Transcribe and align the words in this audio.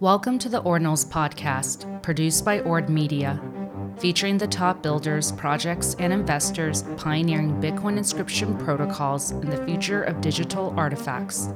Welcome 0.00 0.38
to 0.40 0.50
the 0.50 0.60
Ordinals 0.60 1.08
podcast, 1.08 2.02
produced 2.02 2.44
by 2.44 2.60
Ord 2.60 2.90
Media, 2.90 3.40
featuring 3.96 4.36
the 4.36 4.46
top 4.46 4.82
builders, 4.82 5.32
projects, 5.32 5.96
and 5.98 6.12
investors 6.12 6.84
pioneering 6.98 7.58
Bitcoin 7.62 7.96
inscription 7.96 8.58
protocols 8.58 9.30
and 9.30 9.50
the 9.50 9.64
future 9.64 10.02
of 10.02 10.20
digital 10.20 10.74
artifacts. 10.76 11.48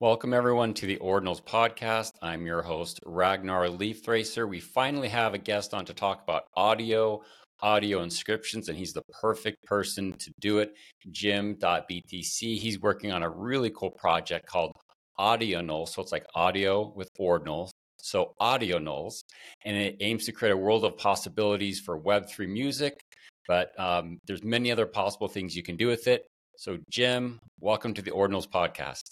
Welcome, 0.00 0.34
everyone, 0.34 0.74
to 0.74 0.86
the 0.86 0.96
Ordinals 0.96 1.40
podcast. 1.40 2.14
I'm 2.20 2.46
your 2.46 2.62
host, 2.62 2.98
Ragnar 3.06 3.68
Lifthrasir. 3.68 4.48
We 4.48 4.58
finally 4.58 5.08
have 5.08 5.34
a 5.34 5.38
guest 5.38 5.72
on 5.72 5.84
to 5.84 5.94
talk 5.94 6.22
about 6.24 6.46
audio, 6.56 7.20
audio 7.62 8.02
inscriptions, 8.02 8.68
and 8.68 8.76
he's 8.76 8.92
the 8.92 9.02
perfect 9.20 9.62
person 9.64 10.12
to 10.14 10.32
do 10.40 10.58
it. 10.58 10.74
Jim.btc. 11.10 12.58
He's 12.58 12.80
working 12.80 13.12
on 13.12 13.22
a 13.22 13.28
really 13.28 13.70
cool 13.70 13.90
project 13.90 14.46
called 14.46 14.72
Audionals. 15.18 15.88
So 15.90 16.02
it's 16.02 16.12
like 16.12 16.26
audio 16.34 16.92
with 16.94 17.08
ordinals. 17.20 17.70
So 18.02 18.34
audio 18.40 18.78
nulls, 18.78 19.22
and 19.64 19.76
it 19.76 19.96
aims 20.00 20.24
to 20.24 20.32
create 20.32 20.52
a 20.52 20.56
world 20.56 20.84
of 20.84 20.96
possibilities 20.96 21.80
for 21.80 22.00
Web3 22.00 22.48
music. 22.48 23.00
But 23.46 23.78
um, 23.78 24.18
there's 24.26 24.42
many 24.42 24.72
other 24.72 24.86
possible 24.86 25.28
things 25.28 25.54
you 25.54 25.62
can 25.62 25.76
do 25.76 25.86
with 25.86 26.06
it. 26.06 26.26
So 26.56 26.78
Jim, 26.90 27.38
welcome 27.60 27.94
to 27.94 28.02
the 28.02 28.10
Ordinals 28.10 28.48
podcast. 28.48 29.02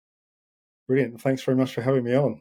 Brilliant. 0.87 1.20
Thanks 1.20 1.42
very 1.42 1.56
much 1.56 1.75
for 1.75 1.83
having 1.83 2.05
me 2.05 2.15
on. 2.15 2.41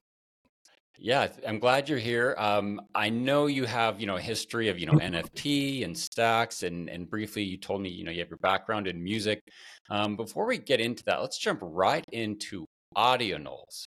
Yeah, 1.00 1.28
I'm 1.48 1.60
glad 1.60 1.90
you're 1.90 2.00
here. 2.00 2.36
Um, 2.40 2.82
I 2.96 3.10
know 3.10 3.46
you 3.46 3.66
have, 3.66 4.00
you 4.02 4.08
know, 4.08 4.16
a 4.16 4.22
history 4.22 4.70
of, 4.70 4.80
you 4.80 4.88
know, 4.88 4.94
NFT 4.94 5.84
and 5.86 5.96
stacks, 5.96 6.64
and 6.64 6.90
and 6.90 7.10
briefly 7.10 7.44
you 7.44 7.58
told 7.58 7.82
me, 7.82 7.90
you 7.90 8.04
know, 8.04 8.12
you 8.12 8.20
have 8.20 8.30
your 8.30 8.40
background 8.40 8.88
in 8.88 9.04
music. 9.04 9.42
Um, 9.90 10.16
before 10.16 10.48
we 10.48 10.58
get 10.58 10.80
into 10.82 11.04
that, 11.06 11.22
let's 11.22 11.38
jump 11.38 11.60
right 11.62 12.04
into 12.12 12.66
audionals. 12.96 13.86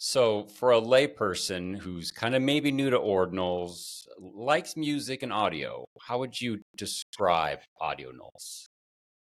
So, 0.00 0.46
for 0.46 0.72
a 0.72 0.80
layperson 0.80 1.78
who's 1.78 2.10
kind 2.10 2.34
of 2.34 2.42
maybe 2.42 2.72
new 2.72 2.90
to 2.90 2.98
ordinals, 2.98 4.06
likes 4.18 4.76
music 4.76 5.22
and 5.22 5.32
audio, 5.32 5.84
how 6.00 6.18
would 6.18 6.40
you 6.40 6.60
describe 6.76 7.60
audionals? 7.80 8.66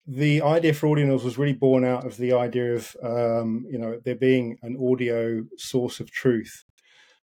The 0.08 0.42
idea 0.42 0.74
for 0.74 0.88
audionals 0.88 1.24
was 1.24 1.38
really 1.38 1.54
born 1.54 1.86
out 1.86 2.06
of 2.06 2.18
the 2.18 2.34
idea 2.34 2.76
of, 2.76 2.96
um, 3.04 3.66
you 3.70 3.78
know, 3.78 4.00
there 4.04 4.16
being 4.16 4.58
an 4.64 4.76
audio 4.82 5.44
source 5.58 6.00
of 6.00 6.09
truth 6.12 6.64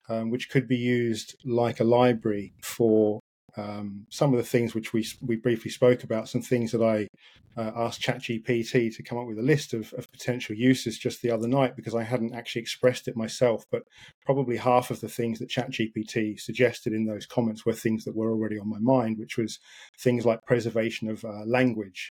um, 0.10 0.30
which 0.30 0.50
could 0.50 0.68
be 0.68 0.78
used 0.78 1.36
like 1.46 1.80
a 1.80 1.84
library 1.84 2.54
for 2.62 3.20
um, 3.58 4.06
some 4.10 4.34
of 4.34 4.38
the 4.38 4.46
things 4.46 4.74
which 4.74 4.94
we 4.94 5.06
we 5.22 5.36
briefly 5.36 5.72
spoke 5.72 6.04
about. 6.04 6.30
Some 6.30 6.42
things 6.42 6.72
that 6.72 6.82
I 6.82 7.08
uh, 7.58 7.72
asked 7.76 8.02
ChatGPT 8.02 8.96
to 8.96 9.04
come 9.04 9.18
up 9.18 9.28
with 9.28 9.40
a 9.40 9.44
list 9.44 9.74
of, 9.74 9.94
of 9.94 10.12
potential 10.12 10.56
uses 10.56 10.98
just 10.98 11.22
the 11.22 11.32
other 11.32 11.48
night 11.48 11.76
because 11.76 11.96
I 11.96 12.04
hadn't 12.04 12.34
actually 12.34 12.62
expressed 12.62 13.08
it 13.08 13.18
myself. 13.18 13.66
But 13.72 13.84
probably 14.26 14.58
half 14.58 14.92
of 14.92 15.02
the 15.02 15.10
things 15.10 15.40
that 15.40 15.50
ChatGPT 15.50 16.40
suggested 16.40 16.94
in 16.94 17.06
those 17.06 17.26
comments 17.26 17.66
were 17.66 17.74
things 17.74 18.06
that 18.06 18.16
were 18.16 18.32
already 18.32 18.58
on 18.60 18.70
my 18.70 18.80
mind, 18.80 19.18
which 19.18 19.38
was 19.38 19.60
things 20.00 20.26
like 20.26 20.46
preservation 20.46 21.10
of 21.10 21.26
uh, 21.26 21.44
language. 21.46 22.12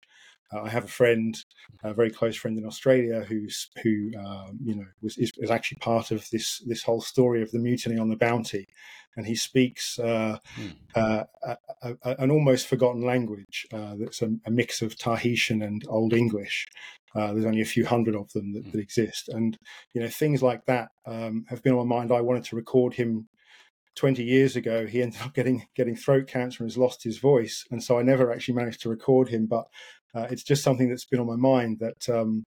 Uh, 0.53 0.63
I 0.63 0.69
have 0.69 0.85
a 0.85 0.89
friend, 0.89 1.35
a 1.83 1.93
very 1.93 2.09
close 2.09 2.35
friend 2.35 2.57
in 2.57 2.65
Australia, 2.65 3.25
who's 3.27 3.69
who 3.83 4.11
um, 4.17 4.59
you 4.63 4.75
know 4.75 4.85
was 5.01 5.17
is, 5.17 5.31
is, 5.37 5.51
actually 5.51 5.79
part 5.79 6.11
of 6.11 6.29
this 6.31 6.59
this 6.67 6.83
whole 6.83 7.01
story 7.01 7.41
of 7.41 7.51
the 7.51 7.59
mutiny 7.59 7.97
on 7.97 8.09
the 8.09 8.15
Bounty, 8.15 8.67
and 9.15 9.25
he 9.25 9.35
speaks 9.35 9.97
uh, 9.99 10.37
hmm. 10.55 10.67
uh, 10.93 11.23
a, 11.43 11.57
a, 11.81 12.15
an 12.19 12.31
almost 12.31 12.67
forgotten 12.67 13.01
language 13.01 13.65
uh, 13.73 13.95
that's 13.97 14.21
a, 14.21 14.29
a, 14.45 14.51
mix 14.51 14.81
of 14.81 14.97
Tahitian 14.97 15.61
and 15.61 15.83
Old 15.87 16.13
English. 16.13 16.67
Uh, 17.15 17.33
there's 17.33 17.45
only 17.45 17.61
a 17.61 17.65
few 17.65 17.85
hundred 17.85 18.15
of 18.15 18.31
them 18.33 18.53
that, 18.53 18.63
hmm. 18.63 18.71
that, 18.71 18.79
exist, 18.79 19.29
and 19.29 19.57
you 19.93 20.01
know 20.01 20.09
things 20.09 20.43
like 20.43 20.65
that 20.65 20.89
um, 21.05 21.45
have 21.49 21.63
been 21.63 21.73
on 21.73 21.87
my 21.87 21.95
mind. 21.97 22.11
I 22.11 22.21
wanted 22.21 22.45
to 22.45 22.55
record 22.55 22.93
him 22.93 23.27
20 23.95 24.23
years 24.23 24.57
ago 24.57 24.85
he 24.85 25.01
ended 25.01 25.21
up 25.21 25.33
getting 25.33 25.65
getting 25.73 25.95
throat 25.95 26.27
cancer 26.27 26.63
and 26.63 26.69
has 26.69 26.77
lost 26.77 27.03
his 27.03 27.17
voice 27.17 27.65
and 27.71 27.81
so 27.81 27.97
i 27.97 28.01
never 28.01 28.31
actually 28.31 28.53
managed 28.53 28.81
to 28.81 28.89
record 28.89 29.29
him 29.29 29.45
but 29.45 29.67
uh, 30.15 30.27
it's 30.31 30.43
just 30.43 30.63
something 30.63 30.89
that's 30.89 31.05
been 31.05 31.19
on 31.19 31.27
my 31.27 31.35
mind 31.35 31.79
that 31.79 32.09
um, 32.09 32.43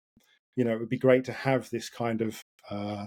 you 0.57 0.65
know 0.65 0.73
it 0.73 0.81
would 0.81 0.89
be 0.89 0.99
great 0.99 1.25
to 1.25 1.33
have 1.33 1.69
this 1.71 1.91
kind 1.91 2.21
of 2.21 2.41
uh, 2.71 3.07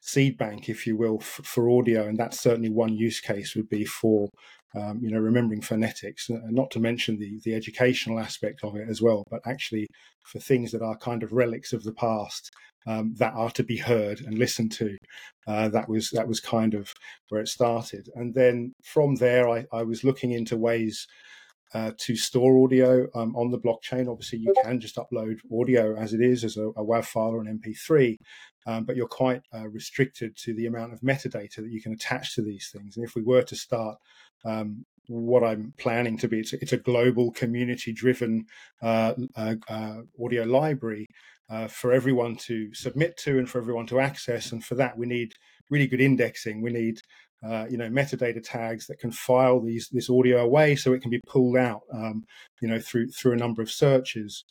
seed 0.00 0.38
bank, 0.38 0.68
if 0.68 0.86
you 0.86 0.96
will, 0.96 1.18
f- 1.20 1.40
for 1.44 1.68
audio, 1.70 2.06
and 2.06 2.16
that's 2.16 2.40
certainly 2.40 2.70
one 2.70 2.94
use 2.94 3.20
case 3.20 3.54
would 3.54 3.68
be 3.68 3.84
for 3.84 4.28
um, 4.76 5.00
you 5.02 5.10
know 5.10 5.18
remembering 5.18 5.60
phonetics, 5.60 6.28
and 6.28 6.52
not 6.52 6.70
to 6.70 6.80
mention 6.80 7.18
the 7.18 7.40
the 7.44 7.54
educational 7.54 8.18
aspect 8.18 8.60
of 8.62 8.76
it 8.76 8.88
as 8.88 9.02
well, 9.02 9.24
but 9.30 9.40
actually 9.46 9.86
for 10.24 10.38
things 10.38 10.72
that 10.72 10.82
are 10.82 10.96
kind 10.96 11.22
of 11.22 11.32
relics 11.32 11.72
of 11.72 11.84
the 11.84 11.94
past. 11.94 12.50
Um, 12.86 13.12
that 13.18 13.34
are 13.34 13.50
to 13.50 13.64
be 13.64 13.76
heard 13.76 14.20
and 14.20 14.38
listened 14.38 14.72
to. 14.72 14.96
Uh, 15.46 15.68
that 15.68 15.90
was 15.90 16.08
that 16.10 16.26
was 16.26 16.40
kind 16.40 16.72
of 16.72 16.90
where 17.28 17.42
it 17.42 17.48
started, 17.48 18.08
and 18.14 18.32
then 18.34 18.72
from 18.82 19.16
there, 19.16 19.46
I, 19.46 19.66
I 19.72 19.82
was 19.82 20.04
looking 20.04 20.30
into 20.30 20.56
ways 20.56 21.06
uh, 21.74 21.92
to 21.98 22.16
store 22.16 22.64
audio 22.64 23.06
um, 23.14 23.34
on 23.36 23.50
the 23.50 23.58
blockchain. 23.58 24.10
Obviously, 24.10 24.38
you 24.38 24.54
can 24.62 24.80
just 24.80 24.96
upload 24.96 25.38
audio 25.52 25.96
as 25.96 26.12
it 26.14 26.20
is, 26.20 26.44
as 26.44 26.56
a, 26.56 26.68
a 26.68 26.84
WAV 26.84 27.04
file 27.04 27.34
or 27.34 27.40
an 27.40 27.60
MP3, 27.60 28.16
um, 28.66 28.84
but 28.84 28.96
you're 28.96 29.06
quite 29.06 29.42
uh, 29.54 29.68
restricted 29.68 30.36
to 30.36 30.54
the 30.54 30.66
amount 30.66 30.92
of 30.92 31.00
metadata 31.00 31.56
that 31.56 31.70
you 31.70 31.82
can 31.82 31.92
attach 31.92 32.34
to 32.34 32.42
these 32.42 32.70
things. 32.72 32.96
And 32.96 33.04
if 33.04 33.14
we 33.14 33.22
were 33.22 33.42
to 33.42 33.56
start 33.56 33.96
um, 34.44 34.84
what 35.08 35.42
I'm 35.42 35.72
planning 35.78 36.18
to 36.18 36.28
be, 36.28 36.40
it's, 36.40 36.52
it's 36.52 36.72
a 36.72 36.78
global 36.78 37.32
community 37.32 37.92
driven 37.92 38.46
uh, 38.82 39.14
uh, 39.36 39.54
uh, 39.68 40.02
audio 40.22 40.44
library 40.44 41.06
uh, 41.50 41.66
for 41.66 41.92
everyone 41.92 42.36
to 42.36 42.72
submit 42.74 43.16
to 43.18 43.38
and 43.38 43.48
for 43.48 43.58
everyone 43.58 43.86
to 43.86 44.00
access. 44.00 44.52
And 44.52 44.62
for 44.62 44.74
that, 44.76 44.98
we 44.98 45.06
need 45.06 45.32
really 45.70 45.86
good 45.86 46.00
indexing. 46.00 46.62
We 46.62 46.72
need 46.72 47.00
uh, 47.46 47.66
you 47.70 47.76
know 47.76 47.88
metadata 47.88 48.42
tags 48.42 48.86
that 48.86 48.98
can 48.98 49.10
file 49.10 49.60
these 49.60 49.88
this 49.92 50.10
audio 50.10 50.38
away 50.38 50.74
so 50.74 50.92
it 50.92 51.00
can 51.00 51.10
be 51.10 51.20
pulled 51.26 51.56
out 51.56 51.82
um, 51.92 52.24
you 52.60 52.68
know 52.68 52.80
through 52.80 53.08
through 53.08 53.32
a 53.32 53.36
number 53.36 53.62
of 53.62 53.70
searches. 53.70 54.44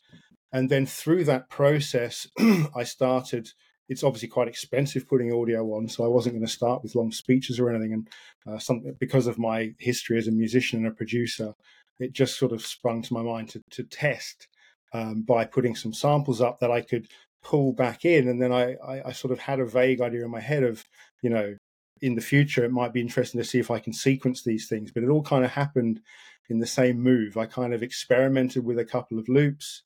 And 0.53 0.69
then 0.69 0.85
through 0.85 1.25
that 1.25 1.49
process 1.49 2.25
i 2.75 2.83
started 2.83 3.49
it's 3.89 4.03
obviously 4.03 4.29
quite 4.29 4.47
expensive 4.47 5.07
putting 5.07 5.33
audio 5.33 5.63
on 5.73 5.89
so 5.89 6.05
i 6.05 6.07
wasn't 6.07 6.33
going 6.33 6.45
to 6.45 6.51
start 6.51 6.81
with 6.81 6.95
long 6.95 7.11
speeches 7.11 7.59
or 7.59 7.69
anything. 7.69 7.93
And 7.93 8.07
uh, 8.47 8.59
something 8.59 8.95
because 8.99 9.27
of 9.27 9.37
my 9.37 9.73
history 9.79 10.17
as 10.17 10.27
a 10.27 10.31
musician 10.31 10.79
and 10.79 10.87
a 10.87 10.95
producer 10.95 11.53
it 11.99 12.13
just 12.13 12.37
sort 12.37 12.51
of 12.51 12.65
sprung 12.65 13.01
to 13.01 13.13
my 13.13 13.23
mind 13.23 13.49
to, 13.49 13.61
to 13.71 13.83
test 13.83 14.47
um, 14.93 15.23
by 15.23 15.43
putting 15.43 15.75
some 15.75 15.93
samples 15.93 16.39
up 16.41 16.59
that 16.59 16.71
i 16.71 16.79
could 16.79 17.07
pull 17.47 17.71
back 17.71 18.03
in. 18.03 18.27
And 18.27 18.41
then 18.41 18.51
I, 18.51 18.75
I, 18.85 19.01
I 19.07 19.11
sort 19.13 19.31
of 19.31 19.39
had 19.39 19.59
a 19.59 19.65
vague 19.65 20.01
idea 20.01 20.25
in 20.25 20.31
my 20.31 20.41
head 20.41 20.63
of 20.63 20.83
you 21.21 21.29
know 21.29 21.55
in 22.01 22.15
the 22.15 22.21
future, 22.21 22.63
it 22.63 22.71
might 22.71 22.93
be 22.93 23.01
interesting 23.01 23.39
to 23.39 23.47
see 23.47 23.59
if 23.59 23.71
I 23.71 23.79
can 23.79 23.93
sequence 23.93 24.43
these 24.43 24.67
things. 24.67 24.91
But 24.91 25.03
it 25.03 25.09
all 25.09 25.23
kind 25.23 25.45
of 25.45 25.51
happened 25.51 26.01
in 26.49 26.59
the 26.59 26.67
same 26.67 27.01
move. 27.01 27.37
I 27.37 27.45
kind 27.45 27.73
of 27.73 27.83
experimented 27.83 28.63
with 28.63 28.79
a 28.79 28.85
couple 28.85 29.19
of 29.19 29.27
loops, 29.29 29.83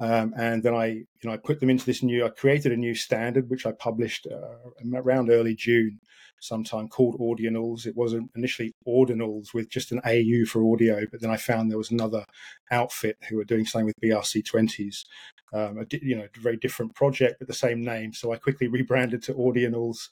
um, 0.00 0.32
and 0.36 0.62
then 0.62 0.74
I, 0.74 0.86
you 0.86 1.06
know, 1.24 1.32
I 1.32 1.36
put 1.36 1.60
them 1.60 1.70
into 1.70 1.84
this 1.84 2.02
new. 2.02 2.24
I 2.24 2.28
created 2.28 2.72
a 2.72 2.76
new 2.76 2.94
standard 2.94 3.50
which 3.50 3.66
I 3.66 3.72
published 3.72 4.26
uh, 4.30 4.96
around 4.96 5.30
early 5.30 5.54
June, 5.54 6.00
sometime 6.40 6.88
called 6.88 7.18
Audionals. 7.18 7.86
It 7.86 7.96
wasn't 7.96 8.30
initially 8.36 8.72
Ordinals 8.86 9.52
with 9.52 9.68
just 9.68 9.92
an 9.92 10.00
AU 10.04 10.46
for 10.46 10.72
audio, 10.72 11.04
but 11.10 11.20
then 11.20 11.30
I 11.30 11.36
found 11.36 11.70
there 11.70 11.78
was 11.78 11.90
another 11.90 12.24
outfit 12.70 13.16
who 13.28 13.36
were 13.36 13.44
doing 13.44 13.64
something 13.64 13.86
with 13.86 14.00
BRC20s. 14.02 15.04
Um, 15.52 15.78
a, 15.78 15.86
you 16.02 16.14
know, 16.14 16.24
a 16.24 16.40
very 16.40 16.58
different 16.58 16.94
project 16.94 17.36
but 17.38 17.48
the 17.48 17.54
same 17.54 17.82
name. 17.82 18.12
So 18.12 18.32
I 18.32 18.36
quickly 18.36 18.68
rebranded 18.68 19.22
to 19.24 19.34
Audionals 19.34 20.08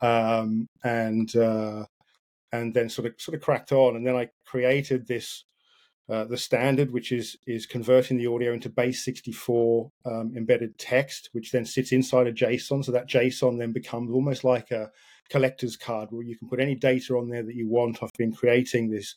um, 0.00 0.68
and 0.84 1.34
uh, 1.36 1.84
and 2.52 2.74
then 2.74 2.88
sort 2.88 3.08
of 3.08 3.14
sort 3.18 3.36
of 3.36 3.42
cracked 3.42 3.72
on. 3.72 3.96
And 3.96 4.06
then 4.06 4.16
I 4.16 4.28
created 4.46 5.06
this 5.06 5.44
uh, 6.08 6.24
the 6.24 6.38
standard, 6.38 6.90
which 6.90 7.12
is 7.12 7.36
is 7.46 7.66
converting 7.66 8.16
the 8.16 8.26
audio 8.26 8.52
into 8.52 8.70
base 8.70 9.04
64 9.04 9.90
um, 10.06 10.32
embedded 10.36 10.78
text, 10.78 11.28
which 11.32 11.52
then 11.52 11.64
sits 11.64 11.92
inside 11.92 12.26
a 12.26 12.32
JSON. 12.32 12.84
So 12.84 12.92
that 12.92 13.08
JSON 13.08 13.58
then 13.58 13.72
becomes 13.72 14.10
almost 14.10 14.44
like 14.44 14.70
a 14.70 14.90
collector's 15.30 15.76
card 15.76 16.08
where 16.10 16.24
you 16.24 16.36
can 16.36 16.48
put 16.48 16.60
any 16.60 16.74
data 16.74 17.14
on 17.14 17.28
there 17.28 17.42
that 17.42 17.54
you 17.54 17.68
want. 17.68 18.02
I've 18.02 18.10
been 18.16 18.32
creating 18.32 18.90
this. 18.90 19.14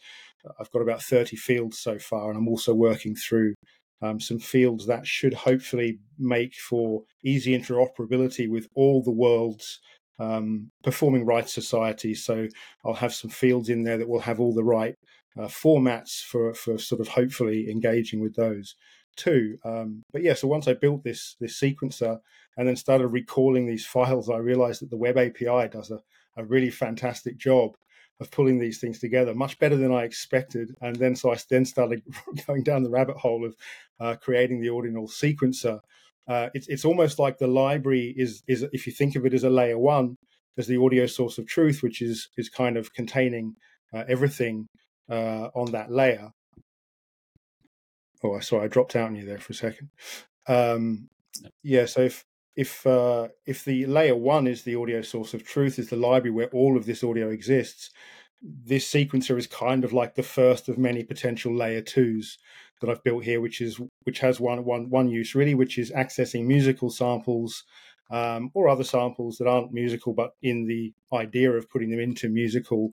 I've 0.59 0.71
got 0.71 0.81
about 0.81 1.01
30 1.01 1.37
fields 1.37 1.79
so 1.79 1.97
far, 1.97 2.29
and 2.29 2.37
I'm 2.37 2.49
also 2.49 2.73
working 2.73 3.15
through 3.15 3.53
um, 4.01 4.19
some 4.19 4.39
fields 4.39 4.87
that 4.87 5.05
should 5.05 5.33
hopefully 5.33 5.99
make 6.17 6.55
for 6.55 7.03
easy 7.23 7.57
interoperability 7.57 8.49
with 8.49 8.67
all 8.75 9.03
the 9.03 9.11
world's 9.11 9.79
um, 10.21 10.69
performing 10.83 11.25
rights 11.25 11.51
society. 11.51 12.13
So 12.13 12.47
I'll 12.85 12.93
have 12.93 13.13
some 13.13 13.31
fields 13.31 13.69
in 13.69 13.83
there 13.83 13.97
that 13.97 14.07
will 14.07 14.19
have 14.19 14.39
all 14.39 14.53
the 14.53 14.63
right 14.63 14.95
uh, 15.37 15.47
formats 15.47 16.23
for 16.23 16.53
for 16.53 16.77
sort 16.77 17.01
of 17.01 17.09
hopefully 17.09 17.69
engaging 17.69 18.21
with 18.21 18.35
those 18.35 18.75
too. 19.15 19.57
Um, 19.65 20.03
but 20.11 20.21
yeah, 20.21 20.35
so 20.35 20.47
once 20.47 20.67
I 20.67 20.73
built 20.73 21.03
this 21.03 21.35
this 21.39 21.59
sequencer 21.59 22.19
and 22.55 22.67
then 22.67 22.75
started 22.75 23.07
recalling 23.07 23.65
these 23.65 23.85
files, 23.95 24.29
I 24.29 24.37
realized 24.37 24.81
that 24.81 24.91
the 24.91 24.97
web 24.97 25.17
API 25.17 25.69
does 25.69 25.89
a, 25.89 25.99
a 26.37 26.45
really 26.45 26.69
fantastic 26.69 27.37
job 27.37 27.75
of 28.19 28.29
pulling 28.29 28.59
these 28.59 28.77
things 28.77 28.99
together, 28.99 29.33
much 29.33 29.57
better 29.57 29.75
than 29.75 29.91
I 29.91 30.03
expected. 30.03 30.75
And 30.79 30.95
then 30.95 31.15
so 31.15 31.33
I 31.33 31.37
then 31.49 31.65
started 31.65 32.03
going 32.47 32.61
down 32.61 32.83
the 32.83 32.89
rabbit 32.91 33.17
hole 33.17 33.43
of 33.43 33.55
uh, 33.99 34.15
creating 34.21 34.61
the 34.61 34.69
ordinal 34.69 35.07
sequencer, 35.07 35.79
uh, 36.27 36.49
it's 36.53 36.67
it's 36.67 36.85
almost 36.85 37.19
like 37.19 37.37
the 37.37 37.47
library 37.47 38.13
is 38.17 38.43
is 38.47 38.63
if 38.71 38.85
you 38.85 38.93
think 38.93 39.15
of 39.15 39.25
it 39.25 39.33
as 39.33 39.43
a 39.43 39.49
layer 39.49 39.77
one, 39.77 40.15
as 40.57 40.67
the 40.67 40.77
audio 40.77 41.05
source 41.05 41.37
of 41.37 41.47
truth, 41.47 41.81
which 41.81 42.01
is 42.01 42.29
is 42.37 42.49
kind 42.49 42.77
of 42.77 42.93
containing 42.93 43.55
uh, 43.93 44.03
everything 44.07 44.67
uh, 45.09 45.49
on 45.55 45.71
that 45.71 45.91
layer. 45.91 46.31
Oh, 48.23 48.35
I 48.35 48.39
sorry, 48.39 48.65
I 48.65 48.67
dropped 48.67 48.95
out 48.95 49.07
on 49.07 49.15
you 49.15 49.25
there 49.25 49.39
for 49.39 49.53
a 49.53 49.55
second. 49.55 49.89
Um, 50.47 51.09
yeah, 51.63 51.85
so 51.85 52.01
if 52.01 52.23
if 52.55 52.85
uh, 52.85 53.29
if 53.45 53.65
the 53.65 53.85
layer 53.85 54.15
one 54.15 54.47
is 54.47 54.63
the 54.63 54.75
audio 54.75 55.01
source 55.01 55.33
of 55.33 55.43
truth, 55.43 55.79
is 55.79 55.89
the 55.89 55.95
library 55.95 56.31
where 56.31 56.47
all 56.47 56.77
of 56.77 56.85
this 56.85 57.03
audio 57.03 57.29
exists, 57.29 57.89
this 58.41 58.89
sequencer 58.89 59.37
is 59.37 59.47
kind 59.47 59.83
of 59.83 59.93
like 59.93 60.15
the 60.15 60.23
first 60.23 60.69
of 60.69 60.77
many 60.77 61.03
potential 61.03 61.53
layer 61.53 61.81
twos 61.81 62.37
that 62.81 62.89
I've 62.89 63.03
built 63.03 63.23
here, 63.23 63.39
which 63.41 63.61
is 63.61 63.79
which 64.03 64.19
has 64.19 64.39
one 64.39 64.65
one 64.65 64.89
one 64.89 65.09
use 65.09 65.35
really, 65.35 65.55
which 65.55 65.77
is 65.77 65.91
accessing 65.91 66.45
musical 66.45 66.89
samples 66.89 67.63
um, 68.11 68.51
or 68.53 68.67
other 68.67 68.83
samples 68.83 69.37
that 69.37 69.47
aren't 69.47 69.73
musical, 69.73 70.13
but 70.13 70.31
in 70.41 70.65
the 70.65 70.93
idea 71.13 71.51
of 71.51 71.69
putting 71.69 71.89
them 71.89 71.99
into 71.99 72.29
musical 72.29 72.91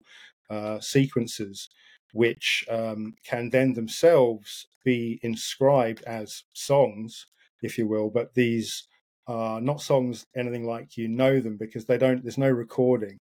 uh, 0.49 0.79
sequences, 0.81 1.69
which 2.13 2.65
um, 2.71 3.15
can 3.25 3.51
then 3.51 3.75
themselves 3.75 4.67
be 4.85 5.19
inscribed 5.23 6.03
as 6.05 6.45
songs, 6.53 7.27
if 7.63 7.77
you 7.77 7.87
will. 7.87 8.11
But 8.11 8.35
these 8.35 8.87
are 9.27 9.61
not 9.61 9.83
songs 9.83 10.25
anything 10.37 10.65
like 10.65 10.97
you 10.97 11.09
know 11.09 11.41
them 11.41 11.57
because 11.59 11.85
they 11.85 11.99
don't. 11.99 12.23
There's 12.23 12.39
no 12.39 12.51
recording. 12.51 13.19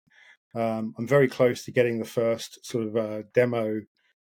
Um, 0.55 0.93
I'm 0.97 1.07
very 1.07 1.27
close 1.27 1.65
to 1.65 1.71
getting 1.71 1.99
the 1.99 2.05
first 2.05 2.65
sort 2.65 2.87
of 2.87 2.95
uh, 2.95 3.23
demo 3.33 3.81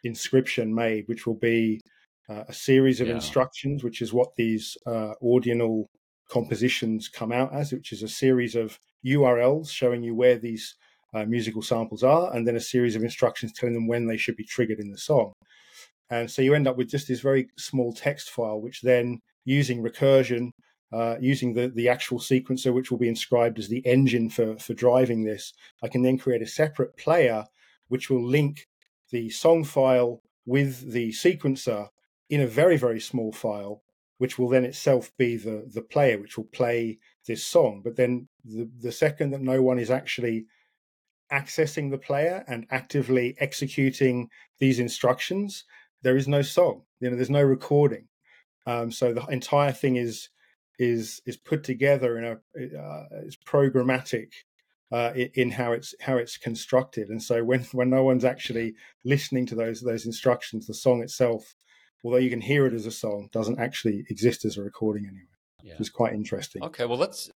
inscription 0.05 0.75
made, 0.75 1.05
which 1.07 1.27
will 1.27 1.39
be 1.39 1.81
uh, 2.31 2.45
a 2.49 2.53
series 2.53 3.01
of 3.01 3.09
yeah. 3.09 3.15
instructions, 3.15 3.83
which 3.83 4.01
is 4.01 4.13
what 4.13 4.37
these 4.37 4.77
uh, 4.87 5.13
ordinal 5.21 5.91
compositions 6.31 7.09
come 7.09 7.33
out 7.33 7.53
as, 7.53 7.73
which 7.73 7.93
is 7.93 8.03
a 8.03 8.09
series 8.09 8.55
of 8.55 8.79
URLs 9.05 9.71
showing 9.71 10.03
you 10.03 10.15
where 10.15 10.39
these 10.39 10.77
uh, 11.13 11.25
musical 11.25 11.63
samples 11.63 12.05
are, 12.05 12.35
and 12.35 12.47
then 12.47 12.57
a 12.57 12.61
series 12.61 12.95
of 12.95 13.03
instructions 13.03 13.53
telling 13.53 13.75
them 13.75 13.89
when 13.89 14.07
they 14.07 14.17
should 14.17 14.37
be 14.37 14.45
triggered 14.45 14.79
in 14.79 14.91
the 14.91 14.99
song. 14.99 15.33
And 16.09 16.31
so 16.31 16.43
you 16.43 16.55
end 16.55 16.69
up 16.69 16.77
with 16.77 16.89
just 16.89 17.09
this 17.09 17.21
very 17.21 17.49
small 17.59 17.93
text 17.93 18.31
file, 18.31 18.61
which 18.61 18.81
then 18.83 19.19
using 19.45 19.83
recursion 19.83 20.51
uh, 20.93 21.17
using 21.21 21.55
the, 21.55 21.69
the 21.69 21.89
actual 21.89 22.19
sequencer, 22.19 22.75
which 22.75 22.91
will 22.91 22.99
be 22.99 23.09
inscribed 23.09 23.59
as 23.59 23.69
the 23.69 23.85
engine 23.87 24.29
for, 24.29 24.59
for 24.59 24.75
driving 24.75 25.25
this, 25.25 25.53
I 25.83 25.89
can 25.89 26.03
then 26.03 26.19
create 26.19 26.43
a 26.43 26.47
separate 26.47 26.97
player 26.97 27.45
which 27.89 28.11
will 28.11 28.25
link 28.25 28.67
the 29.11 29.31
song 29.31 29.65
file 29.65 30.21
with 30.47 30.93
the 30.93 31.11
sequencer 31.11 31.89
in 32.31 32.41
a 32.41 32.47
very, 32.47 32.77
very 32.77 33.01
small 33.01 33.33
file, 33.33 33.83
which 34.19 34.39
will 34.39 34.49
then 34.49 34.65
itself 34.65 35.13
be 35.19 35.37
the, 35.37 35.69
the 35.75 35.83
player, 35.83 36.19
which 36.19 36.37
will 36.37 36.45
play 36.45 36.99
this 37.27 37.45
song. 37.45 37.83
But 37.85 37.97
then 37.97 38.29
the, 38.45 38.71
the 38.81 38.93
second 38.93 39.33
that 39.33 39.43
no 39.43 39.61
one 39.61 39.79
is 39.79 39.91
actually 39.91 40.47
accessing 41.33 41.91
the 41.91 41.99
player 41.99 42.45
and 42.49 42.67
actively 42.71 43.37
executing 43.39 44.31
these 44.59 44.79
instructions, 44.79 45.65
there 46.03 46.17
is 46.17 46.29
no 46.29 46.43
song. 46.43 46.83
You 47.01 47.11
know, 47.11 47.17
there's 47.17 47.31
no 47.31 47.43
recording. 47.43 48.09
Um, 48.67 48.93
so 48.93 49.13
the 49.13 49.27
entire 49.27 49.73
thing 49.73 49.97
is 49.97 50.29
is 50.79 51.21
is 51.27 51.37
put 51.37 51.63
together 51.63 52.19
in 52.19 52.25
a 52.25 52.33
uh, 52.79 53.05
it's 53.25 53.37
programmatic 53.37 54.29
uh, 54.93 55.13
in 55.35 55.51
how 55.51 55.73
it's 55.73 55.95
how 56.01 56.17
it's 56.17 56.37
constructed. 56.37 57.09
And 57.09 57.23
so 57.23 57.43
when 57.45 57.61
when 57.73 57.91
no 57.91 58.05
one's 58.05 58.25
actually 58.25 58.75
listening 59.05 59.47
to 59.47 59.55
those 59.55 59.81
those 59.81 60.07
instructions, 60.07 60.67
the 60.67 60.75
song 60.75 61.03
itself, 61.03 61.55
although 62.05 62.19
you 62.19 62.31
can 62.31 62.41
hear 62.41 62.67
it 62.67 62.75
as 62.75 62.87
a 62.87 62.91
song, 62.91 63.29
doesn't 63.33 63.59
actually 63.59 64.05
exist 64.09 64.45
as 64.45 64.57
a 64.57 64.63
recording 64.63 65.05
anyway. 65.05 65.25
Yeah. 65.63 65.73
Which 65.75 65.83
is 65.83 65.91
quite 65.91 66.15
interesting. 66.15 66.63
Okay, 66.63 66.87
well 66.87 66.99
let's 66.99 67.31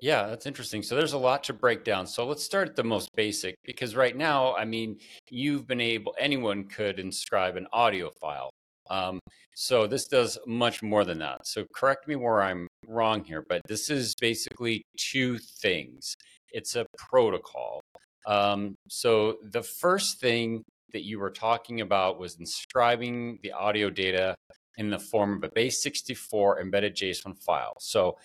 yeah, 0.00 0.26
that's 0.28 0.46
interesting. 0.46 0.82
So 0.82 0.94
there's 0.94 1.12
a 1.12 1.18
lot 1.18 1.42
to 1.44 1.52
break 1.52 1.82
down. 1.82 2.06
So 2.06 2.24
let's 2.24 2.44
start 2.44 2.68
at 2.68 2.76
the 2.76 2.84
most 2.84 3.10
basic 3.16 3.56
because 3.64 3.96
right 3.96 4.16
now, 4.16 4.54
I 4.54 4.64
mean, 4.64 4.98
you've 5.28 5.66
been 5.66 5.80
able 5.80 6.14
anyone 6.18 6.64
could 6.64 7.00
inscribe 7.00 7.56
an 7.56 7.66
audio 7.72 8.10
file. 8.20 8.50
Um, 8.90 9.18
so 9.54 9.86
this 9.86 10.06
does 10.06 10.38
much 10.46 10.82
more 10.82 11.04
than 11.04 11.18
that. 11.18 11.46
So 11.46 11.66
correct 11.74 12.06
me 12.06 12.16
where 12.16 12.42
I'm 12.42 12.68
wrong 12.86 13.24
here, 13.24 13.44
but 13.48 13.60
this 13.66 13.90
is 13.90 14.14
basically 14.20 14.82
two 14.96 15.38
things. 15.38 16.14
It's 16.52 16.76
a 16.76 16.86
protocol. 16.96 17.80
Um, 18.26 18.76
so 18.88 19.36
the 19.42 19.62
first 19.62 20.20
thing 20.20 20.62
that 20.92 21.04
you 21.04 21.18
were 21.18 21.30
talking 21.30 21.80
about 21.80 22.18
was 22.18 22.36
inscribing 22.38 23.38
the 23.42 23.52
audio 23.52 23.90
data 23.90 24.34
in 24.76 24.90
the 24.90 24.98
form 24.98 25.36
of 25.36 25.44
a 25.44 25.52
base 25.54 25.82
64 25.82 26.60
embedded 26.60 26.94
JSON 26.94 27.36
file. 27.44 27.74
So 27.80 28.16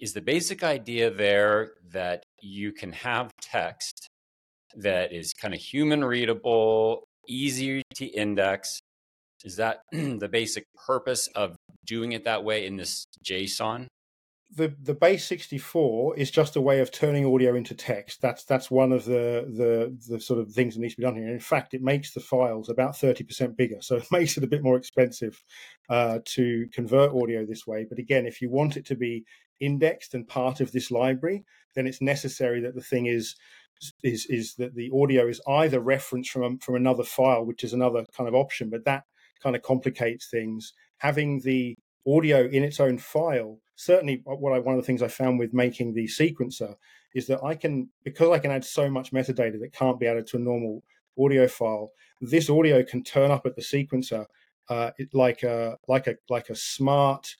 is 0.00 0.12
the 0.12 0.20
basic 0.20 0.62
idea 0.62 1.10
there 1.10 1.72
that 1.92 2.22
you 2.40 2.72
can 2.72 2.92
have 2.92 3.30
text 3.40 4.08
that 4.76 5.12
is 5.12 5.32
kind 5.34 5.54
of 5.54 5.60
human 5.60 6.04
readable, 6.04 7.04
easy 7.28 7.82
to 7.94 8.06
index, 8.06 8.80
is 9.44 9.56
that 9.56 9.80
the 9.92 10.28
basic 10.30 10.64
purpose 10.86 11.28
of 11.34 11.56
doing 11.84 12.12
it 12.12 12.24
that 12.24 12.44
way 12.44 12.66
in 12.66 12.76
this 12.76 13.04
JSON? 13.24 13.86
The 14.56 14.74
the 14.80 14.94
base 14.94 15.24
64 15.24 16.16
is 16.16 16.30
just 16.30 16.54
a 16.54 16.60
way 16.60 16.78
of 16.78 16.92
turning 16.92 17.26
audio 17.26 17.56
into 17.56 17.74
text. 17.74 18.22
That's 18.22 18.44
that's 18.44 18.70
one 18.70 18.92
of 18.92 19.04
the 19.04 19.46
the 19.48 20.14
the 20.14 20.20
sort 20.20 20.38
of 20.38 20.52
things 20.52 20.74
that 20.74 20.80
needs 20.80 20.94
to 20.94 21.00
be 21.00 21.06
done 21.06 21.16
here. 21.16 21.28
In 21.28 21.40
fact, 21.40 21.74
it 21.74 21.82
makes 21.82 22.14
the 22.14 22.20
files 22.20 22.68
about 22.68 22.92
30% 22.92 23.56
bigger, 23.56 23.80
so 23.80 23.96
it 23.96 24.06
makes 24.12 24.36
it 24.36 24.44
a 24.44 24.48
bit 24.48 24.62
more 24.62 24.76
expensive 24.76 25.42
uh, 25.88 26.20
to 26.24 26.66
convert 26.72 27.14
audio 27.14 27.44
this 27.44 27.66
way. 27.66 27.84
But 27.88 27.98
again, 27.98 28.26
if 28.26 28.40
you 28.40 28.48
want 28.48 28.76
it 28.76 28.86
to 28.86 28.94
be 28.94 29.24
indexed 29.60 30.14
and 30.14 30.28
part 30.28 30.60
of 30.60 30.70
this 30.70 30.90
library, 30.90 31.44
then 31.74 31.86
it's 31.86 32.00
necessary 32.00 32.60
that 32.60 32.74
the 32.74 32.80
thing 32.80 33.06
is 33.06 33.34
is 34.02 34.26
is 34.26 34.54
that 34.54 34.74
the 34.74 34.90
audio 34.94 35.26
is 35.26 35.40
either 35.48 35.80
referenced 35.80 36.30
from 36.30 36.58
from 36.58 36.76
another 36.76 37.04
file, 37.04 37.44
which 37.44 37.64
is 37.64 37.72
another 37.72 38.04
kind 38.16 38.28
of 38.28 38.34
option, 38.34 38.70
but 38.70 38.84
that 38.84 39.04
kind 39.42 39.56
of 39.56 39.62
complicates 39.62 40.28
things. 40.30 40.72
Having 40.98 41.40
the 41.40 41.76
audio 42.06 42.46
in 42.46 42.62
its 42.62 42.80
own 42.80 42.98
file, 42.98 43.58
certainly 43.76 44.22
what 44.24 44.52
I, 44.52 44.58
one 44.58 44.74
of 44.74 44.80
the 44.80 44.86
things 44.86 45.02
I 45.02 45.08
found 45.08 45.38
with 45.38 45.52
making 45.52 45.94
the 45.94 46.06
sequencer 46.06 46.74
is 47.14 47.26
that 47.28 47.42
I 47.42 47.54
can, 47.54 47.88
because 48.04 48.30
I 48.30 48.38
can 48.38 48.50
add 48.50 48.64
so 48.64 48.90
much 48.90 49.12
metadata 49.12 49.60
that 49.60 49.72
can't 49.72 50.00
be 50.00 50.06
added 50.06 50.26
to 50.28 50.36
a 50.36 50.40
normal 50.40 50.82
audio 51.18 51.46
file, 51.46 51.90
this 52.20 52.50
audio 52.50 52.82
can 52.82 53.02
turn 53.02 53.30
up 53.30 53.46
at 53.46 53.56
the 53.56 53.62
sequencer 53.62 54.26
uh, 54.68 54.90
like 55.12 55.42
a 55.42 55.78
like 55.88 56.06
a 56.06 56.14
like 56.28 56.48
a 56.48 56.54
smart 56.54 57.34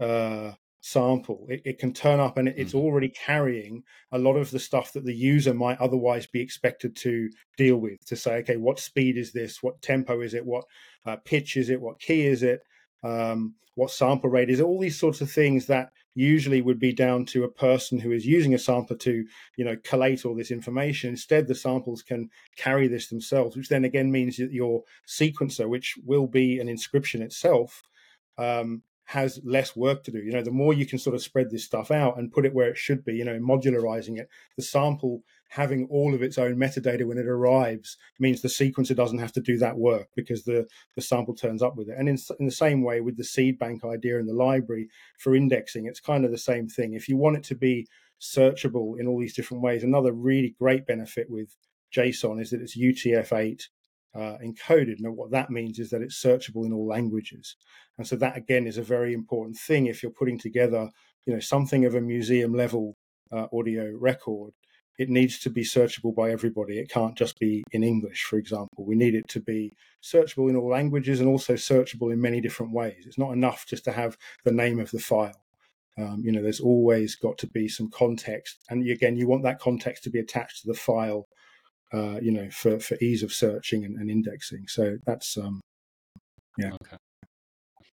uh, 0.00 0.52
sample. 0.80 1.46
It, 1.48 1.62
it, 1.64 1.78
can 1.78 1.92
turn 1.92 2.20
up 2.20 2.38
and 2.38 2.48
it's 2.48 2.72
mm. 2.72 2.80
already 2.80 3.10
carrying 3.10 3.82
a 4.12 4.18
lot 4.18 4.36
of 4.36 4.50
the 4.50 4.58
stuff 4.58 4.92
that 4.94 5.04
the 5.04 5.14
user 5.14 5.52
might 5.52 5.78
otherwise 5.78 6.26
be 6.26 6.40
expected 6.40 6.96
to 6.96 7.28
deal 7.56 7.76
with. 7.76 8.04
To 8.06 8.16
say, 8.16 8.36
okay, 8.38 8.56
what 8.56 8.80
speed 8.80 9.18
is 9.18 9.32
this? 9.32 9.62
What 9.62 9.82
tempo 9.82 10.22
is 10.22 10.34
it? 10.34 10.44
What 10.44 10.64
uh, 11.04 11.16
pitch 11.16 11.56
is 11.56 11.70
it? 11.70 11.80
What 11.80 12.00
key 12.00 12.26
is 12.26 12.42
it? 12.42 12.62
Um, 13.02 13.54
what 13.74 13.90
sample 13.90 14.30
rate 14.30 14.50
is? 14.50 14.60
All 14.60 14.78
these 14.78 14.98
sorts 14.98 15.20
of 15.20 15.30
things 15.30 15.66
that 15.66 15.90
usually 16.14 16.60
would 16.60 16.78
be 16.78 16.92
down 16.92 17.24
to 17.24 17.44
a 17.44 17.50
person 17.50 17.98
who 17.98 18.10
is 18.12 18.26
using 18.26 18.52
a 18.52 18.58
sampler 18.58 18.96
to, 18.96 19.24
you 19.56 19.64
know, 19.64 19.76
collate 19.84 20.24
all 20.24 20.34
this 20.34 20.50
information. 20.50 21.10
Instead, 21.10 21.46
the 21.46 21.54
samples 21.54 22.02
can 22.02 22.28
carry 22.56 22.88
this 22.88 23.08
themselves, 23.08 23.56
which 23.56 23.68
then 23.68 23.84
again 23.84 24.10
means 24.10 24.36
that 24.36 24.52
your 24.52 24.82
sequencer, 25.06 25.68
which 25.68 25.94
will 26.04 26.26
be 26.26 26.58
an 26.58 26.68
inscription 26.68 27.22
itself, 27.22 27.82
um, 28.38 28.82
has 29.04 29.40
less 29.44 29.74
work 29.74 30.04
to 30.04 30.10
do. 30.10 30.18
You 30.18 30.32
know, 30.32 30.42
the 30.42 30.50
more 30.50 30.74
you 30.74 30.86
can 30.86 30.98
sort 30.98 31.14
of 31.14 31.22
spread 31.22 31.50
this 31.50 31.64
stuff 31.64 31.90
out 31.90 32.18
and 32.18 32.32
put 32.32 32.46
it 32.46 32.54
where 32.54 32.68
it 32.68 32.78
should 32.78 33.04
be, 33.04 33.14
you 33.14 33.24
know, 33.24 33.38
modularizing 33.38 34.18
it, 34.18 34.28
the 34.56 34.62
sample 34.62 35.22
having 35.50 35.86
all 35.90 36.14
of 36.14 36.22
its 36.22 36.38
own 36.38 36.54
metadata 36.54 37.04
when 37.04 37.18
it 37.18 37.26
arrives 37.26 37.96
means 38.20 38.40
the 38.40 38.48
sequencer 38.48 38.94
doesn't 38.94 39.18
have 39.18 39.32
to 39.32 39.40
do 39.40 39.58
that 39.58 39.76
work 39.76 40.06
because 40.14 40.44
the, 40.44 40.66
the 40.94 41.02
sample 41.02 41.34
turns 41.34 41.60
up 41.60 41.76
with 41.76 41.88
it. 41.88 41.96
And 41.98 42.08
in, 42.08 42.16
in 42.38 42.46
the 42.46 42.52
same 42.52 42.82
way 42.82 43.00
with 43.00 43.16
the 43.16 43.24
seed 43.24 43.58
bank 43.58 43.84
idea 43.84 44.18
in 44.18 44.26
the 44.26 44.32
library 44.32 44.88
for 45.18 45.34
indexing, 45.34 45.86
it's 45.86 45.98
kind 46.00 46.24
of 46.24 46.30
the 46.30 46.38
same 46.38 46.68
thing. 46.68 46.94
If 46.94 47.08
you 47.08 47.16
want 47.16 47.36
it 47.36 47.42
to 47.44 47.56
be 47.56 47.88
searchable 48.20 48.98
in 48.98 49.08
all 49.08 49.18
these 49.18 49.34
different 49.34 49.64
ways, 49.64 49.82
another 49.82 50.12
really 50.12 50.54
great 50.56 50.86
benefit 50.86 51.28
with 51.28 51.56
JSON 51.94 52.40
is 52.40 52.50
that 52.50 52.60
it's 52.60 52.78
UTF-8 52.78 53.62
uh, 54.14 54.38
encoded. 54.44 54.98
And 55.02 55.16
what 55.16 55.32
that 55.32 55.50
means 55.50 55.80
is 55.80 55.90
that 55.90 56.00
it's 56.00 56.22
searchable 56.22 56.64
in 56.64 56.72
all 56.72 56.86
languages. 56.86 57.56
And 57.98 58.06
so 58.06 58.14
that 58.16 58.36
again 58.36 58.68
is 58.68 58.78
a 58.78 58.82
very 58.82 59.12
important 59.12 59.56
thing 59.56 59.86
if 59.86 60.00
you're 60.00 60.12
putting 60.12 60.38
together, 60.38 60.90
you 61.26 61.34
know, 61.34 61.40
something 61.40 61.84
of 61.84 61.96
a 61.96 62.00
museum 62.00 62.54
level 62.54 62.96
uh, 63.32 63.46
audio 63.52 63.90
record 63.98 64.52
it 64.98 65.08
needs 65.08 65.38
to 65.40 65.50
be 65.50 65.62
searchable 65.62 66.14
by 66.14 66.30
everybody. 66.30 66.78
It 66.78 66.90
can't 66.90 67.16
just 67.16 67.38
be 67.38 67.64
in 67.72 67.82
English, 67.82 68.24
for 68.24 68.36
example. 68.36 68.84
We 68.84 68.96
need 68.96 69.14
it 69.14 69.28
to 69.28 69.40
be 69.40 69.72
searchable 70.02 70.50
in 70.50 70.56
all 70.56 70.68
languages 70.68 71.20
and 71.20 71.28
also 71.28 71.54
searchable 71.54 72.12
in 72.12 72.20
many 72.20 72.40
different 72.40 72.72
ways. 72.72 73.04
It's 73.06 73.18
not 73.18 73.32
enough 73.32 73.64
just 73.66 73.84
to 73.84 73.92
have 73.92 74.16
the 74.44 74.52
name 74.52 74.78
of 74.78 74.90
the 74.90 74.98
file. 74.98 75.40
Um, 75.98 76.22
you 76.24 76.32
know, 76.32 76.42
there's 76.42 76.60
always 76.60 77.14
got 77.16 77.38
to 77.38 77.46
be 77.46 77.68
some 77.68 77.90
context, 77.90 78.58
and 78.70 78.88
again, 78.88 79.16
you 79.16 79.26
want 79.26 79.42
that 79.42 79.58
context 79.58 80.04
to 80.04 80.10
be 80.10 80.18
attached 80.18 80.62
to 80.62 80.68
the 80.68 80.74
file. 80.74 81.26
Uh, 81.92 82.20
you 82.22 82.30
know, 82.30 82.48
for 82.50 82.78
for 82.78 82.96
ease 83.00 83.24
of 83.24 83.32
searching 83.32 83.84
and, 83.84 83.96
and 83.96 84.08
indexing. 84.08 84.68
So 84.68 84.98
that's 85.04 85.36
um, 85.36 85.60
yeah. 86.56 86.70
Okay. 86.84 86.96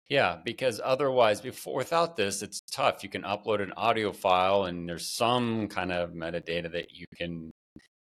Yeah, 0.10 0.38
because 0.46 0.80
otherwise, 0.84 1.42
before 1.42 1.78
without 1.78 2.16
this, 2.16 2.44
it's 2.44 2.62
tough. 2.72 3.04
You 3.04 3.10
can 3.10 3.24
upload 3.24 3.62
an 3.62 3.74
audio 3.76 4.12
file, 4.12 4.66
and 4.66 4.88
there's 4.88 5.16
some 5.16 5.68
kind 5.68 5.92
of 5.92 6.12
metadata 6.12 6.72
that 6.74 6.92
you 6.92 7.06
can, 7.18 7.52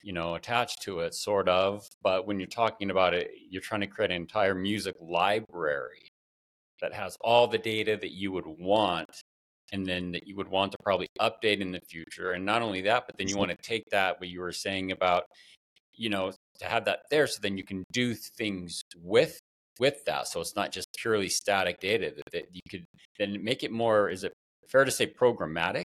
you 0.02 0.12
know, 0.12 0.34
attach 0.34 0.74
to 0.82 1.00
it, 1.00 1.14
sort 1.14 1.48
of. 1.48 1.86
But 2.02 2.26
when 2.26 2.40
you're 2.40 2.48
talking 2.48 2.90
about 2.90 3.14
it, 3.14 3.30
you're 3.48 3.62
trying 3.62 3.82
to 3.82 3.86
create 3.86 4.10
an 4.10 4.16
entire 4.16 4.54
music 4.54 4.96
library 5.00 6.08
that 6.80 6.92
has 6.92 7.16
all 7.20 7.46
the 7.46 7.58
data 7.58 7.96
that 8.00 8.10
you 8.10 8.32
would 8.32 8.46
want, 8.46 9.08
and 9.70 9.86
then 9.86 10.10
that 10.10 10.26
you 10.26 10.34
would 10.34 10.48
want 10.48 10.72
to 10.72 10.78
probably 10.82 11.06
update 11.20 11.60
in 11.60 11.70
the 11.70 11.80
future. 11.88 12.32
And 12.32 12.44
not 12.44 12.62
only 12.62 12.80
that, 12.82 13.04
but 13.06 13.16
then 13.16 13.28
you 13.28 13.34
mm-hmm. 13.34 13.46
want 13.46 13.50
to 13.52 13.68
take 13.68 13.84
that 13.92 14.18
what 14.18 14.28
you 14.28 14.40
were 14.40 14.50
saying 14.50 14.90
about, 14.90 15.22
you 15.94 16.10
know, 16.10 16.32
to 16.58 16.64
have 16.64 16.84
that 16.86 17.02
there, 17.10 17.28
so 17.28 17.38
then 17.40 17.56
you 17.56 17.64
can 17.64 17.84
do 17.92 18.14
things 18.14 18.82
with 18.96 19.38
with 19.78 20.04
that. 20.06 20.28
So 20.28 20.40
it's 20.40 20.56
not 20.56 20.72
just 20.72 20.88
purely 20.98 21.28
static 21.28 21.80
data 21.80 22.12
that, 22.16 22.32
that 22.32 22.44
you 22.52 22.60
could 22.70 22.84
then 23.18 23.42
make 23.42 23.62
it 23.62 23.72
more, 23.72 24.08
is 24.08 24.24
it 24.24 24.32
fair 24.68 24.84
to 24.84 24.90
say 24.90 25.06
programmatic? 25.06 25.84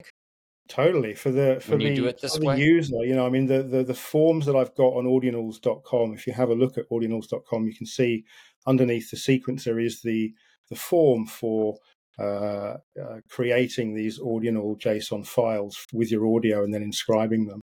Totally 0.66 1.14
for 1.14 1.30
the 1.30 1.58
for 1.60 1.76
the, 1.76 1.94
for 1.94 2.38
the 2.38 2.56
user, 2.56 3.04
you 3.04 3.14
know, 3.14 3.26
I 3.26 3.28
mean 3.28 3.44
the, 3.44 3.62
the 3.62 3.84
the 3.84 3.92
forms 3.92 4.46
that 4.46 4.56
I've 4.56 4.74
got 4.74 4.94
on 4.94 5.04
audionals.com. 5.04 6.14
If 6.14 6.26
you 6.26 6.32
have 6.32 6.48
a 6.48 6.54
look 6.54 6.78
at 6.78 6.88
audionals.com, 6.88 7.66
you 7.66 7.74
can 7.74 7.86
see 7.86 8.24
underneath 8.66 9.10
the 9.10 9.18
sequencer 9.18 9.84
is 9.84 10.00
the 10.00 10.32
the 10.70 10.76
form 10.76 11.26
for 11.26 11.76
uh, 12.18 12.76
uh, 13.00 13.18
creating 13.28 13.94
these 13.94 14.20
Audional 14.20 14.80
JSON 14.80 15.26
files 15.26 15.84
with 15.92 16.10
your 16.10 16.26
audio 16.34 16.62
and 16.62 16.72
then 16.72 16.82
inscribing 16.82 17.46
them. 17.46 17.60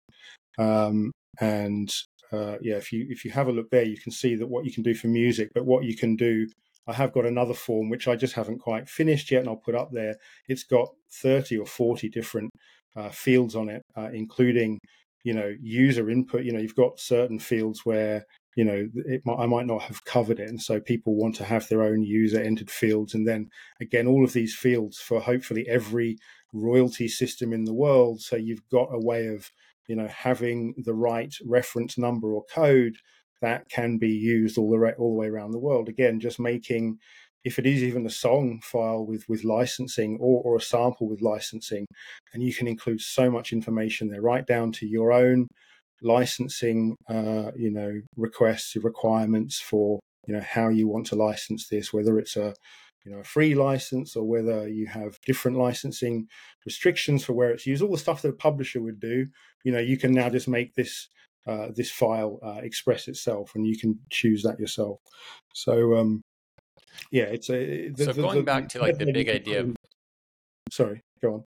Um, 0.59 1.13
and 1.41 1.93
uh, 2.33 2.57
yeah, 2.61 2.77
if 2.77 2.93
you 2.93 3.07
if 3.09 3.25
you 3.25 3.31
have 3.31 3.49
a 3.49 3.53
look 3.53 3.71
there, 3.71 3.85
you 3.85 3.99
can 3.99 4.13
see 4.13 4.35
that 4.37 4.47
what 4.47 4.65
you 4.65 4.73
can 4.73 4.83
do 4.83 4.95
for 4.95 5.09
music, 5.09 5.51
but 5.55 5.65
what 5.65 5.85
you 5.85 5.97
can 5.97 6.17
do. 6.17 6.47
I 6.87 6.95
have 6.95 7.13
got 7.13 7.27
another 7.27 7.53
form 7.53 7.91
which 7.91 8.09
I 8.09 8.17
just 8.17 8.33
haven't 8.33 8.61
quite 8.61 8.89
finished 8.89 9.31
yet, 9.31 9.41
and 9.41 9.49
I'll 9.49 9.57
put 9.57 9.75
up 9.75 9.91
there. 9.93 10.17
It's 10.49 10.65
got 10.65 10.89
thirty 11.23 11.57
or 11.59 11.67
forty 11.67 12.09
different 12.09 12.51
uh, 12.97 13.11
fields 13.11 13.55
on 13.55 13.69
it, 13.69 13.83
uh, 13.97 14.09
including 14.13 14.79
you 15.25 15.35
know 15.35 15.55
user 15.61 16.11
input. 16.11 16.45
You 16.45 16.53
know, 16.53 16.61
you've 16.61 16.75
got 16.75 17.01
certain 17.01 17.39
fields 17.39 17.85
where 17.85 18.25
you 18.57 18.65
know 18.65 18.89
might, 19.25 19.39
I 19.39 19.47
might 19.47 19.67
not 19.67 19.83
have 19.83 20.05
covered 20.05 20.41
it, 20.41 20.49
and 20.49 20.61
so 20.61 20.81
people 20.81 21.15
want 21.17 21.35
to 21.37 21.45
have 21.45 21.69
their 21.69 21.83
own 21.83 22.03
user 22.03 22.41
entered 22.41 22.71
fields, 22.71 23.15
and 23.15 23.27
then 23.27 23.49
again 23.81 24.07
all 24.07 24.25
of 24.25 24.33
these 24.33 24.55
fields 24.55 24.99
for 24.99 25.21
hopefully 25.21 25.67
every 25.69 26.17
royalty 26.53 27.09
system 27.09 27.53
in 27.53 27.65
the 27.65 27.75
world. 27.75 28.21
So 28.21 28.37
you've 28.37 28.67
got 28.71 28.89
a 28.93 28.99
way 28.99 29.27
of 29.27 29.51
you 29.89 29.97
know 29.97 30.09
having 30.09 30.75
the 30.85 30.95
right 30.95 31.35
reference 31.45 31.99
number 31.99 32.33
or 32.33 32.45
code 32.55 32.97
that 33.41 33.69
can 33.69 33.99
be 33.99 34.11
used 34.11 34.59
all 34.59 34.71
the 34.71 34.79
way, 34.79 34.93
all 34.99 35.13
the 35.13 35.21
way 35.21 35.29
around 35.29 35.53
the 35.53 35.59
world. 35.59 35.89
Again, 35.89 36.21
just 36.21 36.41
making 36.41 36.99
if 37.45 37.59
it 37.59 37.67
is 37.67 37.83
even 37.83 38.05
a 38.05 38.11
song 38.11 38.61
file 38.63 39.07
with 39.07 39.29
with 39.29 39.45
licensing 39.45 40.19
or, 40.21 40.43
or 40.45 40.57
a 40.57 40.61
sample 40.61 41.09
with 41.09 41.23
licensing, 41.23 41.87
and 42.33 42.43
you 42.43 42.53
can 42.55 42.69
include 42.69 43.01
so 43.01 43.31
much 43.31 43.53
information 43.53 44.09
there, 44.09 44.23
right 44.23 44.47
down 44.47 44.73
to 44.73 44.87
your 44.87 45.13
own 45.13 45.47
licensing, 46.03 46.97
uh, 47.09 47.51
you 47.57 47.71
know, 47.71 48.01
requests, 48.17 48.77
requirements 48.77 49.61
for 49.61 50.01
you 50.27 50.35
know 50.35 50.43
how 50.43 50.69
you 50.69 50.89
want 50.89 51.07
to 51.07 51.17
license 51.17 51.69
this, 51.69 51.93
whether 51.93 52.19
it's 52.19 52.37
a 52.37 52.55
you 53.09 53.15
know 53.15 53.21
a 53.21 53.25
free 53.25 53.55
license 53.55 54.17
or 54.17 54.25
whether 54.25 54.69
you 54.69 54.87
have 54.87 55.19
different 55.25 55.57
licensing 55.57 56.29
restrictions 56.67 57.25
for 57.25 57.33
where 57.33 57.51
it's 57.51 57.67
used. 57.67 57.83
All 57.83 57.91
the 57.91 57.99
stuff 57.99 58.21
that 58.23 58.29
a 58.29 58.33
publisher 58.33 58.83
would 58.83 59.01
do 59.01 59.27
you 59.65 59.73
know 59.73 59.79
you 59.79 59.97
can 59.97 60.13
now 60.13 60.29
just 60.29 60.49
make 60.49 60.75
this 60.75 61.09
uh, 61.47 61.69
this 61.75 61.91
file 61.91 62.39
uh, 62.45 62.61
express 62.63 63.09
itself 63.09 63.53
and 63.55 63.67
you 63.67 63.79
can 63.79 63.99
choose 64.11 64.43
that 64.43 64.61
yourself. 64.61 65.01
So 65.55 65.97
um 65.97 66.23
yeah 67.11 67.25
it's 67.25 67.49
a 67.49 67.89
the, 67.89 68.05
so 68.05 68.13
the, 68.13 68.23
going 68.23 68.37
the, 68.39 68.43
back 68.43 68.69
to 68.71 68.81
like 68.81 68.99
the 68.99 69.11
big 69.11 69.29
idea 69.29 69.61
of 69.61 69.77
sorry 70.71 71.01
go 71.23 71.35
on. 71.35 71.45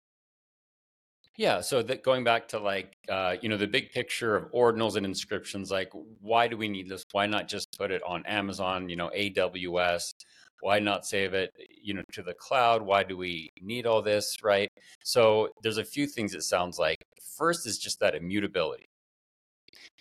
Yeah, 1.39 1.61
so 1.61 1.81
that 1.83 2.03
going 2.03 2.25
back 2.25 2.49
to 2.49 2.59
like 2.59 2.97
uh, 3.07 3.37
you 3.41 3.47
know 3.47 3.55
the 3.55 3.65
big 3.65 3.91
picture 3.91 4.35
of 4.35 4.51
ordinals 4.51 4.97
and 4.97 5.05
inscriptions, 5.05 5.71
like 5.71 5.89
why 6.19 6.49
do 6.49 6.57
we 6.57 6.67
need 6.67 6.89
this? 6.89 7.05
Why 7.13 7.27
not 7.27 7.47
just 7.47 7.77
put 7.77 7.91
it 7.91 8.01
on 8.05 8.25
Amazon, 8.25 8.89
you 8.89 8.97
know, 8.97 9.09
AWS, 9.15 10.15
why 10.61 10.79
not 10.79 11.05
save 11.05 11.33
it 11.33 11.51
you 11.81 11.93
know 11.93 12.03
to 12.13 12.23
the 12.23 12.33
cloud? 12.33 12.81
Why 12.81 13.03
do 13.03 13.17
we 13.17 13.49
need 13.61 13.85
all 13.85 14.01
this 14.01 14.37
right? 14.43 14.69
So 15.03 15.49
there's 15.63 15.77
a 15.77 15.85
few 15.85 16.07
things 16.07 16.33
it 16.33 16.43
sounds 16.43 16.79
like. 16.79 16.97
First 17.37 17.67
is 17.67 17.77
just 17.77 17.99
that 18.01 18.15
immutability. 18.15 18.85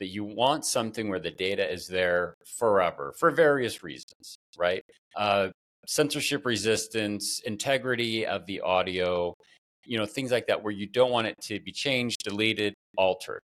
That 0.01 0.09
you 0.09 0.25
want 0.25 0.65
something 0.65 1.09
where 1.09 1.21
the 1.21 1.31
data 1.31 1.71
is 1.71 1.87
there 1.87 2.35
forever 2.45 3.15
for 3.19 3.31
various 3.31 3.83
reasons 3.83 4.39
right? 4.59 4.83
Uh, 5.17 5.49
censorship 5.87 6.45
resistance 6.45 7.41
integrity 7.47 8.27
of 8.27 8.45
the 8.45 8.61
audio 8.61 9.35
you 9.87 9.97
know 9.97 10.05
things 10.05 10.31
like 10.31 10.47
that 10.47 10.63
where 10.63 10.73
you 10.73 10.87
don't 10.87 11.11
want 11.11 11.27
it 11.27 11.35
to 11.41 11.59
be 11.61 11.73
changed 11.73 12.23
deleted 12.25 12.75
altered. 12.97 13.41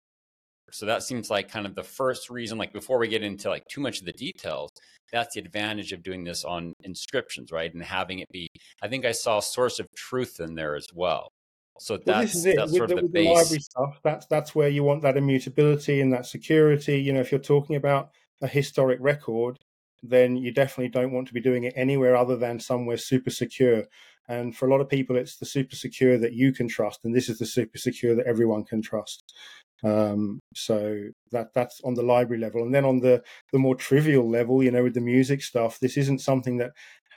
So 0.72 0.86
that 0.86 1.02
seems 1.02 1.28
like 1.28 1.50
kind 1.50 1.66
of 1.66 1.74
the 1.74 1.82
first 1.82 2.30
reason 2.30 2.56
like 2.56 2.72
before 2.72 2.98
we 2.98 3.08
get 3.08 3.22
into 3.22 3.50
like 3.50 3.64
too 3.68 3.80
much 3.80 3.98
of 3.98 4.06
the 4.06 4.12
details 4.12 4.70
that's 5.12 5.34
the 5.34 5.40
advantage 5.40 5.92
of 5.92 6.02
doing 6.02 6.24
this 6.24 6.44
on 6.44 6.74
inscriptions, 6.82 7.52
right? 7.52 7.72
And 7.72 7.82
having 7.82 8.20
it 8.20 8.28
be, 8.30 8.48
I 8.82 8.88
think 8.88 9.04
I 9.04 9.12
saw 9.12 9.40
source 9.40 9.78
of 9.78 9.86
truth 9.96 10.40
in 10.40 10.54
there 10.54 10.76
as 10.76 10.86
well. 10.94 11.30
So 11.78 11.96
that's, 11.96 12.32
this 12.32 12.34
is 12.36 12.46
it. 12.46 12.56
that's 12.56 12.72
with 12.72 12.78
sort 12.78 12.88
the, 12.90 12.96
of 12.96 13.02
the, 13.02 13.08
base. 13.08 13.26
The 13.26 13.32
library 13.32 13.60
stuff, 13.60 14.00
that's, 14.04 14.26
that's 14.26 14.54
where 14.54 14.68
you 14.68 14.84
want 14.84 15.02
that 15.02 15.16
immutability 15.16 16.00
and 16.00 16.12
that 16.12 16.26
security. 16.26 17.00
You 17.00 17.12
know, 17.12 17.20
if 17.20 17.32
you're 17.32 17.40
talking 17.40 17.76
about 17.76 18.10
a 18.42 18.46
historic 18.46 18.98
record, 19.00 19.58
then 20.02 20.36
you 20.36 20.52
definitely 20.52 20.88
don't 20.88 21.12
want 21.12 21.28
to 21.28 21.34
be 21.34 21.40
doing 21.40 21.64
it 21.64 21.74
anywhere 21.76 22.16
other 22.16 22.36
than 22.36 22.60
somewhere 22.60 22.96
super 22.96 23.30
secure. 23.30 23.84
And 24.28 24.56
for 24.56 24.68
a 24.68 24.70
lot 24.70 24.80
of 24.80 24.88
people, 24.88 25.16
it's 25.16 25.36
the 25.36 25.46
super 25.46 25.74
secure 25.74 26.16
that 26.18 26.34
you 26.34 26.52
can 26.52 26.68
trust, 26.68 27.00
and 27.04 27.14
this 27.14 27.28
is 27.28 27.38
the 27.38 27.46
super 27.46 27.78
secure 27.78 28.14
that 28.14 28.26
everyone 28.26 28.64
can 28.64 28.80
trust. 28.80 29.34
Um, 29.82 30.40
so 30.54 31.08
that 31.32 31.54
that's 31.54 31.80
on 31.82 31.94
the 31.94 32.02
library 32.02 32.40
level, 32.40 32.62
and 32.62 32.74
then 32.74 32.84
on 32.84 33.00
the 33.00 33.22
the 33.52 33.58
more 33.58 33.74
trivial 33.74 34.28
level, 34.28 34.62
you 34.62 34.70
know, 34.70 34.82
with 34.82 34.94
the 34.94 35.00
music 35.00 35.42
stuff, 35.42 35.80
this 35.80 35.96
isn't 35.96 36.20
something 36.20 36.58
that 36.58 36.72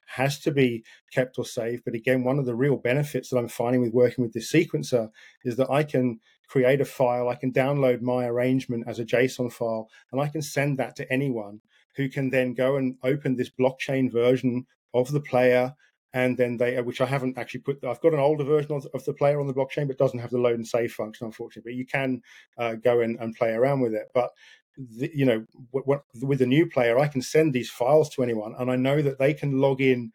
has 0.05 0.39
to 0.39 0.51
be 0.51 0.83
kept 1.11 1.39
or 1.39 1.45
saved. 1.45 1.83
But 1.85 1.95
again, 1.95 2.23
one 2.23 2.39
of 2.39 2.45
the 2.45 2.55
real 2.55 2.77
benefits 2.77 3.29
that 3.29 3.37
I'm 3.37 3.47
finding 3.47 3.81
with 3.81 3.93
working 3.93 4.23
with 4.23 4.33
this 4.33 4.51
sequencer 4.51 5.09
is 5.43 5.55
that 5.57 5.69
I 5.69 5.83
can 5.83 6.19
create 6.47 6.81
a 6.81 6.85
file, 6.85 7.29
I 7.29 7.35
can 7.35 7.51
download 7.51 8.01
my 8.01 8.25
arrangement 8.25 8.85
as 8.87 8.99
a 8.99 9.05
JSON 9.05 9.51
file, 9.51 9.89
and 10.11 10.21
I 10.21 10.27
can 10.27 10.41
send 10.41 10.77
that 10.77 10.95
to 10.97 11.11
anyone 11.11 11.61
who 11.95 12.09
can 12.09 12.29
then 12.29 12.53
go 12.53 12.75
and 12.75 12.95
open 13.03 13.35
this 13.35 13.49
blockchain 13.49 14.11
version 14.11 14.65
of 14.93 15.11
the 15.11 15.21
player 15.21 15.73
and 16.13 16.37
then 16.37 16.57
they, 16.57 16.79
which 16.81 17.01
I 17.01 17.05
haven't 17.05 17.37
actually 17.37 17.61
put. 17.61 17.83
I've 17.83 18.01
got 18.01 18.13
an 18.13 18.19
older 18.19 18.43
version 18.43 18.71
of, 18.71 18.87
of 18.93 19.03
the 19.05 19.13
player 19.13 19.39
on 19.39 19.47
the 19.47 19.53
blockchain, 19.53 19.87
but 19.87 19.97
doesn't 19.97 20.19
have 20.19 20.29
the 20.29 20.37
load 20.37 20.55
and 20.55 20.67
save 20.67 20.93
function, 20.93 21.25
unfortunately. 21.25 21.71
But 21.71 21.77
you 21.77 21.85
can 21.85 22.21
uh, 22.57 22.75
go 22.75 23.01
in 23.01 23.17
and 23.19 23.35
play 23.35 23.51
around 23.51 23.81
with 23.81 23.93
it. 23.93 24.09
But 24.13 24.31
the, 24.77 25.11
you 25.13 25.25
know, 25.25 25.45
w- 25.73 25.85
w- 25.85 26.27
with 26.27 26.39
the 26.39 26.45
new 26.45 26.67
player, 26.69 26.99
I 26.99 27.07
can 27.07 27.21
send 27.21 27.53
these 27.53 27.69
files 27.69 28.09
to 28.11 28.23
anyone, 28.23 28.55
and 28.59 28.69
I 28.69 28.75
know 28.75 29.01
that 29.01 29.17
they 29.17 29.33
can 29.33 29.59
log 29.59 29.81
in 29.81 30.11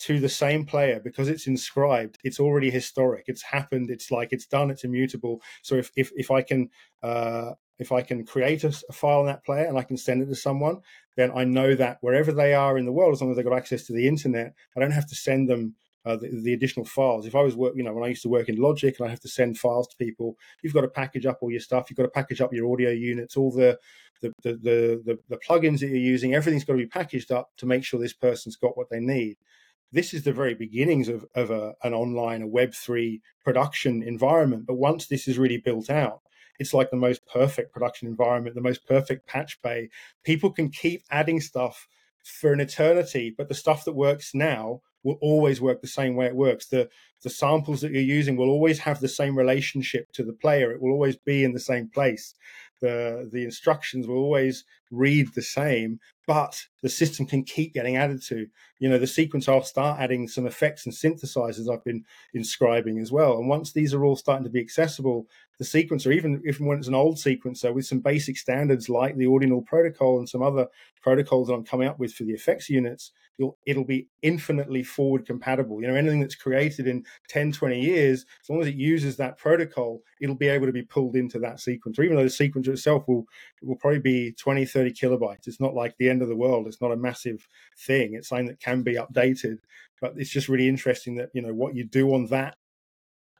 to 0.00 0.20
the 0.20 0.28
same 0.28 0.64
player 0.64 1.00
because 1.00 1.28
it's 1.28 1.46
inscribed. 1.46 2.18
It's 2.22 2.40
already 2.40 2.70
historic. 2.70 3.24
It's 3.26 3.42
happened. 3.42 3.90
It's 3.90 4.10
like 4.10 4.32
it's 4.32 4.46
done. 4.46 4.70
It's 4.70 4.84
immutable. 4.84 5.42
So 5.62 5.76
if 5.76 5.90
if 5.96 6.10
if 6.16 6.30
I 6.30 6.42
can 6.42 6.70
uh, 7.02 7.52
if 7.78 7.92
I 7.92 8.02
can 8.02 8.24
create 8.24 8.64
a, 8.64 8.74
a, 8.88 8.92
file 8.92 9.20
on 9.20 9.26
that 9.26 9.44
player 9.44 9.66
and 9.66 9.78
I 9.78 9.82
can 9.82 9.96
send 9.96 10.22
it 10.22 10.26
to 10.26 10.34
someone, 10.34 10.80
then 11.16 11.30
I 11.34 11.44
know 11.44 11.74
that 11.74 11.98
wherever 12.00 12.32
they 12.32 12.54
are 12.54 12.76
in 12.76 12.84
the 12.84 12.92
world, 12.92 13.12
as 13.12 13.20
long 13.20 13.30
as 13.30 13.36
they've 13.36 13.46
got 13.46 13.56
access 13.56 13.84
to 13.84 13.92
the 13.92 14.08
internet, 14.08 14.54
I 14.76 14.80
don't 14.80 14.90
have 14.90 15.08
to 15.08 15.14
send 15.14 15.48
them 15.48 15.74
uh, 16.04 16.16
the, 16.16 16.40
the, 16.42 16.52
additional 16.54 16.86
files. 16.86 17.26
If 17.26 17.34
I 17.34 17.42
was 17.42 17.56
work, 17.56 17.74
you 17.76 17.82
know, 17.82 17.92
when 17.92 18.04
I 18.04 18.08
used 18.08 18.22
to 18.22 18.28
work 18.28 18.48
in 18.48 18.56
Logic 18.56 18.94
and 18.98 19.06
I 19.06 19.10
have 19.10 19.20
to 19.20 19.28
send 19.28 19.58
files 19.58 19.88
to 19.88 19.96
people, 19.96 20.36
you've 20.62 20.72
got 20.72 20.80
to 20.82 20.88
package 20.88 21.26
up 21.26 21.38
all 21.42 21.50
your 21.50 21.60
stuff. 21.60 21.90
You've 21.90 21.96
got 21.96 22.04
to 22.04 22.08
package 22.08 22.40
up 22.40 22.52
your 22.52 22.72
audio 22.72 22.90
units, 22.90 23.36
all 23.36 23.50
the 23.50 23.78
the 24.22 24.32
the 24.42 24.52
the, 24.52 25.02
the, 25.04 25.18
the 25.28 25.36
plugins 25.36 25.80
that 25.80 25.88
you're 25.88 25.96
using. 25.98 26.34
Everything's 26.34 26.64
got 26.64 26.74
to 26.74 26.78
be 26.78 26.86
packaged 26.86 27.30
up 27.30 27.50
to 27.58 27.66
make 27.66 27.84
sure 27.84 28.00
this 28.00 28.14
person's 28.14 28.56
got 28.56 28.76
what 28.76 28.88
they 28.90 29.00
need. 29.00 29.36
This 29.90 30.12
is 30.12 30.22
the 30.22 30.32
very 30.32 30.54
beginnings 30.54 31.08
of, 31.08 31.24
of 31.34 31.50
a, 31.50 31.74
an 31.82 31.94
online, 31.94 32.42
a 32.42 32.46
Web3 32.46 33.20
production 33.42 34.02
environment. 34.02 34.66
But 34.66 34.76
once 34.76 35.06
this 35.06 35.26
is 35.26 35.38
really 35.38 35.56
built 35.58 35.88
out, 35.88 36.20
it's 36.58 36.74
like 36.74 36.90
the 36.90 36.96
most 36.96 37.26
perfect 37.26 37.72
production 37.72 38.08
environment, 38.08 38.54
the 38.54 38.60
most 38.60 38.86
perfect 38.86 39.26
patch 39.26 39.60
bay. 39.62 39.88
People 40.24 40.50
can 40.50 40.70
keep 40.70 41.02
adding 41.10 41.40
stuff 41.40 41.86
for 42.24 42.52
an 42.52 42.60
eternity, 42.60 43.34
but 43.36 43.48
the 43.48 43.54
stuff 43.54 43.84
that 43.84 43.92
works 43.92 44.34
now 44.34 44.80
will 45.02 45.18
always 45.20 45.60
work 45.60 45.80
the 45.80 45.88
same 45.88 46.16
way 46.16 46.26
it 46.26 46.36
works. 46.36 46.66
The 46.66 46.88
the 47.22 47.30
samples 47.30 47.80
that 47.80 47.92
you're 47.92 48.02
using 48.02 48.36
will 48.36 48.50
always 48.50 48.80
have 48.80 49.00
the 49.00 49.08
same 49.08 49.36
relationship 49.36 50.12
to 50.12 50.22
the 50.22 50.32
player. 50.32 50.70
It 50.70 50.80
will 50.80 50.92
always 50.92 51.16
be 51.16 51.44
in 51.44 51.52
the 51.52 51.60
same 51.60 51.88
place. 51.88 52.34
The 52.80 53.28
the 53.32 53.44
instructions 53.44 54.06
will 54.06 54.18
always 54.18 54.64
read 54.90 55.34
the 55.34 55.42
same, 55.42 56.00
but 56.26 56.66
the 56.82 56.88
system 56.88 57.26
can 57.26 57.42
keep 57.42 57.74
getting 57.74 57.96
added 57.96 58.22
to. 58.22 58.46
You 58.78 58.88
know, 58.88 58.98
the 58.98 59.06
sequence 59.06 59.48
I'll 59.48 59.62
start 59.62 60.00
adding 60.00 60.28
some 60.28 60.46
effects 60.46 60.86
and 60.86 60.94
synthesizers 60.94 61.72
I've 61.72 61.84
been 61.84 62.04
inscribing 62.34 62.98
as 62.98 63.10
well. 63.10 63.38
And 63.38 63.48
once 63.48 63.72
these 63.72 63.92
are 63.94 64.04
all 64.04 64.16
starting 64.16 64.44
to 64.44 64.50
be 64.50 64.60
accessible, 64.60 65.26
the 65.58 65.64
sequencer, 65.64 66.14
even 66.14 66.40
if 66.44 66.60
when 66.60 66.78
it's 66.78 66.86
an 66.86 66.94
old 66.94 67.16
sequencer 67.16 67.74
with 67.74 67.86
some 67.86 67.98
basic 67.98 68.36
standards 68.36 68.88
like 68.88 69.16
the 69.16 69.26
Ordinal 69.26 69.62
protocol 69.62 70.18
and 70.18 70.28
some 70.28 70.42
other 70.42 70.68
protocols 71.02 71.48
that 71.48 71.54
I'm 71.54 71.64
coming 71.64 71.88
up 71.88 71.98
with 71.98 72.12
for 72.12 72.22
the 72.22 72.32
effects 72.32 72.70
units, 72.70 73.10
it'll 73.66 73.84
be 73.84 74.08
infinitely 74.22 74.82
forward 74.82 75.26
compatible. 75.26 75.80
You 75.80 75.88
know, 75.88 75.94
anything 75.94 76.20
that's 76.20 76.34
created 76.34 76.86
in 76.86 77.04
10, 77.28 77.52
20 77.52 77.80
years, 77.80 78.24
as 78.42 78.48
long 78.48 78.60
as 78.60 78.68
it 78.68 78.74
uses 78.74 79.16
that 79.16 79.38
protocol, 79.38 80.00
it'll 80.20 80.34
be 80.34 80.48
able 80.48 80.66
to 80.66 80.72
be 80.72 80.82
pulled 80.82 81.16
into 81.16 81.38
that 81.40 81.56
sequencer, 81.56 82.04
even 82.04 82.16
though 82.16 82.22
the 82.22 82.28
sequencer 82.28 82.68
itself 82.68 83.06
will 83.08 83.26
will 83.62 83.76
probably 83.76 84.00
be 84.00 84.32
20, 84.32 84.64
30 84.64 84.92
kilobytes. 84.92 85.46
It's 85.46 85.60
not 85.60 85.74
like 85.74 85.96
the 85.98 86.08
end 86.08 86.22
of 86.22 86.28
the 86.28 86.36
world. 86.36 86.67
It's 86.68 86.80
not 86.80 86.92
a 86.92 86.96
massive 86.96 87.46
thing. 87.78 88.14
It's 88.14 88.28
something 88.28 88.46
that 88.46 88.60
can 88.60 88.82
be 88.82 88.94
updated. 88.94 89.58
But 90.00 90.14
it's 90.16 90.30
just 90.30 90.48
really 90.48 90.68
interesting 90.68 91.16
that, 91.16 91.30
you 91.34 91.42
know, 91.42 91.52
what 91.52 91.74
you 91.74 91.84
do 91.84 92.14
on 92.14 92.26
that 92.26 92.56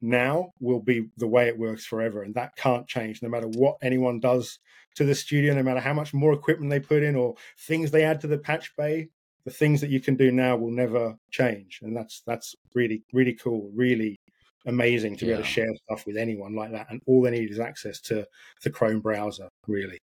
now 0.00 0.52
will 0.60 0.80
be 0.80 1.08
the 1.16 1.26
way 1.26 1.48
it 1.48 1.58
works 1.58 1.84
forever. 1.84 2.22
And 2.22 2.34
that 2.34 2.56
can't 2.56 2.86
change 2.86 3.22
no 3.22 3.28
matter 3.28 3.48
what 3.48 3.76
anyone 3.82 4.20
does 4.20 4.58
to 4.96 5.04
the 5.04 5.14
studio, 5.14 5.54
no 5.54 5.62
matter 5.62 5.80
how 5.80 5.92
much 5.92 6.12
more 6.12 6.32
equipment 6.32 6.70
they 6.70 6.80
put 6.80 7.02
in 7.02 7.14
or 7.14 7.34
things 7.58 7.90
they 7.90 8.04
add 8.04 8.20
to 8.22 8.26
the 8.26 8.38
patch 8.38 8.74
bay. 8.76 9.08
The 9.44 9.54
things 9.54 9.80
that 9.80 9.90
you 9.90 10.00
can 10.00 10.14
do 10.14 10.30
now 10.30 10.56
will 10.56 10.70
never 10.70 11.16
change. 11.30 11.80
And 11.82 11.96
that's 11.96 12.22
that's 12.26 12.54
really, 12.74 13.02
really 13.12 13.32
cool, 13.32 13.70
really 13.74 14.20
amazing 14.66 15.16
to 15.16 15.24
be 15.24 15.30
able 15.32 15.42
to 15.42 15.48
share 15.48 15.74
stuff 15.84 16.04
with 16.06 16.18
anyone 16.18 16.54
like 16.54 16.72
that. 16.72 16.88
And 16.90 17.00
all 17.06 17.22
they 17.22 17.30
need 17.30 17.50
is 17.50 17.58
access 17.58 18.00
to 18.02 18.26
the 18.62 18.70
Chrome 18.70 19.00
browser, 19.00 19.48
really. 19.66 19.98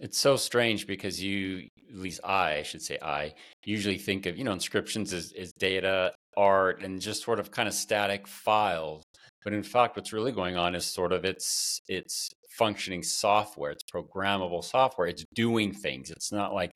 It's 0.00 0.18
so 0.18 0.36
strange 0.36 0.86
because 0.86 1.22
you, 1.22 1.68
at 1.88 1.96
least 1.96 2.20
I, 2.24 2.56
I 2.56 2.62
should 2.62 2.82
say 2.82 2.98
I, 3.02 3.34
usually 3.64 3.98
think 3.98 4.26
of, 4.26 4.36
you 4.36 4.44
know, 4.44 4.52
inscriptions 4.52 5.12
as, 5.12 5.32
as 5.38 5.52
data, 5.52 6.12
art, 6.36 6.82
and 6.82 7.00
just 7.00 7.24
sort 7.24 7.40
of 7.40 7.50
kind 7.50 7.68
of 7.68 7.74
static 7.74 8.26
files. 8.26 9.02
But 9.44 9.52
in 9.52 9.62
fact, 9.62 9.96
what's 9.96 10.12
really 10.12 10.32
going 10.32 10.56
on 10.56 10.74
is 10.74 10.84
sort 10.84 11.12
of 11.12 11.24
it's 11.24 11.80
it's 11.88 12.30
functioning 12.50 13.02
software. 13.02 13.70
It's 13.72 13.84
programmable 13.84 14.64
software. 14.64 15.06
It's 15.08 15.24
doing 15.34 15.72
things. 15.72 16.10
It's 16.10 16.32
not 16.32 16.52
like 16.54 16.70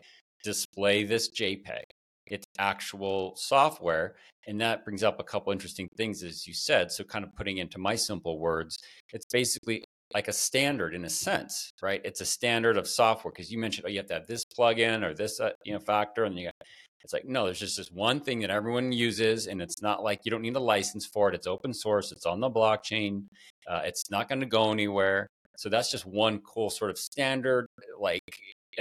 display 0.44 1.04
this 1.04 1.30
JPEG. 1.30 1.82
It's 2.26 2.46
actual 2.58 3.34
software. 3.36 4.14
And 4.46 4.60
that 4.60 4.84
brings 4.84 5.02
up 5.02 5.20
a 5.20 5.24
couple 5.24 5.52
interesting 5.52 5.88
things, 5.96 6.22
as 6.22 6.46
you 6.46 6.54
said. 6.54 6.90
So, 6.90 7.04
kind 7.04 7.24
of 7.24 7.34
putting 7.36 7.58
into 7.58 7.78
my 7.78 7.94
simple 7.94 8.38
words, 8.38 8.76
it's 9.12 9.26
basically 9.32 9.84
like 10.14 10.28
a 10.28 10.32
standard 10.32 10.94
in 10.94 11.04
a 11.04 11.10
sense, 11.10 11.70
right? 11.82 12.00
It's 12.04 12.20
a 12.20 12.24
standard 12.26 12.76
of 12.76 12.86
software 12.86 13.32
because 13.32 13.50
you 13.50 13.58
mentioned, 13.58 13.86
oh, 13.86 13.90
you 13.90 13.98
have 13.98 14.06
to 14.06 14.14
have 14.14 14.26
this 14.26 14.44
plugin 14.44 15.02
or 15.04 15.14
this, 15.14 15.40
uh, 15.40 15.50
you 15.64 15.72
know, 15.72 15.80
factor, 15.80 16.24
and 16.24 16.38
you 16.38 16.46
got, 16.46 16.54
it's 17.02 17.12
like 17.12 17.24
no, 17.24 17.44
there's 17.46 17.58
just 17.58 17.76
this 17.76 17.90
one 17.90 18.20
thing 18.20 18.40
that 18.40 18.50
everyone 18.50 18.92
uses, 18.92 19.46
and 19.46 19.60
it's 19.60 19.82
not 19.82 20.02
like 20.02 20.20
you 20.24 20.30
don't 20.30 20.42
need 20.42 20.56
a 20.56 20.60
license 20.60 21.06
for 21.06 21.28
it. 21.28 21.34
It's 21.34 21.46
open 21.46 21.74
source. 21.74 22.12
It's 22.12 22.26
on 22.26 22.40
the 22.40 22.50
blockchain. 22.50 23.24
Uh, 23.66 23.82
it's 23.84 24.10
not 24.10 24.28
going 24.28 24.40
to 24.40 24.46
go 24.46 24.70
anywhere. 24.70 25.26
So 25.56 25.68
that's 25.68 25.90
just 25.90 26.06
one 26.06 26.38
cool 26.40 26.70
sort 26.70 26.90
of 26.90 26.98
standard, 26.98 27.66
like 27.98 28.22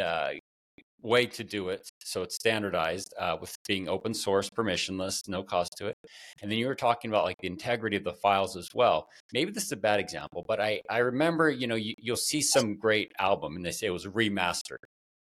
uh, 0.02 0.32
way 1.02 1.26
to 1.28 1.44
do 1.44 1.70
it. 1.70 1.91
So 2.12 2.24
it's 2.24 2.36
standardized 2.36 3.14
uh, 3.18 3.38
with 3.40 3.56
being 3.66 3.88
open 3.88 4.14
source, 4.14 4.50
permissionless, 4.50 5.30
no 5.30 5.44
cost 5.44 5.76
to 5.78 5.88
it. 5.88 5.96
And 6.42 6.52
then 6.52 6.58
you 6.58 6.68
were 6.68 6.76
talking 6.76 7.10
about 7.10 7.24
like 7.24 7.38
the 7.40 7.48
integrity 7.48 7.96
of 7.96 8.04
the 8.04 8.12
files 8.12 8.58
as 8.58 8.68
well. 8.74 9.08
Maybe 9.32 9.52
this 9.52 9.64
is 9.64 9.72
a 9.72 9.78
bad 9.78 10.02
example, 10.02 10.44
but 10.46 10.60
I, 10.60 10.82
I 10.90 10.98
remember, 10.98 11.50
you 11.50 11.68
know, 11.68 11.76
you, 11.76 11.96
you'll 11.98 12.18
see 12.18 12.42
some 12.42 12.76
great 12.76 13.14
album 13.18 13.56
and 13.56 13.66
they 13.66 13.72
say 13.72 13.88
it 13.88 13.92
was 13.92 14.08
remastered 14.08 14.84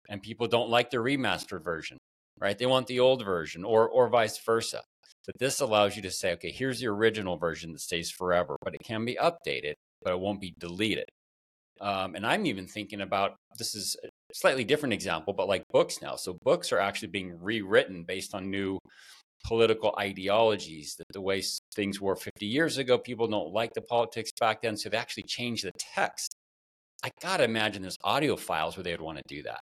and 0.08 0.22
people 0.22 0.46
don't 0.46 0.70
like 0.70 0.88
the 0.88 0.96
remastered 0.96 1.62
version, 1.62 1.98
right? 2.40 2.58
They 2.58 2.64
want 2.64 2.86
the 2.86 3.00
old 3.00 3.22
version 3.22 3.64
or, 3.64 3.86
or 3.86 4.08
vice 4.08 4.38
versa. 4.38 4.80
But 5.26 5.38
this 5.38 5.60
allows 5.60 5.94
you 5.94 6.00
to 6.02 6.10
say, 6.10 6.32
okay, 6.32 6.50
here's 6.50 6.80
the 6.80 6.86
original 6.86 7.36
version 7.36 7.72
that 7.72 7.80
stays 7.80 8.10
forever, 8.10 8.56
but 8.64 8.74
it 8.74 8.80
can 8.82 9.04
be 9.04 9.16
updated, 9.16 9.74
but 10.02 10.14
it 10.14 10.20
won't 10.20 10.40
be 10.40 10.54
deleted. 10.58 11.04
Um, 11.82 12.14
and 12.14 12.24
I'm 12.26 12.46
even 12.46 12.66
thinking 12.66 13.00
about 13.00 13.34
this 13.58 13.74
is 13.74 13.96
slightly 14.32 14.64
different 14.64 14.92
example, 14.92 15.32
but 15.32 15.48
like 15.48 15.64
books 15.70 16.00
now. 16.02 16.16
So 16.16 16.38
books 16.42 16.72
are 16.72 16.78
actually 16.78 17.08
being 17.08 17.38
rewritten 17.40 18.04
based 18.04 18.34
on 18.34 18.50
new 18.50 18.78
political 19.44 19.94
ideologies 19.98 20.94
that 20.96 21.06
the 21.12 21.20
way 21.20 21.42
things 21.74 22.00
were 22.00 22.16
50 22.16 22.46
years 22.46 22.78
ago. 22.78 22.98
People 22.98 23.26
don't 23.28 23.52
like 23.52 23.72
the 23.74 23.82
politics 23.82 24.30
back 24.38 24.62
then 24.62 24.76
so 24.76 24.88
they 24.88 24.96
actually 24.96 25.24
change 25.24 25.62
the 25.62 25.72
text. 25.94 26.34
I 27.04 27.10
gotta 27.20 27.44
imagine 27.44 27.82
there's 27.82 27.98
audio 28.04 28.36
files 28.36 28.76
where 28.76 28.84
they 28.84 28.92
would 28.92 29.00
want 29.00 29.18
to 29.18 29.24
do 29.26 29.42
that 29.42 29.60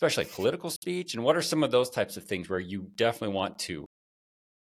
especially 0.00 0.24
political 0.24 0.70
speech. 0.70 1.14
And 1.14 1.22
what 1.22 1.36
are 1.36 1.42
some 1.42 1.62
of 1.62 1.70
those 1.70 1.88
types 1.88 2.16
of 2.16 2.24
things 2.24 2.48
where 2.48 2.58
you 2.58 2.88
definitely 2.96 3.34
want 3.34 3.58
to 3.60 3.86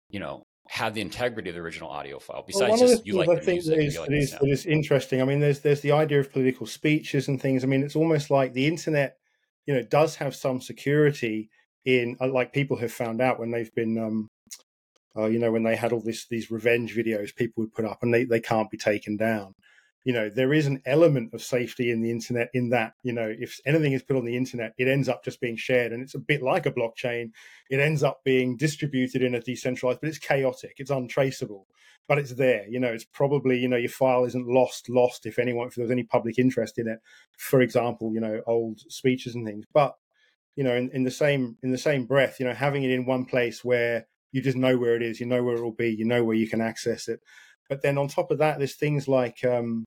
you 0.10 0.20
know 0.20 0.44
have 0.68 0.94
the 0.94 1.02
integrity 1.02 1.50
of 1.50 1.56
the 1.56 1.62
original 1.62 1.90
audio 1.90 2.20
file 2.20 2.44
besides 2.48 2.80
well, 2.80 2.90
just 2.90 3.06
you 3.06 3.16
like 3.16 3.30
I 3.30 3.40
think 3.40 3.64
that 3.66 3.80
is, 3.80 3.98
like 3.98 4.08
that, 4.08 4.16
is, 4.16 4.32
that 4.32 4.48
is 4.48 4.66
interesting. 4.66 5.22
I 5.22 5.26
mean, 5.26 5.40
there's 5.40 5.60
there's 5.60 5.82
the 5.82 5.92
idea 5.92 6.20
of 6.20 6.32
political 6.32 6.66
speeches 6.66 7.28
and 7.28 7.42
things. 7.42 7.64
I 7.64 7.68
mean, 7.68 7.84
it's 7.84 7.96
almost 7.96 8.32
like 8.32 8.54
the 8.54 8.68
internet, 8.68 9.18
you 9.66 9.74
know, 9.74 9.82
does 9.82 10.16
have 10.16 10.36
some 10.36 10.62
security 10.62 11.50
in 11.86 12.16
uh, 12.22 12.28
like 12.28 12.54
people 12.54 12.78
have 12.78 12.94
found 12.94 13.22
out 13.22 13.40
when 13.40 13.52
they've 13.52 13.74
been 13.76 13.98
um 13.98 14.30
uh, 15.18 15.26
you 15.26 15.38
know 15.38 15.52
when 15.52 15.64
they 15.64 15.76
had 15.76 15.92
all 15.92 16.02
this 16.02 16.28
these 16.28 16.50
revenge 16.50 16.96
videos 16.96 17.36
people 17.36 17.62
would 17.62 17.74
put 17.74 17.86
up 17.86 18.00
and 18.02 18.14
they, 18.14 18.24
they 18.24 18.40
can't 18.40 18.72
be 18.72 18.78
taken 18.78 19.18
down 19.18 19.54
you 20.04 20.12
know 20.14 20.30
there 20.30 20.54
is 20.54 20.68
an 20.68 20.82
element 20.86 21.34
of 21.34 21.42
safety 21.42 21.90
in 21.90 22.02
the 22.02 22.12
internet 22.12 22.50
in 22.54 22.70
that 22.70 22.94
you 23.04 23.14
know 23.14 23.34
if 23.40 23.60
anything 23.66 23.94
is 23.94 24.04
put 24.04 24.18
on 24.18 24.26
the 24.26 24.36
internet 24.36 24.74
it 24.78 24.88
ends 24.88 25.08
up 25.08 25.24
just 25.24 25.40
being 25.40 25.56
shared 25.56 25.94
and 25.94 26.04
it's 26.04 26.16
a 26.16 26.20
bit 26.20 26.42
like 26.42 26.66
a 26.66 26.72
blockchain. 26.72 27.32
It 27.70 27.80
ends 27.80 28.04
up 28.04 28.24
being 28.24 28.58
distributed 28.58 29.24
in 29.24 29.36
a 29.36 29.42
decentralized 29.42 30.02
but 30.02 30.10
it's 30.10 30.18
chaotic 30.18 30.76
it's 30.78 30.92
untraceable 30.92 31.68
but 32.08 32.18
it's 32.18 32.34
there. 32.34 32.68
You 32.68 32.80
know 32.80 32.90
it's 32.90 33.06
probably 33.06 33.58
you 33.58 33.68
know 33.68 33.78
your 33.78 33.90
file 33.90 34.26
isn't 34.26 34.48
lost 34.48 34.90
lost 34.90 35.26
if 35.26 35.40
anyone 35.40 35.68
if 35.68 35.76
there's 35.76 35.92
any 35.92 36.04
public 36.04 36.38
interest 36.38 36.78
in 36.78 36.88
it 36.88 37.00
for 37.38 37.62
example 37.62 38.14
you 38.14 38.20
know 38.20 38.42
old 38.46 38.80
speeches 38.92 39.36
and 39.36 39.46
things. 39.46 39.66
But 39.74 39.96
you 40.56 40.64
know 40.64 40.76
in, 40.76 40.90
in 40.92 41.04
the 41.04 41.12
same 41.12 41.58
in 41.64 41.72
the 41.72 41.78
same 41.78 42.06
breath 42.06 42.40
you 42.40 42.46
know 42.46 42.54
having 42.54 42.84
it 42.84 42.92
in 42.92 43.06
one 43.06 43.26
place 43.26 43.64
where 43.64 44.08
you 44.32 44.42
just 44.42 44.58
know 44.58 44.78
where 44.78 44.96
it 44.96 45.02
is 45.02 45.20
you 45.20 45.26
know 45.26 45.44
where 45.44 45.56
it 45.56 45.64
will 45.64 45.72
be 45.72 45.94
you 45.94 46.06
know 46.06 46.24
where 46.24 46.36
you 46.36 46.48
can 46.48 46.62
access 46.62 47.08
it. 47.08 47.22
But 47.70 47.82
then 47.82 47.98
on 47.98 48.10
top 48.10 48.30
of 48.32 48.40
that 48.40 48.58
there's 48.58 48.76
things 48.76 49.08
like 49.08 49.44
um, 49.46 49.86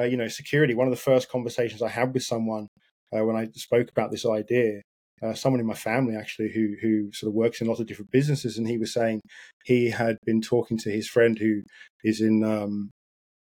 uh, 0.00 0.04
you 0.04 0.16
know, 0.16 0.28
security. 0.28 0.74
One 0.74 0.86
of 0.86 0.92
the 0.92 0.96
first 0.96 1.30
conversations 1.30 1.82
I 1.82 1.88
had 1.88 2.14
with 2.14 2.22
someone 2.22 2.68
uh, 3.14 3.24
when 3.24 3.36
I 3.36 3.48
spoke 3.54 3.90
about 3.90 4.10
this 4.10 4.24
idea, 4.24 4.82
uh, 5.22 5.34
someone 5.34 5.60
in 5.60 5.66
my 5.66 5.74
family 5.74 6.16
actually 6.16 6.52
who 6.52 6.76
who 6.80 7.12
sort 7.12 7.28
of 7.28 7.34
works 7.34 7.60
in 7.60 7.66
lots 7.66 7.80
of 7.80 7.86
different 7.86 8.10
businesses, 8.10 8.56
and 8.56 8.66
he 8.68 8.78
was 8.78 8.92
saying 8.92 9.20
he 9.64 9.90
had 9.90 10.16
been 10.24 10.40
talking 10.40 10.78
to 10.78 10.90
his 10.90 11.08
friend 11.08 11.38
who 11.38 11.62
is 12.04 12.20
in 12.20 12.42
um, 12.44 12.90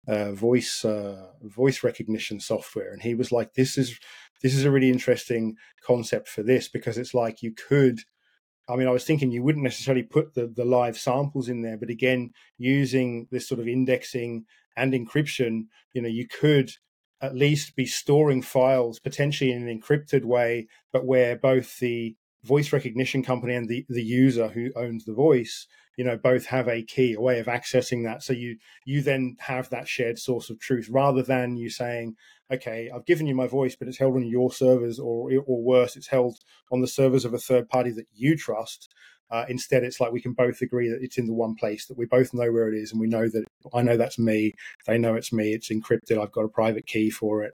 uh, 0.07 0.31
voice 0.31 0.85
uh, 0.85 1.31
voice 1.41 1.83
recognition 1.83 2.39
software, 2.39 2.91
and 2.91 3.01
he 3.01 3.15
was 3.15 3.31
like, 3.31 3.53
"This 3.53 3.77
is 3.77 3.99
this 4.41 4.55
is 4.55 4.65
a 4.65 4.71
really 4.71 4.89
interesting 4.89 5.55
concept 5.83 6.29
for 6.29 6.43
this 6.43 6.69
because 6.69 6.97
it's 6.97 7.13
like 7.13 7.41
you 7.41 7.53
could." 7.53 7.99
I 8.67 8.75
mean, 8.75 8.87
I 8.87 8.91
was 8.91 9.03
thinking 9.03 9.31
you 9.31 9.43
wouldn't 9.43 9.63
necessarily 9.63 10.01
put 10.01 10.33
the, 10.33 10.47
the 10.47 10.65
live 10.65 10.97
samples 10.97 11.49
in 11.49 11.61
there, 11.61 11.77
but 11.77 11.91
again, 11.91 12.31
using 12.57 13.27
this 13.29 13.47
sort 13.47 13.59
of 13.59 13.67
indexing 13.67 14.45
and 14.75 14.93
encryption, 14.93 15.67
you 15.93 16.01
know, 16.01 16.09
you 16.09 16.27
could 16.27 16.71
at 17.21 17.35
least 17.35 17.75
be 17.75 17.85
storing 17.85 18.41
files 18.41 18.99
potentially 18.99 19.51
in 19.51 19.67
an 19.67 19.79
encrypted 19.81 20.25
way, 20.25 20.67
but 20.91 21.05
where 21.05 21.35
both 21.35 21.79
the 21.79 22.15
voice 22.43 22.71
recognition 22.71 23.23
company 23.23 23.55
and 23.55 23.67
the, 23.67 23.85
the 23.89 24.03
user 24.03 24.49
who 24.49 24.71
owns 24.75 25.05
the 25.05 25.13
voice, 25.13 25.67
you 25.97 26.03
know, 26.03 26.17
both 26.17 26.45
have 26.47 26.67
a 26.67 26.83
key, 26.83 27.13
a 27.13 27.21
way 27.21 27.39
of 27.39 27.47
accessing 27.47 28.03
that. 28.03 28.21
So 28.21 28.33
you 28.33 28.57
you 28.85 29.01
then 29.01 29.37
have 29.39 29.69
that 29.69 29.87
shared 29.87 30.19
source 30.19 30.49
of 30.49 30.59
truth 30.59 30.87
rather 30.89 31.23
than 31.23 31.55
you 31.55 31.69
saying, 31.69 32.15
okay, 32.51 32.91
I've 32.93 33.05
given 33.05 33.27
you 33.27 33.35
my 33.35 33.47
voice, 33.47 33.75
but 33.75 33.87
it's 33.87 33.97
held 33.97 34.15
on 34.15 34.27
your 34.27 34.51
servers, 34.51 34.99
or 34.99 35.31
or 35.45 35.63
worse, 35.63 35.95
it's 35.95 36.07
held 36.07 36.37
on 36.71 36.81
the 36.81 36.87
servers 36.87 37.25
of 37.25 37.33
a 37.33 37.39
third 37.39 37.69
party 37.69 37.91
that 37.91 38.07
you 38.13 38.37
trust. 38.37 38.93
Uh, 39.31 39.45
instead, 39.49 39.83
it's 39.83 39.99
like 39.99 40.11
we 40.11 40.21
can 40.21 40.33
both 40.33 40.61
agree 40.61 40.89
that 40.89 41.01
it's 41.01 41.17
in 41.17 41.25
the 41.25 41.33
one 41.33 41.55
place, 41.55 41.87
that 41.87 41.97
we 41.97 42.05
both 42.05 42.33
know 42.33 42.51
where 42.51 42.71
it 42.71 42.77
is, 42.77 42.91
and 42.91 42.99
we 42.99 43.07
know 43.07 43.27
that 43.27 43.43
I 43.73 43.81
know 43.81 43.97
that's 43.97 44.19
me. 44.19 44.53
They 44.85 44.97
know 44.97 45.15
it's 45.15 45.33
me. 45.33 45.53
It's 45.53 45.69
encrypted. 45.69 46.21
I've 46.21 46.31
got 46.31 46.45
a 46.45 46.49
private 46.49 46.85
key 46.85 47.09
for 47.09 47.43
it. 47.43 47.53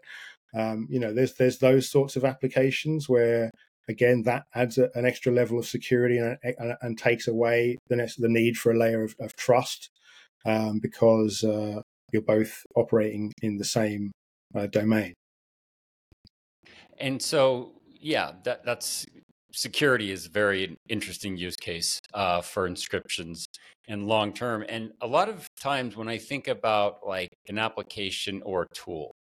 Um, 0.53 0.87
you 0.89 0.99
know, 0.99 1.13
there's 1.13 1.35
there's 1.35 1.59
those 1.59 1.89
sorts 1.89 2.15
of 2.15 2.25
applications 2.25 3.07
where 3.07 3.51
again 3.87 4.23
that 4.23 4.43
adds 4.53 4.77
a, 4.77 4.89
an 4.95 5.05
extra 5.05 5.31
level 5.31 5.57
of 5.57 5.65
security 5.65 6.17
and, 6.17 6.37
and, 6.43 6.75
and 6.81 6.97
takes 6.97 7.27
away 7.27 7.77
the 7.87 7.95
the 8.17 8.29
need 8.29 8.57
for 8.57 8.71
a 8.71 8.77
layer 8.77 9.03
of, 9.03 9.15
of 9.19 9.35
trust 9.35 9.89
um, 10.45 10.79
because 10.81 11.43
uh, 11.43 11.81
you're 12.11 12.21
both 12.21 12.63
operating 12.75 13.31
in 13.41 13.57
the 13.57 13.65
same 13.65 14.11
uh, 14.55 14.67
domain. 14.67 15.13
And 16.99 17.21
so, 17.21 17.73
yeah, 17.99 18.33
that, 18.43 18.63
that's 18.63 19.05
security 19.53 20.11
is 20.11 20.25
a 20.25 20.29
very 20.29 20.77
interesting 20.89 21.37
use 21.37 21.55
case 21.55 21.99
uh, 22.13 22.41
for 22.41 22.67
inscriptions 22.67 23.45
and 23.87 24.07
long 24.07 24.33
term. 24.33 24.63
And 24.69 24.91
a 25.01 25.07
lot 25.07 25.29
of 25.29 25.47
times 25.59 25.95
when 25.95 26.07
I 26.07 26.17
think 26.17 26.47
about 26.47 27.05
like 27.05 27.29
an 27.47 27.57
application 27.57 28.41
or 28.43 28.63
a 28.63 28.67
tool, 28.73 29.15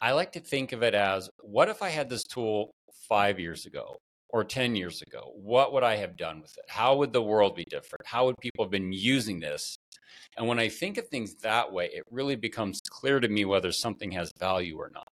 I 0.00 0.12
like 0.12 0.32
to 0.32 0.40
think 0.40 0.72
of 0.72 0.82
it 0.82 0.94
as 0.94 1.30
what 1.40 1.68
if 1.68 1.82
I 1.82 1.90
had 1.90 2.08
this 2.08 2.24
tool 2.24 2.70
five 3.08 3.38
years 3.38 3.66
ago 3.66 3.96
or 4.30 4.42
10 4.42 4.74
years 4.74 5.02
ago, 5.02 5.32
what 5.34 5.72
would 5.72 5.82
I 5.84 5.96
have 5.96 6.16
done 6.16 6.40
with 6.40 6.56
it? 6.56 6.64
How 6.68 6.96
would 6.96 7.12
the 7.12 7.22
world 7.22 7.54
be 7.54 7.64
different? 7.64 8.06
How 8.06 8.24
would 8.24 8.36
people 8.40 8.64
have 8.64 8.70
been 8.70 8.92
using 8.92 9.38
this? 9.38 9.76
And 10.36 10.48
when 10.48 10.58
I 10.58 10.68
think 10.68 10.96
of 10.96 11.06
things 11.08 11.34
that 11.42 11.70
way, 11.70 11.90
it 11.92 12.04
really 12.10 12.36
becomes 12.36 12.80
clear 12.88 13.20
to 13.20 13.28
me 13.28 13.44
whether 13.44 13.70
something 13.70 14.10
has 14.12 14.32
value 14.38 14.78
or 14.78 14.90
not. 14.92 15.06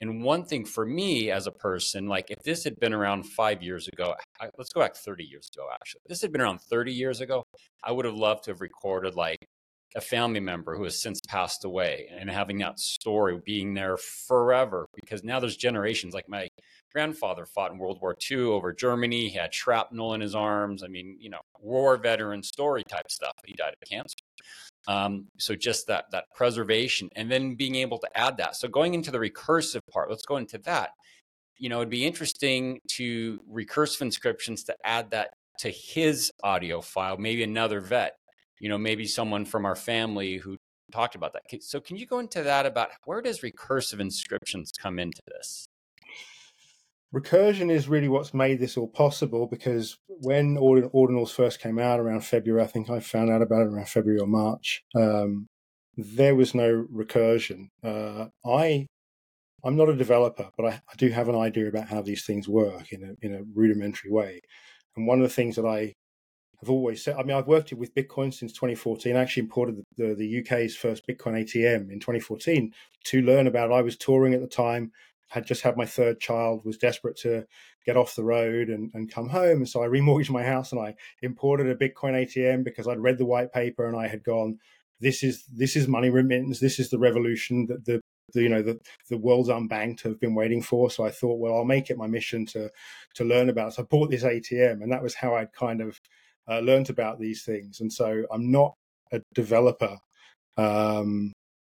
And 0.00 0.22
one 0.22 0.44
thing 0.44 0.64
for 0.64 0.84
me 0.84 1.30
as 1.30 1.46
a 1.46 1.52
person, 1.52 2.08
like 2.08 2.30
if 2.30 2.42
this 2.42 2.64
had 2.64 2.78
been 2.80 2.92
around 2.92 3.24
five 3.24 3.62
years 3.62 3.88
ago, 3.88 4.14
I, 4.40 4.50
let's 4.58 4.72
go 4.72 4.80
back 4.80 4.96
30 4.96 5.24
years 5.24 5.48
ago, 5.54 5.66
actually. 5.72 6.00
If 6.04 6.08
this 6.08 6.22
had 6.22 6.32
been 6.32 6.40
around 6.40 6.60
30 6.60 6.92
years 6.92 7.20
ago, 7.20 7.44
I 7.82 7.92
would 7.92 8.04
have 8.04 8.14
loved 8.14 8.44
to 8.44 8.50
have 8.50 8.60
recorded 8.60 9.14
like 9.14 9.46
a 9.94 10.00
family 10.00 10.40
member 10.40 10.76
who 10.76 10.84
has 10.84 11.00
since 11.00 11.20
passed 11.28 11.64
away 11.64 12.08
and 12.18 12.28
having 12.28 12.58
that 12.58 12.80
story 12.80 13.40
being 13.44 13.74
there 13.74 13.96
forever 13.96 14.86
because 14.94 15.22
now 15.22 15.38
there's 15.38 15.56
generations 15.56 16.14
like 16.14 16.28
my 16.28 16.48
grandfather 16.92 17.46
fought 17.46 17.70
in 17.70 17.78
World 17.78 17.98
War 18.00 18.16
II 18.30 18.42
over 18.42 18.72
Germany. 18.72 19.28
He 19.28 19.38
had 19.38 19.54
shrapnel 19.54 20.14
in 20.14 20.20
his 20.20 20.34
arms. 20.34 20.82
I 20.82 20.88
mean, 20.88 21.16
you 21.20 21.30
know, 21.30 21.40
war 21.60 21.96
veteran 21.96 22.42
story 22.42 22.82
type 22.88 23.10
stuff. 23.10 23.34
He 23.46 23.54
died 23.54 23.74
of 23.80 23.88
cancer. 23.88 24.16
Um, 24.86 25.28
so 25.38 25.54
just 25.54 25.86
that 25.86 26.06
that 26.12 26.24
preservation, 26.34 27.08
and 27.16 27.30
then 27.30 27.54
being 27.54 27.76
able 27.76 27.98
to 27.98 28.08
add 28.18 28.36
that. 28.38 28.56
So 28.56 28.68
going 28.68 28.94
into 28.94 29.10
the 29.10 29.18
recursive 29.18 29.80
part, 29.90 30.10
let's 30.10 30.26
go 30.26 30.36
into 30.36 30.58
that. 30.58 30.90
You 31.58 31.68
know, 31.68 31.78
it'd 31.78 31.90
be 31.90 32.06
interesting 32.06 32.80
to 32.96 33.40
recursive 33.50 34.02
inscriptions 34.02 34.64
to 34.64 34.76
add 34.84 35.10
that 35.12 35.30
to 35.60 35.70
his 35.70 36.32
audio 36.42 36.80
file. 36.80 37.16
Maybe 37.16 37.42
another 37.42 37.80
vet. 37.80 38.16
You 38.60 38.68
know, 38.68 38.78
maybe 38.78 39.06
someone 39.06 39.44
from 39.44 39.64
our 39.64 39.76
family 39.76 40.36
who 40.36 40.56
talked 40.92 41.14
about 41.14 41.32
that. 41.32 41.62
So 41.62 41.80
can 41.80 41.96
you 41.96 42.06
go 42.06 42.18
into 42.18 42.42
that 42.42 42.66
about 42.66 42.90
where 43.04 43.20
does 43.20 43.40
recursive 43.40 44.00
inscriptions 44.00 44.70
come 44.80 44.98
into 44.98 45.20
this? 45.26 45.66
Recursion 47.12 47.70
is 47.70 47.88
really 47.88 48.08
what's 48.08 48.34
made 48.34 48.60
this 48.60 48.76
all 48.76 48.88
possible 48.88 49.46
because 49.46 49.98
when 50.08 50.56
ordinals 50.56 51.30
first 51.30 51.60
came 51.60 51.78
out 51.78 52.00
around 52.00 52.24
February, 52.24 52.62
I 52.62 52.66
think 52.66 52.90
I 52.90 53.00
found 53.00 53.30
out 53.30 53.42
about 53.42 53.62
it 53.62 53.68
around 53.68 53.88
February 53.88 54.20
or 54.20 54.26
March. 54.26 54.82
Um, 54.94 55.48
there 55.96 56.34
was 56.34 56.54
no 56.54 56.86
recursion. 56.92 57.68
Uh, 57.82 58.26
I 58.44 58.86
I'm 59.64 59.76
not 59.76 59.88
a 59.88 59.96
developer, 59.96 60.50
but 60.58 60.66
I, 60.66 60.70
I, 60.92 60.94
do 60.98 61.08
have 61.08 61.28
an 61.30 61.36
idea 61.36 61.68
about 61.68 61.88
how 61.88 62.02
these 62.02 62.26
things 62.26 62.46
work 62.46 62.92
in 62.92 63.02
a 63.02 63.26
in 63.26 63.34
a 63.34 63.42
rudimentary 63.54 64.10
way. 64.10 64.40
And 64.96 65.06
one 65.06 65.20
of 65.20 65.28
the 65.28 65.34
things 65.34 65.56
that 65.56 65.64
I 65.64 65.94
have 66.60 66.70
always 66.70 67.02
said, 67.02 67.16
I 67.16 67.22
mean, 67.22 67.36
I've 67.36 67.46
worked 67.46 67.72
with 67.72 67.94
Bitcoin 67.94 68.32
since 68.32 68.52
2014. 68.52 69.16
I 69.16 69.20
actually 69.20 69.44
imported 69.44 69.76
the, 69.76 70.08
the, 70.08 70.14
the 70.14 70.40
UK's 70.40 70.76
first 70.76 71.06
Bitcoin 71.06 71.42
ATM 71.42 71.90
in 71.90 72.00
2014 72.00 72.72
to 73.04 73.22
learn 73.22 73.46
about 73.46 73.70
it. 73.70 73.74
I 73.74 73.82
was 73.82 73.96
touring 73.96 74.34
at 74.34 74.40
the 74.40 74.46
time 74.46 74.92
had 75.28 75.46
just 75.46 75.62
had 75.62 75.76
my 75.76 75.86
third 75.86 76.20
child, 76.20 76.64
was 76.64 76.76
desperate 76.76 77.16
to 77.16 77.44
get 77.86 77.96
off 77.96 78.16
the 78.16 78.24
road 78.24 78.68
and, 78.68 78.90
and 78.94 79.10
come 79.10 79.28
home. 79.28 79.58
And 79.58 79.68
so 79.68 79.82
I 79.82 79.86
remortgaged 79.86 80.30
my 80.30 80.42
house 80.42 80.72
and 80.72 80.80
I 80.80 80.94
imported 81.22 81.68
a 81.68 81.74
Bitcoin 81.74 82.14
ATM 82.14 82.64
because 82.64 82.86
I'd 82.86 83.00
read 83.00 83.18
the 83.18 83.24
white 83.24 83.52
paper 83.52 83.86
and 83.86 83.96
I 83.96 84.08
had 84.08 84.22
gone, 84.22 84.58
this 85.00 85.22
is 85.22 85.44
this 85.52 85.76
is 85.76 85.88
money 85.88 86.10
remittance. 86.10 86.60
This 86.60 86.78
is 86.78 86.90
the 86.90 86.98
revolution 86.98 87.66
that 87.66 87.84
the, 87.84 88.00
the 88.32 88.42
you 88.42 88.48
know 88.48 88.62
the 88.62 88.78
the 89.10 89.18
world's 89.18 89.48
unbanked 89.48 90.02
have 90.02 90.20
been 90.20 90.34
waiting 90.34 90.62
for. 90.62 90.90
So 90.90 91.04
I 91.04 91.10
thought, 91.10 91.38
well, 91.38 91.54
I'll 91.54 91.64
make 91.64 91.90
it 91.90 91.98
my 91.98 92.06
mission 92.06 92.46
to 92.46 92.70
to 93.14 93.24
learn 93.24 93.48
about. 93.48 93.68
It. 93.68 93.74
So 93.74 93.82
I 93.82 93.86
bought 93.86 94.10
this 94.10 94.24
ATM, 94.24 94.82
and 94.82 94.92
that 94.92 95.02
was 95.02 95.14
how 95.14 95.34
I'd 95.34 95.52
kind 95.52 95.80
of 95.80 96.00
uh, 96.48 96.60
learned 96.60 96.90
about 96.90 97.18
these 97.18 97.42
things. 97.42 97.80
And 97.80 97.92
so 97.92 98.24
I'm 98.30 98.50
not 98.50 98.74
a 99.12 99.20
developer 99.34 99.98
um, 100.56 101.32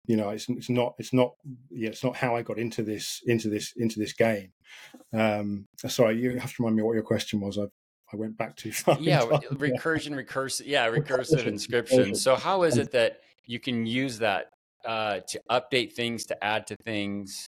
you 0.07 0.17
know 0.17 0.31
it's, 0.31 0.49
it's 0.49 0.69
not 0.69 0.95
it's 0.99 1.13
not 1.13 1.35
yeah 1.71 1.89
it's 1.89 2.05
not 2.05 2.17
how 2.17 2.37
i 2.37 2.43
got 2.43 2.59
into 2.59 2.83
this 2.83 3.23
into 3.27 3.49
this 3.49 3.73
into 3.77 3.99
this 3.99 4.13
game. 4.13 4.53
Um 5.13 5.67
sorry 5.77 6.21
you 6.21 6.39
have 6.39 6.55
to 6.55 6.63
remind 6.63 6.77
me 6.77 6.83
what 6.83 6.95
your 6.95 7.03
question 7.03 7.41
was. 7.41 7.59
I 7.59 7.65
i 8.13 8.17
went 8.17 8.37
back 8.37 8.57
too 8.57 8.73
far 8.83 8.99
yeah 9.01 9.21
recursion 9.53 10.13
recursive 10.13 10.67
yeah 10.67 10.89
recursive 10.89 11.47
inscription. 11.47 12.15
so 12.15 12.37
how 12.37 12.63
is 12.63 12.77
it 12.77 12.91
that 12.93 13.21
you 13.47 13.59
can 13.59 13.87
use 13.87 14.19
that 14.19 14.51
uh 14.85 15.21
to 15.27 15.41
update 15.51 15.93
things 15.93 16.27
to 16.27 16.45
add 16.45 16.67
to 16.67 16.77
things 16.85 17.47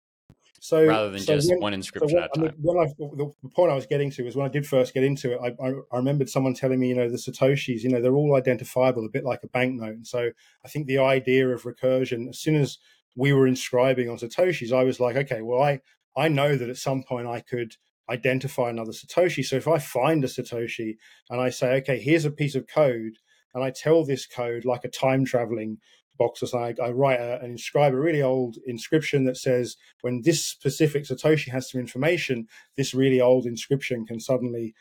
so 0.63 0.86
rather 0.86 1.10
than 1.10 1.19
so 1.19 1.36
just 1.36 1.49
when, 1.49 1.60
one 1.60 1.73
inscription 1.73 2.08
so 2.08 2.15
when, 2.15 2.23
at 2.23 2.30
a 2.38 2.39
time. 2.39 2.80
I, 2.80 2.86
the, 2.97 3.34
the, 3.43 3.49
point 3.49 3.69
I 3.69 3.76
was 3.76 3.86
getting 3.86 4.10
to 4.12 4.23
was 4.23 4.38
when 4.38 4.45
I 4.45 4.49
did 4.49 4.65
first 4.65 4.93
get 4.93 5.04
into 5.04 5.34
it, 5.34 5.39
I, 5.43 5.47
I, 5.62 5.71
I, 5.91 5.97
remembered 5.97 6.30
someone 6.30 6.54
telling 6.54 6.80
me, 6.80 6.88
you 6.88 6.95
know, 6.95 7.10
the 7.10 7.17
satoshis, 7.17 7.82
you 7.82 7.89
know, 7.89 8.02
they're 8.02 8.15
all 8.15 8.34
identifiable, 8.38 9.06
a 9.06 9.10
bit 9.10 9.26
like 9.26 9.43
a 9.43 9.47
banknote. 9.47 9.95
And 9.95 10.08
so 10.08 10.30
I 10.63 10.67
think 10.69 10.88
the 10.88 10.99
idea 10.99 11.49
of 11.49 11.63
recursion, 11.63 12.30
as 12.30 12.39
soon 12.39 12.56
as 12.56 12.78
we 13.13 13.34
were 13.34 13.45
inscribing 13.45 14.10
on 14.10 14.15
satoshis, 14.15 14.71
I 14.71 14.86
was 14.86 15.02
like, 15.02 15.17
okay, 15.17 15.41
well, 15.41 15.62
I 15.62 15.82
I 16.15 16.30
know 16.30 16.56
that 16.56 16.69
at 16.69 16.78
some 16.78 17.04
point 17.04 17.28
I 17.28 17.41
could 17.41 17.76
identify 18.10 18.69
another 18.69 18.93
satoshi. 18.93 19.43
So 19.43 19.58
if 19.58 19.67
I 19.67 19.80
find 19.80 20.23
a 20.23 20.28
satoshi 20.28 20.95
and 21.30 21.41
I 21.41 21.49
say, 21.49 21.73
okay, 21.82 21.99
here's 21.99 22.23
a 22.23 22.32
piece 22.32 22.56
of 22.56 22.67
code, 22.67 23.17
and 23.54 23.65
I 23.65 23.69
tell 23.69 24.06
this 24.06 24.26
code 24.26 24.63
like 24.63 24.86
a 24.86 24.89
time 24.89 25.26
traveling 25.26 25.80
boxes. 26.24 26.54
I, 26.54 26.70
I 26.88 26.90
write 27.02 27.20
a, 27.20 27.32
and 27.42 27.52
inscribe 27.52 27.94
a 27.94 28.06
really 28.08 28.24
old 28.34 28.54
inscription 28.74 29.26
that 29.26 29.38
says, 29.38 29.66
when 30.02 30.22
this 30.24 30.40
specific 30.56 31.04
Satoshi 31.04 31.50
has 31.56 31.64
some 31.70 31.82
information, 31.82 32.48
this 32.78 32.94
really 32.94 33.22
old 33.22 33.46
inscription 33.46 34.06
can 34.10 34.20
suddenly 34.20 34.74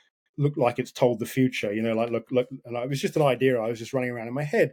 look 0.45 0.57
like 0.57 0.79
it's 0.79 0.93
told 0.93 1.19
the 1.19 1.35
future. 1.39 1.73
You 1.77 1.83
know, 1.83 1.95
like 2.01 2.11
look, 2.11 2.27
look. 2.31 2.49
And 2.65 2.77
it 2.77 2.89
was 2.89 3.03
just 3.07 3.17
an 3.17 3.29
idea 3.35 3.61
I 3.61 3.69
was 3.73 3.81
just 3.83 3.95
running 3.95 4.13
around 4.13 4.29
in 4.29 4.41
my 4.43 4.49
head. 4.57 4.69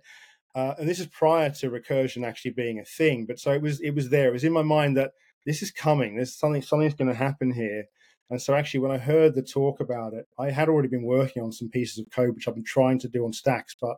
Uh, 0.55 0.73
and 0.77 0.88
this 0.89 0.99
is 0.99 1.08
prior 1.23 1.49
to 1.60 1.69
recursion 1.69 2.25
actually 2.25 2.51
being 2.51 2.79
a 2.79 2.91
thing. 2.99 3.25
But 3.27 3.39
so 3.39 3.51
it 3.51 3.62
was, 3.62 3.79
it 3.82 3.93
was 3.95 4.10
there. 4.10 4.29
It 4.29 4.38
was 4.39 4.43
in 4.43 4.53
my 4.53 4.63
mind 4.77 4.97
that 4.97 5.12
this 5.45 5.62
is 5.62 5.71
coming. 5.71 6.15
There's 6.15 6.36
something, 6.36 6.63
something's 6.63 6.99
going 7.01 7.13
to 7.15 7.25
happen 7.27 7.51
here. 7.53 7.86
And 8.29 8.41
so 8.41 8.53
actually, 8.53 8.82
when 8.82 8.95
I 8.97 8.99
heard 9.12 9.34
the 9.34 9.41
talk 9.41 9.79
about 9.79 10.13
it, 10.13 10.25
I 10.38 10.51
had 10.51 10.69
already 10.69 10.89
been 10.89 11.03
working 11.17 11.41
on 11.43 11.51
some 11.51 11.69
pieces 11.69 11.97
of 11.99 12.12
code 12.12 12.36
which 12.36 12.47
I've 12.47 12.60
been 12.60 12.63
trying 12.77 12.99
to 12.99 13.08
do 13.08 13.25
on 13.25 13.34
Stacks, 13.34 13.75
but 13.79 13.97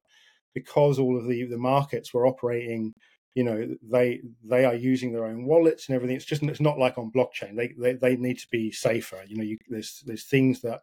because 0.53 0.99
all 0.99 1.17
of 1.17 1.27
the 1.27 1.45
the 1.45 1.57
markets 1.57 2.13
were 2.13 2.27
operating 2.27 2.93
you 3.35 3.43
know 3.43 3.75
they 3.81 4.21
they 4.43 4.65
are 4.65 4.75
using 4.75 5.11
their 5.11 5.25
own 5.25 5.45
wallets 5.45 5.87
and 5.87 5.95
everything. 5.95 6.15
It's 6.15 6.25
just 6.25 6.43
it's 6.43 6.59
not 6.59 6.77
like 6.77 6.97
on 6.97 7.11
blockchain. 7.11 7.55
They 7.55 7.73
they, 7.79 7.93
they 7.93 8.17
need 8.17 8.39
to 8.39 8.47
be 8.51 8.71
safer. 8.71 9.23
You 9.25 9.37
know 9.37 9.43
you, 9.43 9.57
there's 9.69 10.03
there's 10.05 10.25
things 10.25 10.61
that 10.61 10.81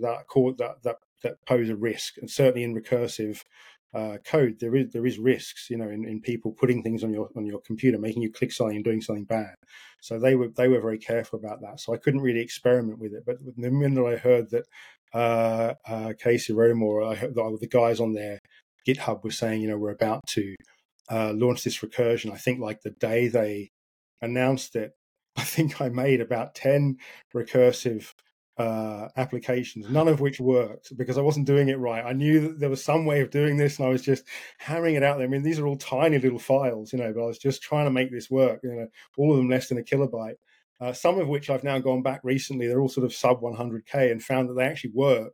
that 0.00 0.26
cause 0.28 0.54
that 0.58 0.82
that 0.84 0.96
that 1.22 1.44
pose 1.46 1.70
a 1.70 1.76
risk. 1.76 2.18
And 2.18 2.30
certainly 2.30 2.62
in 2.62 2.74
recursive 2.74 3.40
uh, 3.94 4.16
code 4.24 4.56
there 4.58 4.74
is 4.74 4.90
there 4.92 5.04
is 5.04 5.18
risks 5.18 5.68
you 5.68 5.76
know 5.76 5.88
in, 5.88 6.06
in 6.08 6.18
people 6.18 6.50
putting 6.50 6.82
things 6.82 7.04
on 7.04 7.12
your 7.12 7.28
on 7.36 7.44
your 7.44 7.60
computer 7.60 7.98
making 7.98 8.22
you 8.22 8.32
click 8.32 8.50
something 8.50 8.76
and 8.76 8.84
doing 8.84 9.00
something 9.00 9.24
bad. 9.24 9.54
So 10.00 10.20
they 10.20 10.36
were 10.36 10.48
they 10.48 10.68
were 10.68 10.80
very 10.80 10.98
careful 10.98 11.38
about 11.38 11.60
that. 11.62 11.80
So 11.80 11.92
i 11.94 11.96
couldn't 11.96 12.20
really 12.22 12.40
experiment 12.40 13.00
with 13.00 13.12
it. 13.12 13.24
But 13.26 13.38
the 13.56 13.70
minute 13.70 14.06
i 14.06 14.16
heard 14.16 14.50
that 14.50 14.66
uh, 15.12 15.74
uh, 15.86 16.12
Casey 16.18 16.54
Rodarmor, 16.54 17.14
I 17.14 17.56
the 17.60 17.68
guys 17.68 18.00
on 18.00 18.14
there 18.14 18.38
GitHub 18.86 19.24
was 19.24 19.38
saying, 19.38 19.62
you 19.62 19.68
know, 19.68 19.78
we're 19.78 19.90
about 19.90 20.26
to 20.28 20.54
uh, 21.10 21.32
launch 21.34 21.64
this 21.64 21.78
recursion. 21.78 22.32
I 22.32 22.36
think 22.36 22.60
like 22.60 22.82
the 22.82 22.90
day 22.90 23.28
they 23.28 23.70
announced 24.20 24.76
it, 24.76 24.92
I 25.36 25.44
think 25.44 25.80
I 25.80 25.88
made 25.88 26.20
about 26.20 26.54
10 26.54 26.98
recursive 27.34 28.12
uh, 28.58 29.08
applications, 29.16 29.88
none 29.88 30.08
of 30.08 30.20
which 30.20 30.38
worked 30.38 30.96
because 30.96 31.16
I 31.16 31.22
wasn't 31.22 31.46
doing 31.46 31.68
it 31.68 31.78
right. 31.78 32.04
I 32.04 32.12
knew 32.12 32.40
that 32.40 32.60
there 32.60 32.68
was 32.68 32.84
some 32.84 33.06
way 33.06 33.20
of 33.20 33.30
doing 33.30 33.56
this 33.56 33.78
and 33.78 33.86
I 33.86 33.90
was 33.90 34.02
just 34.02 34.24
hammering 34.58 34.94
it 34.94 35.02
out 35.02 35.16
there. 35.16 35.26
I 35.26 35.30
mean, 35.30 35.42
these 35.42 35.58
are 35.58 35.66
all 35.66 35.76
tiny 35.76 36.18
little 36.18 36.38
files, 36.38 36.92
you 36.92 36.98
know, 36.98 37.12
but 37.12 37.22
I 37.22 37.26
was 37.26 37.38
just 37.38 37.62
trying 37.62 37.86
to 37.86 37.90
make 37.90 38.12
this 38.12 38.30
work, 38.30 38.60
you 38.62 38.70
know, 38.70 38.88
all 39.16 39.32
of 39.32 39.38
them 39.38 39.48
less 39.48 39.68
than 39.68 39.78
a 39.78 39.82
kilobyte. 39.82 40.36
Uh, 40.80 40.92
some 40.92 41.18
of 41.18 41.28
which 41.28 41.48
I've 41.48 41.64
now 41.64 41.78
gone 41.78 42.02
back 42.02 42.20
recently, 42.24 42.66
they're 42.66 42.80
all 42.80 42.88
sort 42.88 43.06
of 43.06 43.14
sub 43.14 43.40
100K 43.40 44.10
and 44.10 44.22
found 44.22 44.48
that 44.48 44.54
they 44.54 44.64
actually 44.64 44.92
work 44.94 45.32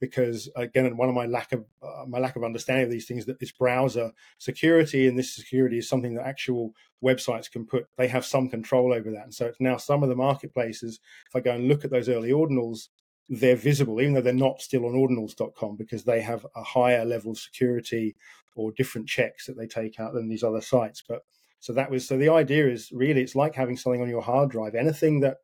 because 0.00 0.48
again 0.56 0.96
one 0.96 1.08
of 1.08 1.14
my 1.14 1.26
lack 1.26 1.52
of 1.52 1.64
uh, 1.82 2.04
my 2.06 2.18
lack 2.18 2.36
of 2.36 2.44
understanding 2.44 2.84
of 2.84 2.90
these 2.90 3.06
things 3.06 3.24
that 3.26 3.36
it's 3.40 3.52
browser 3.52 4.12
security 4.38 5.08
and 5.08 5.18
this 5.18 5.34
security 5.34 5.78
is 5.78 5.88
something 5.88 6.14
that 6.14 6.26
actual 6.26 6.74
websites 7.02 7.50
can 7.50 7.64
put 7.64 7.86
they 7.96 8.08
have 8.08 8.24
some 8.24 8.48
control 8.48 8.92
over 8.92 9.10
that. 9.10 9.24
And 9.24 9.34
so 9.34 9.46
it's 9.46 9.60
now 9.60 9.76
some 9.76 10.02
of 10.02 10.08
the 10.08 10.16
marketplaces 10.16 11.00
if 11.28 11.36
i 11.36 11.40
go 11.40 11.52
and 11.52 11.68
look 11.68 11.84
at 11.84 11.90
those 11.90 12.08
early 12.08 12.30
ordinals 12.30 12.88
they're 13.28 13.56
visible 13.56 14.00
even 14.00 14.14
though 14.14 14.20
they're 14.20 14.32
not 14.32 14.60
still 14.60 14.86
on 14.86 14.92
ordinals.com 14.92 15.76
because 15.76 16.04
they 16.04 16.20
have 16.20 16.46
a 16.54 16.62
higher 16.62 17.04
level 17.04 17.32
of 17.32 17.38
security 17.38 18.14
or 18.56 18.72
different 18.72 19.06
checks 19.06 19.46
that 19.46 19.56
they 19.56 19.66
take 19.66 20.00
out 20.00 20.14
than 20.14 20.28
these 20.28 20.42
other 20.42 20.60
sites. 20.60 21.02
But 21.06 21.22
so 21.60 21.72
that 21.74 21.90
was 21.90 22.06
so 22.06 22.16
the 22.16 22.30
idea 22.30 22.68
is 22.68 22.90
really 22.92 23.22
it's 23.22 23.36
like 23.36 23.54
having 23.54 23.76
something 23.76 24.02
on 24.02 24.08
your 24.08 24.22
hard 24.22 24.50
drive. 24.50 24.74
Anything 24.74 25.20
that 25.20 25.38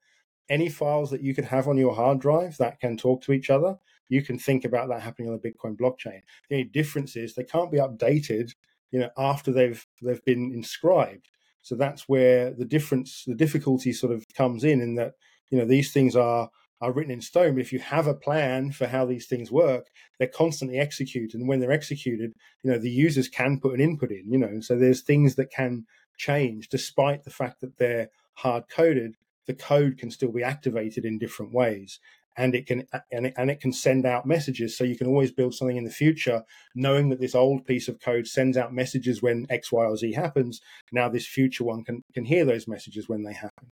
any 0.48 0.68
files 0.68 1.10
that 1.10 1.22
you 1.22 1.34
could 1.34 1.44
have 1.44 1.68
on 1.68 1.78
your 1.78 1.94
hard 1.94 2.20
drive 2.20 2.56
that 2.58 2.80
can 2.80 2.96
talk 2.96 3.22
to 3.22 3.32
each 3.32 3.50
other 3.50 3.78
you 4.12 4.22
can 4.22 4.38
think 4.38 4.66
about 4.66 4.88
that 4.88 5.00
happening 5.00 5.30
on 5.30 5.40
the 5.40 5.48
Bitcoin 5.48 5.74
blockchain. 5.74 6.20
The 6.48 6.56
only 6.56 6.64
difference 6.64 7.16
is 7.16 7.34
they 7.34 7.44
can't 7.44 7.72
be 7.72 7.78
updated, 7.78 8.52
you 8.90 9.00
know, 9.00 9.08
after 9.16 9.50
they've 9.50 9.84
they've 10.02 10.24
been 10.24 10.52
inscribed. 10.52 11.28
So 11.62 11.76
that's 11.76 12.08
where 12.08 12.52
the 12.52 12.66
difference, 12.66 13.24
the 13.26 13.34
difficulty 13.34 13.92
sort 13.92 14.12
of 14.12 14.26
comes 14.34 14.64
in, 14.64 14.82
in 14.82 14.96
that 14.96 15.14
you 15.50 15.58
know 15.58 15.64
these 15.64 15.92
things 15.92 16.14
are 16.14 16.50
are 16.82 16.92
written 16.92 17.12
in 17.12 17.22
stone. 17.22 17.54
But 17.54 17.62
if 17.62 17.72
you 17.72 17.78
have 17.78 18.06
a 18.06 18.14
plan 18.26 18.72
for 18.72 18.86
how 18.86 19.06
these 19.06 19.26
things 19.26 19.50
work, 19.50 19.86
they're 20.18 20.28
constantly 20.28 20.78
executed, 20.78 21.40
and 21.40 21.48
when 21.48 21.60
they're 21.60 21.72
executed, 21.80 22.34
you 22.62 22.70
know 22.70 22.78
the 22.78 22.90
users 22.90 23.28
can 23.28 23.60
put 23.60 23.72
an 23.72 23.80
input 23.80 24.10
in. 24.10 24.30
You 24.30 24.38
know, 24.38 24.60
so 24.60 24.76
there's 24.76 25.00
things 25.00 25.36
that 25.36 25.50
can 25.50 25.86
change 26.18 26.68
despite 26.68 27.24
the 27.24 27.30
fact 27.30 27.62
that 27.62 27.78
they're 27.78 28.10
hard 28.34 28.64
coded. 28.68 29.16
The 29.46 29.54
code 29.54 29.98
can 29.98 30.10
still 30.10 30.30
be 30.30 30.44
activated 30.44 31.04
in 31.04 31.18
different 31.18 31.52
ways, 31.52 31.98
and 32.36 32.54
it 32.54 32.66
can 32.66 32.86
and 33.10 33.26
it, 33.26 33.34
and 33.36 33.50
it 33.50 33.60
can 33.60 33.72
send 33.72 34.06
out 34.06 34.26
messages. 34.26 34.76
So 34.76 34.84
you 34.84 34.96
can 34.96 35.06
always 35.06 35.30
build 35.30 35.54
something 35.54 35.76
in 35.76 35.84
the 35.84 35.90
future 35.90 36.42
knowing 36.74 37.08
that 37.10 37.20
this 37.20 37.34
old 37.34 37.66
piece 37.66 37.88
of 37.88 38.00
code 38.00 38.26
sends 38.26 38.56
out 38.56 38.72
messages 38.72 39.22
when 39.22 39.46
x 39.50 39.70
y 39.72 39.84
or 39.84 39.96
z 39.96 40.12
happens. 40.12 40.60
Now 40.92 41.08
this 41.08 41.26
future 41.26 41.64
one 41.64 41.84
can 41.84 42.02
can 42.14 42.24
hear 42.24 42.44
those 42.44 42.66
messages 42.66 43.08
when 43.08 43.22
they 43.22 43.34
happen. 43.34 43.70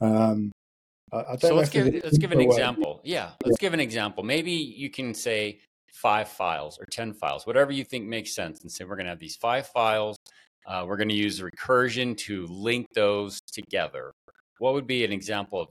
Um, 0.00 0.52
so 1.38 1.54
let's 1.54 1.70
give 1.70 1.86
let's 1.86 2.18
give 2.18 2.32
an 2.32 2.40
example. 2.40 3.00
Yeah 3.04 3.30
let's 3.44 3.56
yeah. 3.60 3.66
give 3.66 3.74
an 3.74 3.80
example. 3.80 4.22
Maybe 4.22 4.52
you 4.52 4.90
can 4.90 5.14
say 5.14 5.60
five 5.92 6.28
files 6.28 6.78
or 6.78 6.84
10 6.90 7.14
files 7.14 7.46
whatever 7.46 7.72
you 7.72 7.82
think 7.82 8.06
makes 8.06 8.34
sense 8.34 8.60
and 8.60 8.70
say 8.70 8.84
we're 8.84 8.96
going 8.96 9.06
to 9.06 9.10
have 9.10 9.18
these 9.18 9.36
five 9.36 9.66
files. 9.68 10.16
Uh, 10.66 10.84
we're 10.86 10.96
going 10.96 11.08
to 11.08 11.14
use 11.14 11.40
recursion 11.40 12.16
to 12.16 12.44
link 12.48 12.86
those 12.92 13.40
together. 13.52 14.12
What 14.58 14.74
would 14.74 14.86
be 14.86 15.04
an 15.04 15.12
example 15.12 15.60
of 15.60 15.68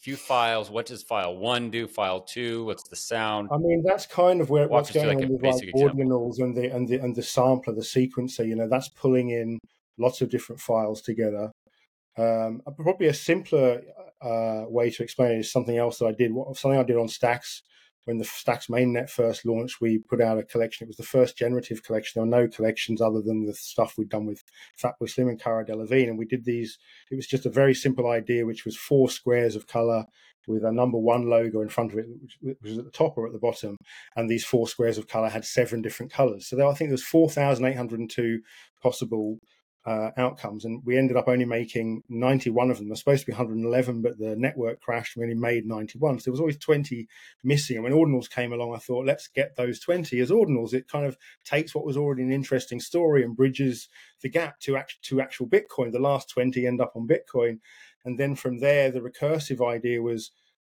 few 0.00 0.16
files. 0.16 0.70
What 0.70 0.86
does 0.86 1.02
file 1.02 1.36
one 1.36 1.70
do? 1.70 1.86
File 1.86 2.22
two? 2.22 2.64
What's 2.64 2.88
the 2.88 2.96
sound? 2.96 3.48
I 3.52 3.58
mean, 3.58 3.82
that's 3.86 4.06
kind 4.06 4.40
of 4.40 4.50
where 4.50 4.62
Walk 4.62 4.82
what's 4.82 4.92
going 4.92 5.18
like 5.18 5.26
on 5.26 5.32
with 5.32 5.42
like 5.42 5.74
ordinals 5.74 6.40
and 6.40 6.56
the 6.56 6.74
and 6.74 6.88
the 6.88 6.98
and 6.98 7.14
the 7.14 7.22
sampler, 7.22 7.74
the 7.74 7.82
sequencer. 7.82 8.46
You 8.46 8.56
know, 8.56 8.68
that's 8.68 8.88
pulling 8.88 9.30
in 9.30 9.58
lots 9.98 10.20
of 10.20 10.30
different 10.30 10.60
files 10.60 11.02
together. 11.02 11.52
Um, 12.16 12.62
probably 12.76 13.06
a 13.06 13.14
simpler 13.14 13.82
uh, 14.20 14.64
way 14.68 14.90
to 14.90 15.02
explain 15.02 15.32
it 15.32 15.40
is 15.40 15.52
something 15.52 15.76
else 15.76 15.98
that 15.98 16.06
I 16.06 16.12
did. 16.12 16.32
Something 16.54 16.80
I 16.80 16.82
did 16.82 16.96
on 16.96 17.08
Stacks 17.08 17.62
when 18.04 18.18
the 18.18 18.24
Stacks 18.24 18.68
mainnet 18.68 19.10
first 19.10 19.44
launched, 19.44 19.80
we 19.80 19.98
put 19.98 20.20
out 20.20 20.38
a 20.38 20.42
collection. 20.42 20.84
It 20.84 20.88
was 20.88 20.96
the 20.96 21.02
first 21.02 21.36
generative 21.36 21.82
collection. 21.82 22.12
There 22.14 22.24
were 22.24 22.44
no 22.44 22.48
collections 22.48 23.00
other 23.00 23.20
than 23.20 23.46
the 23.46 23.54
stuff 23.54 23.94
we'd 23.96 24.08
done 24.08 24.26
with 24.26 24.42
Fatboy 24.82 25.08
Slim 25.10 25.28
and 25.28 25.40
Cara 25.40 25.64
Delevingne. 25.64 26.08
And 26.08 26.18
we 26.18 26.24
did 26.24 26.44
these, 26.44 26.78
it 27.10 27.16
was 27.16 27.26
just 27.26 27.46
a 27.46 27.50
very 27.50 27.74
simple 27.74 28.08
idea, 28.08 28.46
which 28.46 28.64
was 28.64 28.76
four 28.76 29.10
squares 29.10 29.54
of 29.54 29.66
color 29.66 30.06
with 30.48 30.64
a 30.64 30.72
number 30.72 30.98
one 30.98 31.28
logo 31.28 31.60
in 31.60 31.68
front 31.68 31.92
of 31.92 31.98
it, 31.98 32.06
which 32.42 32.56
was 32.62 32.78
at 32.78 32.84
the 32.84 32.90
top 32.90 33.16
or 33.16 33.26
at 33.26 33.32
the 33.32 33.38
bottom. 33.38 33.76
And 34.16 34.28
these 34.28 34.44
four 34.44 34.66
squares 34.66 34.98
of 34.98 35.06
color 35.06 35.28
had 35.28 35.44
seven 35.44 35.82
different 35.82 36.12
colors. 36.12 36.48
So 36.48 36.56
there, 36.56 36.66
I 36.66 36.74
think 36.74 36.90
there's 36.90 37.04
4,802 37.04 38.40
possible 38.82 39.38
uh, 39.86 40.10
outcomes, 40.16 40.64
and 40.64 40.82
we 40.84 40.98
ended 40.98 41.16
up 41.16 41.28
only 41.28 41.44
making 41.44 42.02
91 42.08 42.70
of 42.70 42.78
them. 42.78 42.88
They're 42.88 42.96
supposed 42.96 43.22
to 43.22 43.26
be 43.26 43.32
111, 43.32 44.02
but 44.02 44.18
the 44.18 44.36
network 44.36 44.80
crashed. 44.80 45.16
We 45.16 45.22
only 45.22 45.34
made 45.34 45.66
91. 45.66 46.18
So 46.18 46.24
there 46.24 46.32
was 46.32 46.40
always 46.40 46.58
20 46.58 47.08
missing. 47.42 47.76
And 47.76 47.84
when 47.84 47.94
ordinals 47.94 48.28
came 48.28 48.52
along, 48.52 48.74
I 48.74 48.78
thought, 48.78 49.06
let's 49.06 49.28
get 49.28 49.56
those 49.56 49.80
20 49.80 50.20
as 50.20 50.30
ordinals. 50.30 50.74
It 50.74 50.88
kind 50.88 51.06
of 51.06 51.16
takes 51.44 51.74
what 51.74 51.86
was 51.86 51.96
already 51.96 52.22
an 52.22 52.32
interesting 52.32 52.80
story 52.80 53.24
and 53.24 53.36
bridges 53.36 53.88
the 54.20 54.28
gap 54.28 54.60
to, 54.60 54.76
act- 54.76 55.02
to 55.04 55.20
actual 55.20 55.46
Bitcoin. 55.46 55.92
The 55.92 55.98
last 55.98 56.28
20 56.28 56.66
end 56.66 56.80
up 56.80 56.92
on 56.94 57.08
Bitcoin. 57.08 57.60
And 58.04 58.18
then 58.18 58.34
from 58.34 58.60
there, 58.60 58.90
the 58.90 59.00
recursive 59.00 59.66
idea 59.66 60.02
was 60.02 60.30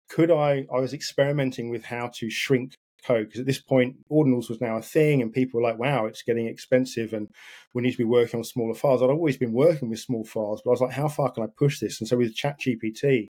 could 0.09 0.31
I, 0.31 0.65
I 0.71 0.79
was 0.79 0.93
experimenting 0.93 1.69
with 1.69 1.85
how 1.85 2.11
to 2.15 2.29
shrink 2.29 2.77
code 3.03 3.27
because 3.27 3.41
at 3.41 3.45
this 3.45 3.59
point 3.59 3.95
ordinals 4.11 4.49
was 4.49 4.61
now 4.61 4.77
a 4.77 4.81
thing 4.81 5.21
and 5.21 5.33
people 5.33 5.59
were 5.59 5.67
like 5.67 5.77
wow 5.77 6.05
it's 6.05 6.23
getting 6.23 6.47
expensive 6.47 7.13
and 7.13 7.27
we 7.73 7.81
need 7.81 7.91
to 7.91 7.97
be 7.97 8.03
working 8.03 8.39
on 8.39 8.43
smaller 8.43 8.73
files. 8.73 9.01
I'd 9.01 9.09
always 9.09 9.37
been 9.37 9.53
working 9.53 9.89
with 9.89 9.99
small 9.99 10.23
files 10.23 10.61
but 10.63 10.71
i 10.71 10.73
was 10.73 10.81
like 10.81 10.93
how 10.93 11.07
far 11.07 11.31
can 11.31 11.43
i 11.43 11.47
push 11.57 11.79
this? 11.79 11.99
And 11.99 12.07
so 12.07 12.17
with 12.17 12.35
chat 12.35 12.59
gpt 12.59 13.27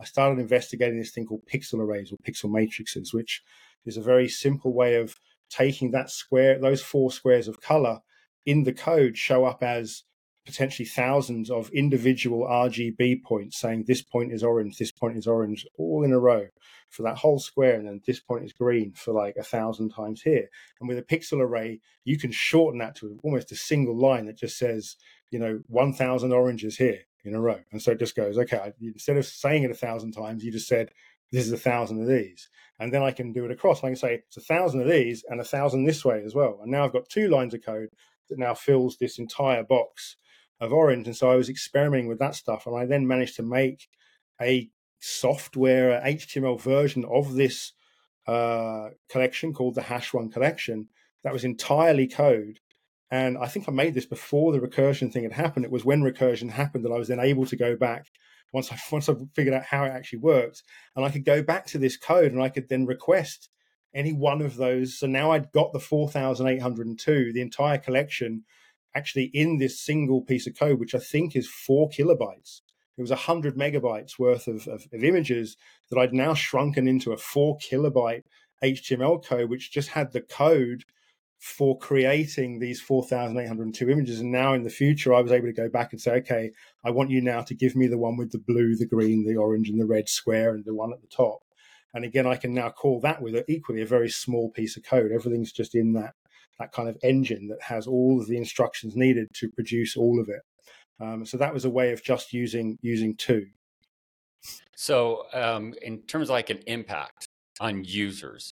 i 0.00 0.04
started 0.04 0.40
investigating 0.40 0.98
this 0.98 1.10
thing 1.10 1.26
called 1.26 1.46
pixel 1.52 1.80
arrays 1.80 2.12
or 2.12 2.16
pixel 2.18 2.50
matrices 2.50 3.12
which 3.12 3.42
is 3.86 3.96
a 3.96 4.02
very 4.02 4.28
simple 4.28 4.72
way 4.72 4.96
of 4.96 5.16
taking 5.50 5.90
that 5.92 6.10
square 6.10 6.58
those 6.58 6.82
four 6.82 7.10
squares 7.10 7.48
of 7.48 7.60
color 7.60 8.00
in 8.46 8.64
the 8.64 8.72
code 8.72 9.16
show 9.16 9.44
up 9.44 9.62
as 9.62 10.04
potentially 10.44 10.86
thousands 10.86 11.50
of 11.50 11.70
individual 11.70 12.46
RGB 12.46 13.22
points 13.22 13.58
saying 13.58 13.84
this 13.86 14.02
point 14.02 14.32
is 14.32 14.42
orange, 14.42 14.78
this 14.78 14.92
point 14.92 15.16
is 15.16 15.26
orange, 15.26 15.66
all 15.78 16.04
in 16.04 16.12
a 16.12 16.18
row 16.18 16.48
for 16.90 17.02
that 17.02 17.18
whole 17.18 17.38
square, 17.38 17.74
and 17.74 17.86
then 17.86 18.00
this 18.06 18.20
point 18.20 18.44
is 18.44 18.52
green 18.52 18.92
for 18.92 19.12
like 19.12 19.36
a 19.36 19.42
thousand 19.42 19.90
times 19.90 20.22
here. 20.22 20.48
And 20.80 20.88
with 20.88 20.98
a 20.98 21.02
pixel 21.02 21.40
array, 21.40 21.80
you 22.04 22.18
can 22.18 22.30
shorten 22.30 22.78
that 22.80 22.94
to 22.96 23.18
almost 23.22 23.52
a 23.52 23.56
single 23.56 23.96
line 23.96 24.26
that 24.26 24.36
just 24.36 24.58
says, 24.58 24.96
you 25.30 25.38
know, 25.38 25.60
1,000 25.68 26.32
oranges 26.32 26.76
here 26.76 27.00
in 27.24 27.34
a 27.34 27.40
row. 27.40 27.60
And 27.72 27.80
so 27.80 27.92
it 27.92 27.98
just 27.98 28.14
goes, 28.14 28.38
okay, 28.38 28.72
instead 28.80 29.16
of 29.16 29.26
saying 29.26 29.64
it 29.64 29.70
a 29.70 29.74
thousand 29.74 30.12
times, 30.12 30.44
you 30.44 30.52
just 30.52 30.68
said, 30.68 30.90
this 31.32 31.46
is 31.46 31.52
a 31.52 31.58
thousand 31.58 32.00
of 32.00 32.06
these. 32.06 32.48
And 32.78 32.92
then 32.92 33.02
I 33.02 33.10
can 33.10 33.32
do 33.32 33.44
it 33.44 33.50
across. 33.50 33.82
I 33.82 33.88
can 33.88 33.96
say 33.96 34.22
it's 34.26 34.36
a 34.36 34.40
thousand 34.40 34.82
of 34.82 34.88
these 34.88 35.24
and 35.28 35.40
a 35.40 35.44
thousand 35.44 35.84
this 35.84 36.04
way 36.04 36.22
as 36.24 36.34
well. 36.34 36.60
And 36.62 36.70
now 36.70 36.84
I've 36.84 36.92
got 36.92 37.08
two 37.08 37.28
lines 37.28 37.54
of 37.54 37.64
code 37.64 37.88
that 38.28 38.38
now 38.38 38.54
fills 38.54 38.98
this 38.98 39.18
entire 39.18 39.64
box 39.64 40.16
of 40.60 40.72
Orange. 40.72 41.06
And 41.06 41.16
so 41.16 41.30
I 41.30 41.36
was 41.36 41.48
experimenting 41.48 42.08
with 42.08 42.18
that 42.18 42.34
stuff. 42.34 42.66
And 42.66 42.76
I 42.76 42.86
then 42.86 43.06
managed 43.06 43.36
to 43.36 43.42
make 43.42 43.88
a 44.40 44.70
software 45.00 45.98
a 45.98 46.14
HTML 46.14 46.60
version 46.60 47.04
of 47.04 47.34
this 47.34 47.72
uh, 48.26 48.88
collection 49.08 49.52
called 49.52 49.74
the 49.74 49.82
Hash 49.82 50.14
One 50.14 50.30
collection 50.30 50.88
that 51.22 51.32
was 51.32 51.44
entirely 51.44 52.06
code. 52.06 52.60
And 53.10 53.36
I 53.36 53.46
think 53.46 53.68
I 53.68 53.72
made 53.72 53.94
this 53.94 54.06
before 54.06 54.52
the 54.52 54.60
recursion 54.60 55.12
thing 55.12 55.24
had 55.24 55.32
happened. 55.32 55.64
It 55.64 55.70
was 55.70 55.84
when 55.84 56.02
recursion 56.02 56.50
happened 56.50 56.84
that 56.84 56.92
I 56.92 56.98
was 56.98 57.08
then 57.08 57.20
able 57.20 57.46
to 57.46 57.56
go 57.56 57.76
back 57.76 58.06
once 58.52 58.72
I 58.72 58.78
once 58.92 59.08
I 59.08 59.14
figured 59.34 59.54
out 59.54 59.64
how 59.64 59.84
it 59.84 59.90
actually 59.90 60.20
worked, 60.20 60.62
and 60.96 61.04
I 61.04 61.10
could 61.10 61.24
go 61.24 61.42
back 61.42 61.66
to 61.66 61.78
this 61.78 61.96
code 61.96 62.32
and 62.32 62.42
I 62.42 62.48
could 62.48 62.68
then 62.68 62.86
request 62.86 63.50
any 63.94 64.12
one 64.12 64.40
of 64.40 64.56
those. 64.56 64.98
So 64.98 65.06
now 65.06 65.32
I'd 65.32 65.52
got 65.52 65.72
the 65.72 65.80
four 65.80 66.08
thousand 66.08 66.46
eight 66.46 66.62
hundred 66.62 66.86
and 66.86 66.98
two, 66.98 67.32
the 67.32 67.42
entire 67.42 67.78
collection 67.78 68.44
actually 68.94 69.30
in 69.34 69.58
this 69.58 69.80
single 69.80 70.22
piece 70.22 70.46
of 70.46 70.58
code, 70.58 70.78
which 70.78 70.94
I 70.94 70.98
think 70.98 71.34
is 71.34 71.48
four 71.48 71.88
kilobytes. 71.88 72.60
It 72.96 73.00
was 73.00 73.10
100 73.10 73.56
megabytes 73.56 74.18
worth 74.18 74.46
of, 74.46 74.68
of, 74.68 74.86
of 74.92 75.04
images 75.04 75.56
that 75.90 75.98
I'd 75.98 76.14
now 76.14 76.34
shrunken 76.34 76.86
into 76.86 77.12
a 77.12 77.16
four 77.16 77.58
kilobyte 77.58 78.22
HTML 78.62 79.24
code, 79.24 79.50
which 79.50 79.72
just 79.72 79.90
had 79.90 80.12
the 80.12 80.20
code 80.20 80.84
for 81.38 81.76
creating 81.78 82.58
these 82.58 82.80
4,802 82.80 83.90
images. 83.90 84.20
And 84.20 84.32
now 84.32 84.54
in 84.54 84.62
the 84.62 84.70
future, 84.70 85.12
I 85.12 85.20
was 85.20 85.32
able 85.32 85.46
to 85.48 85.52
go 85.52 85.68
back 85.68 85.92
and 85.92 86.00
say, 86.00 86.12
okay, 86.12 86.52
I 86.84 86.90
want 86.90 87.10
you 87.10 87.20
now 87.20 87.42
to 87.42 87.54
give 87.54 87.76
me 87.76 87.86
the 87.86 87.98
one 87.98 88.16
with 88.16 88.32
the 88.32 88.38
blue, 88.38 88.76
the 88.76 88.86
green, 88.86 89.26
the 89.26 89.36
orange, 89.36 89.68
and 89.68 89.78
the 89.78 89.86
red 89.86 90.08
square, 90.08 90.54
and 90.54 90.64
the 90.64 90.74
one 90.74 90.92
at 90.92 91.02
the 91.02 91.08
top. 91.08 91.40
And 91.92 92.04
again, 92.04 92.26
I 92.26 92.36
can 92.36 92.54
now 92.54 92.70
call 92.70 93.00
that 93.00 93.20
with 93.20 93.34
a, 93.34 93.44
equally 93.50 93.82
a 93.82 93.86
very 93.86 94.08
small 94.08 94.50
piece 94.50 94.76
of 94.76 94.84
code. 94.84 95.12
Everything's 95.12 95.52
just 95.52 95.74
in 95.74 95.92
that 95.92 96.14
that 96.58 96.72
kind 96.72 96.88
of 96.88 96.96
engine 97.02 97.48
that 97.48 97.62
has 97.62 97.86
all 97.86 98.20
of 98.20 98.26
the 98.26 98.36
instructions 98.36 98.96
needed 98.96 99.28
to 99.34 99.48
produce 99.50 99.96
all 99.96 100.20
of 100.20 100.28
it. 100.28 100.42
Um, 101.00 101.26
so 101.26 101.36
that 101.38 101.52
was 101.52 101.64
a 101.64 101.70
way 101.70 101.92
of 101.92 102.02
just 102.02 102.32
using 102.32 102.78
using 102.82 103.16
two. 103.16 103.46
So 104.76 105.24
um, 105.32 105.74
in 105.82 106.02
terms 106.02 106.28
of 106.28 106.34
like 106.34 106.50
an 106.50 106.60
impact 106.66 107.26
on 107.60 107.84
users, 107.84 108.52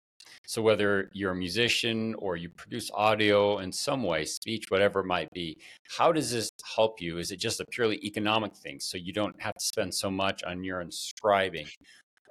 so 0.47 0.63
whether 0.63 1.11
you're 1.13 1.33
a 1.33 1.37
musician 1.37 2.15
or 2.19 2.37
you 2.37 2.49
produce 2.51 2.91
audio 2.95 3.59
in 3.59 3.73
some 3.73 4.03
way, 4.03 4.25
speech, 4.25 4.67
whatever 4.69 5.01
it 5.01 5.07
might 5.07 5.31
be, 5.33 5.59
how 5.97 6.13
does 6.13 6.31
this 6.31 6.51
help 6.75 7.01
you? 7.01 7.19
Is 7.19 7.33
it 7.33 7.39
just 7.39 7.61
a 7.61 7.65
purely 7.71 7.97
economic 8.05 8.55
thing? 8.55 8.79
So 8.81 8.97
you 8.97 9.13
don't 9.13 9.35
have 9.41 9.55
to 9.55 9.65
spend 9.65 9.95
so 9.95 10.11
much 10.11 10.45
on 10.45 10.63
your 10.63 10.81
inscribing, 10.81 11.67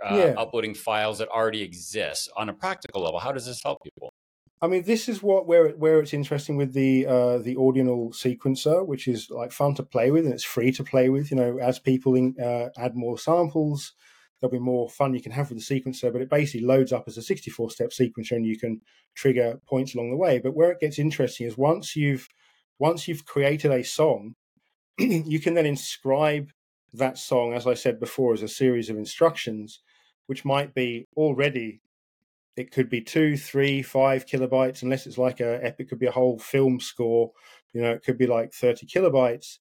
uh, 0.06 0.16
yeah. 0.16 0.34
uploading 0.38 0.74
files 0.74 1.18
that 1.18 1.28
already 1.30 1.62
exist 1.62 2.32
on 2.38 2.50
a 2.50 2.54
practical 2.54 3.04
level. 3.04 3.20
How 3.20 3.32
does 3.32 3.46
this 3.46 3.62
help 3.62 3.84
people? 3.84 4.14
I 4.62 4.68
mean, 4.68 4.84
this 4.84 5.10
is 5.10 5.22
what 5.22 5.48
where 5.48 5.70
where 5.72 6.00
it's 6.00 6.14
interesting 6.14 6.56
with 6.56 6.74
the 6.74 7.06
uh, 7.06 7.38
the 7.40 7.56
ordinal 7.56 8.12
sequencer, 8.12 8.86
which 8.86 9.08
is 9.08 9.30
like 9.30 9.52
fun 9.52 9.76
to 9.76 9.84
play 9.84 10.12
with 10.12 10.26
and 10.26 10.34
it's 10.34 10.46
free 10.46 10.72
to 10.74 10.84
play 10.84 11.10
with. 11.10 11.30
You 11.30 11.38
know, 11.38 11.58
as 11.60 11.78
people 11.78 12.16
in, 12.16 12.36
uh, 12.42 12.70
add 12.78 12.96
more 12.96 13.18
samples, 13.18 13.94
there'll 14.40 14.52
be 14.52 14.60
more 14.60 14.90
fun 14.90 15.14
you 15.14 15.22
can 15.22 15.34
have 15.34 15.50
with 15.50 15.60
the 15.60 15.82
sequencer. 15.82 16.12
But 16.12 16.22
it 16.22 16.30
basically 16.30 16.66
loads 16.66 16.94
up 16.94 17.04
as 17.08 17.18
a 17.18 17.22
64 17.22 17.72
step 17.72 17.90
sequencer, 17.90 18.32
and 18.32 18.46
you 18.46 18.58
can 18.58 18.82
trigger 19.14 19.60
points 19.68 19.94
along 19.94 20.12
the 20.12 20.18
way. 20.18 20.40
But 20.40 20.56
where 20.56 20.72
it 20.72 20.80
gets 20.80 21.00
interesting 21.00 21.48
is 21.48 21.58
once 21.58 21.96
you've 21.96 22.30
once 22.80 23.08
you've 23.08 23.26
created 23.26 23.72
a 23.72 23.84
song, 23.84 24.36
you 24.98 25.40
can 25.40 25.54
then 25.54 25.66
inscribe 25.66 26.50
that 26.94 27.18
song, 27.18 27.54
as 27.54 27.68
I 27.68 27.74
said 27.74 28.00
before, 28.00 28.34
as 28.34 28.42
a 28.42 28.48
series 28.48 28.90
of 28.90 28.96
instructions, 28.96 29.82
which 30.28 30.46
might 30.46 30.74
be 30.74 31.08
already 31.18 31.82
it 32.58 32.72
could 32.72 32.90
be 32.90 33.02
two, 33.02 33.38
three, 33.38 33.82
five 33.82 34.26
kilobytes, 34.26 34.82
unless 34.82 35.06
it's 35.06 35.18
like 35.18 35.40
a 35.40 35.66
it 35.66 35.90
could 35.90 36.00
be 36.00 36.06
a 36.06 36.12
whole 36.12 36.40
film 36.40 36.80
score. 36.80 37.32
You 37.74 37.82
know, 37.82 37.92
it 37.92 38.04
could 38.04 38.18
be 38.18 38.28
like 38.28 38.54
30 38.54 38.88
kilobytes. 38.88 39.58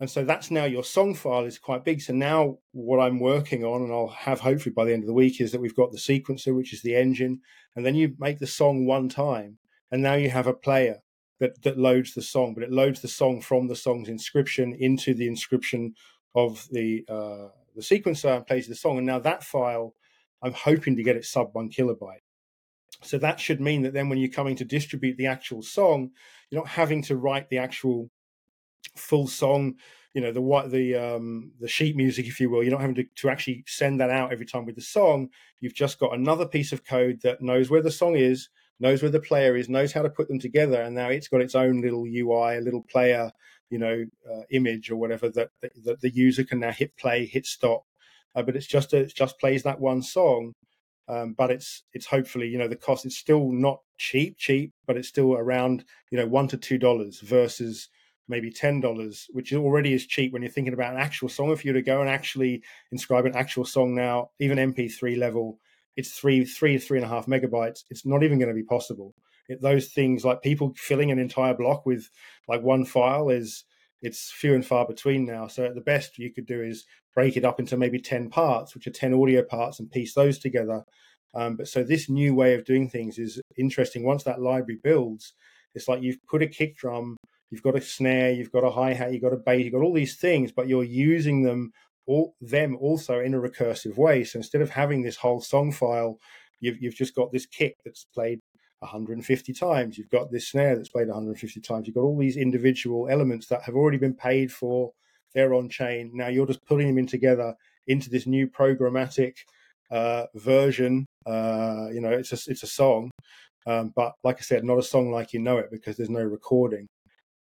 And 0.00 0.08
so 0.08 0.24
that's 0.24 0.50
now 0.50 0.64
your 0.64 0.84
song 0.84 1.14
file 1.14 1.44
is 1.44 1.58
quite 1.58 1.84
big. 1.84 2.00
So 2.00 2.12
now 2.12 2.58
what 2.72 3.00
I'm 3.00 3.18
working 3.18 3.64
on, 3.64 3.82
and 3.82 3.92
I'll 3.92 4.08
have 4.08 4.40
hopefully 4.40 4.72
by 4.72 4.84
the 4.84 4.92
end 4.92 5.02
of 5.02 5.08
the 5.08 5.14
week, 5.14 5.40
is 5.40 5.50
that 5.52 5.60
we've 5.60 5.74
got 5.74 5.90
the 5.90 5.98
sequencer, 5.98 6.54
which 6.54 6.72
is 6.72 6.82
the 6.82 6.94
engine, 6.94 7.40
and 7.74 7.84
then 7.84 7.94
you 7.94 8.14
make 8.18 8.38
the 8.38 8.46
song 8.46 8.86
one 8.86 9.08
time, 9.08 9.58
and 9.90 10.02
now 10.02 10.14
you 10.14 10.30
have 10.30 10.46
a 10.46 10.52
player 10.52 11.02
that 11.40 11.62
that 11.62 11.78
loads 11.78 12.14
the 12.14 12.22
song, 12.22 12.54
but 12.54 12.62
it 12.62 12.70
loads 12.70 13.00
the 13.00 13.08
song 13.08 13.40
from 13.40 13.66
the 13.66 13.76
song's 13.76 14.08
inscription 14.08 14.76
into 14.78 15.14
the 15.14 15.26
inscription 15.26 15.94
of 16.34 16.68
the 16.70 17.04
uh, 17.08 17.48
the 17.74 17.82
sequencer 17.82 18.36
and 18.36 18.46
plays 18.46 18.68
the 18.68 18.74
song. 18.74 18.98
And 18.98 19.06
now 19.06 19.18
that 19.18 19.42
file 19.42 19.94
I'm 20.42 20.52
hoping 20.52 20.96
to 20.96 21.02
get 21.02 21.16
it 21.16 21.24
sub 21.24 21.50
one 21.52 21.70
kilobyte. 21.70 22.22
So 23.02 23.18
that 23.18 23.38
should 23.38 23.60
mean 23.60 23.82
that 23.82 23.92
then 23.92 24.08
when 24.08 24.18
you're 24.18 24.30
coming 24.30 24.56
to 24.56 24.64
distribute 24.64 25.16
the 25.16 25.26
actual 25.26 25.62
song, 25.62 26.10
you're 26.50 26.60
not 26.60 26.68
having 26.68 27.02
to 27.02 27.16
write 27.16 27.48
the 27.48 27.58
actual 27.58 28.10
full 28.96 29.28
song, 29.28 29.76
you 30.18 30.20
know 30.20 30.32
the 30.32 30.40
what 30.40 30.72
the 30.72 30.96
um 30.96 31.52
the 31.60 31.68
sheet 31.68 31.94
music 31.94 32.26
if 32.26 32.40
you 32.40 32.50
will 32.50 32.62
you're 32.62 32.72
not 32.72 32.80
having 32.80 32.96
to, 32.96 33.04
to 33.14 33.28
actually 33.28 33.62
send 33.68 34.00
that 34.00 34.10
out 34.10 34.32
every 34.32 34.46
time 34.46 34.64
with 34.64 34.74
the 34.74 34.80
song 34.80 35.28
you've 35.60 35.74
just 35.74 36.00
got 36.00 36.12
another 36.12 36.44
piece 36.44 36.72
of 36.72 36.84
code 36.84 37.20
that 37.22 37.40
knows 37.40 37.70
where 37.70 37.82
the 37.82 37.90
song 37.90 38.16
is 38.16 38.48
knows 38.80 39.00
where 39.00 39.12
the 39.12 39.20
player 39.20 39.56
is 39.56 39.68
knows 39.68 39.92
how 39.92 40.02
to 40.02 40.10
put 40.10 40.26
them 40.26 40.40
together 40.40 40.82
and 40.82 40.94
now 40.94 41.08
it's 41.08 41.28
got 41.28 41.40
its 41.40 41.54
own 41.54 41.80
little 41.80 42.04
ui 42.04 42.56
a 42.56 42.60
little 42.60 42.82
player 42.82 43.30
you 43.70 43.78
know 43.78 44.04
uh, 44.28 44.42
image 44.50 44.90
or 44.90 44.96
whatever 44.96 45.28
that, 45.28 45.50
that 45.84 46.00
the 46.00 46.10
user 46.10 46.42
can 46.42 46.58
now 46.58 46.72
hit 46.72 46.96
play 46.96 47.24
hit 47.24 47.46
stop 47.46 47.84
uh, 48.38 48.42
but 48.42 48.56
it's 48.56 48.66
just 48.66 48.92
a, 48.92 48.98
it 48.98 49.14
just 49.14 49.38
plays 49.38 49.62
that 49.64 49.80
one 49.80 50.02
song. 50.02 50.52
Um, 51.08 51.34
but 51.38 51.50
it's 51.50 51.84
it's 51.94 52.06
hopefully 52.06 52.48
you 52.48 52.58
know 52.58 52.68
the 52.68 52.76
cost 52.76 53.06
is 53.06 53.16
still 53.16 53.50
not 53.50 53.80
cheap 53.96 54.36
cheap 54.36 54.74
but 54.86 54.98
it's 54.98 55.08
still 55.08 55.32
around 55.32 55.84
you 56.10 56.18
know 56.18 56.26
one 56.26 56.48
to 56.48 56.58
two 56.58 56.76
dollars 56.76 57.20
versus 57.20 57.88
maybe 58.28 58.50
ten 58.50 58.78
dollars 58.78 59.26
which 59.32 59.54
already 59.54 59.94
is 59.94 60.06
cheap 60.06 60.34
when 60.34 60.42
you're 60.42 60.50
thinking 60.50 60.74
about 60.74 60.92
an 60.92 61.00
actual 61.00 61.30
song. 61.30 61.50
If 61.50 61.64
you 61.64 61.72
were 61.72 61.80
to 61.80 61.82
go 61.82 62.02
and 62.02 62.10
actually 62.10 62.62
inscribe 62.92 63.24
an 63.24 63.34
actual 63.34 63.64
song 63.64 63.94
now 63.94 64.30
even 64.38 64.58
mp3 64.58 65.16
level 65.16 65.58
it's 65.98 66.12
three 66.12 66.44
three 66.44 66.78
three 66.78 66.98
and 66.98 67.04
a 67.04 67.08
half 67.08 67.26
megabytes. 67.26 67.82
It's 67.90 68.06
not 68.06 68.22
even 68.22 68.38
going 68.38 68.50
to 68.50 68.54
be 68.54 68.62
possible. 68.62 69.14
It, 69.48 69.60
those 69.60 69.88
things 69.88 70.24
like 70.24 70.42
people 70.42 70.72
filling 70.76 71.10
an 71.10 71.18
entire 71.18 71.54
block 71.54 71.84
with 71.86 72.08
like 72.46 72.62
one 72.62 72.84
file 72.84 73.30
is 73.30 73.64
it's 74.00 74.30
few 74.30 74.54
and 74.54 74.64
far 74.64 74.86
between 74.86 75.24
now 75.24 75.48
so 75.48 75.64
at 75.64 75.74
the 75.74 75.80
best 75.80 76.18
you 76.18 76.32
could 76.32 76.46
do 76.46 76.62
is 76.62 76.84
break 77.18 77.36
it 77.36 77.44
up 77.44 77.58
into 77.58 77.76
maybe 77.76 77.98
10 77.98 78.30
parts, 78.30 78.76
which 78.76 78.86
are 78.86 78.92
10 78.92 79.12
audio 79.12 79.42
parts, 79.42 79.80
and 79.80 79.90
piece 79.90 80.14
those 80.14 80.38
together. 80.38 80.84
Um, 81.34 81.56
but 81.56 81.66
so 81.66 81.82
this 81.82 82.08
new 82.08 82.32
way 82.32 82.54
of 82.54 82.64
doing 82.64 82.88
things 82.88 83.18
is 83.18 83.40
interesting. 83.56 84.04
Once 84.04 84.22
that 84.22 84.40
library 84.40 84.78
builds, 84.84 85.34
it's 85.74 85.88
like 85.88 86.00
you've 86.00 86.24
put 86.28 86.42
a 86.42 86.46
kick 86.46 86.76
drum, 86.76 87.16
you've 87.50 87.64
got 87.64 87.74
a 87.74 87.80
snare, 87.80 88.30
you've 88.30 88.52
got 88.52 88.62
a 88.62 88.70
hi 88.70 88.92
hat, 88.92 89.12
you've 89.12 89.22
got 89.22 89.32
a 89.32 89.36
bass, 89.36 89.64
you've 89.64 89.72
got 89.72 89.82
all 89.82 89.92
these 89.92 90.16
things, 90.16 90.52
but 90.52 90.68
you're 90.68 90.84
using 90.84 91.42
them 91.42 91.72
all 92.06 92.36
them 92.40 92.76
also 92.80 93.18
in 93.18 93.34
a 93.34 93.40
recursive 93.40 93.96
way. 93.96 94.22
So 94.22 94.38
instead 94.38 94.62
of 94.62 94.70
having 94.70 95.02
this 95.02 95.16
whole 95.16 95.40
song 95.40 95.72
file, 95.72 96.20
you've 96.60 96.80
you've 96.80 96.94
just 96.94 97.16
got 97.16 97.32
this 97.32 97.46
kick 97.46 97.74
that's 97.84 98.06
played 98.14 98.38
150 98.80 99.52
times. 99.52 99.98
You've 99.98 100.10
got 100.10 100.30
this 100.30 100.48
snare 100.48 100.76
that's 100.76 100.88
played 100.88 101.08
150 101.08 101.60
times. 101.60 101.86
You've 101.86 101.96
got 101.96 102.02
all 102.02 102.18
these 102.18 102.36
individual 102.36 103.08
elements 103.08 103.46
that 103.48 103.62
have 103.62 103.74
already 103.74 103.98
been 103.98 104.14
paid 104.14 104.52
for 104.52 104.92
they're 105.34 105.54
on 105.54 105.68
chain. 105.68 106.10
Now 106.14 106.28
you're 106.28 106.46
just 106.46 106.64
putting 106.64 106.88
them 106.88 106.98
in 106.98 107.06
together 107.06 107.54
into 107.86 108.10
this 108.10 108.26
new 108.26 108.48
programmatic 108.48 109.34
uh, 109.90 110.26
version. 110.34 111.06
Uh, 111.26 111.88
you 111.92 112.00
know, 112.00 112.10
it's 112.10 112.32
a 112.32 112.50
it's 112.50 112.62
a 112.62 112.66
song, 112.66 113.10
um, 113.66 113.92
but 113.94 114.12
like 114.24 114.38
I 114.38 114.42
said, 114.42 114.64
not 114.64 114.78
a 114.78 114.82
song 114.82 115.10
like 115.10 115.32
you 115.32 115.40
know 115.40 115.58
it 115.58 115.70
because 115.70 115.96
there's 115.96 116.10
no 116.10 116.22
recording. 116.22 116.86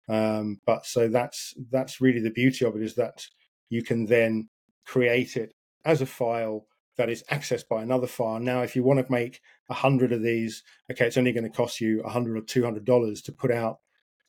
Um, 0.09 0.59
but 0.67 0.87
so 0.87 1.09
that's 1.09 1.55
that's 1.71 2.01
really 2.01 2.21
the 2.21 2.31
beauty 2.31 2.65
of 2.65 2.77
it 2.77 2.83
is 2.83 2.95
that 2.95 3.27
you 3.71 3.83
can 3.83 4.07
then 4.07 4.49
create 4.85 5.37
it 5.37 5.53
as 5.85 6.01
a 6.01 6.07
file 6.07 6.67
that 6.97 7.11
is 7.11 7.25
accessed 7.31 7.69
by 7.69 7.83
another 7.83 8.07
file. 8.07 8.41
Now, 8.41 8.63
if 8.63 8.75
you 8.75 8.83
want 8.83 9.05
to 9.05 9.13
make 9.13 9.41
a 9.69 9.75
hundred 9.75 10.13
of 10.13 10.23
these, 10.23 10.63
okay, 10.91 11.07
it's 11.07 11.17
only 11.17 11.33
going 11.33 11.45
to 11.45 11.51
cost 11.51 11.81
you 11.81 12.03
a 12.03 12.11
hundred 12.11 12.37
or 12.37 12.43
two 12.43 12.65
hundred 12.65 12.85
dollars 12.85 13.23
to 13.23 13.33
put 13.33 13.51
out, 13.51 13.79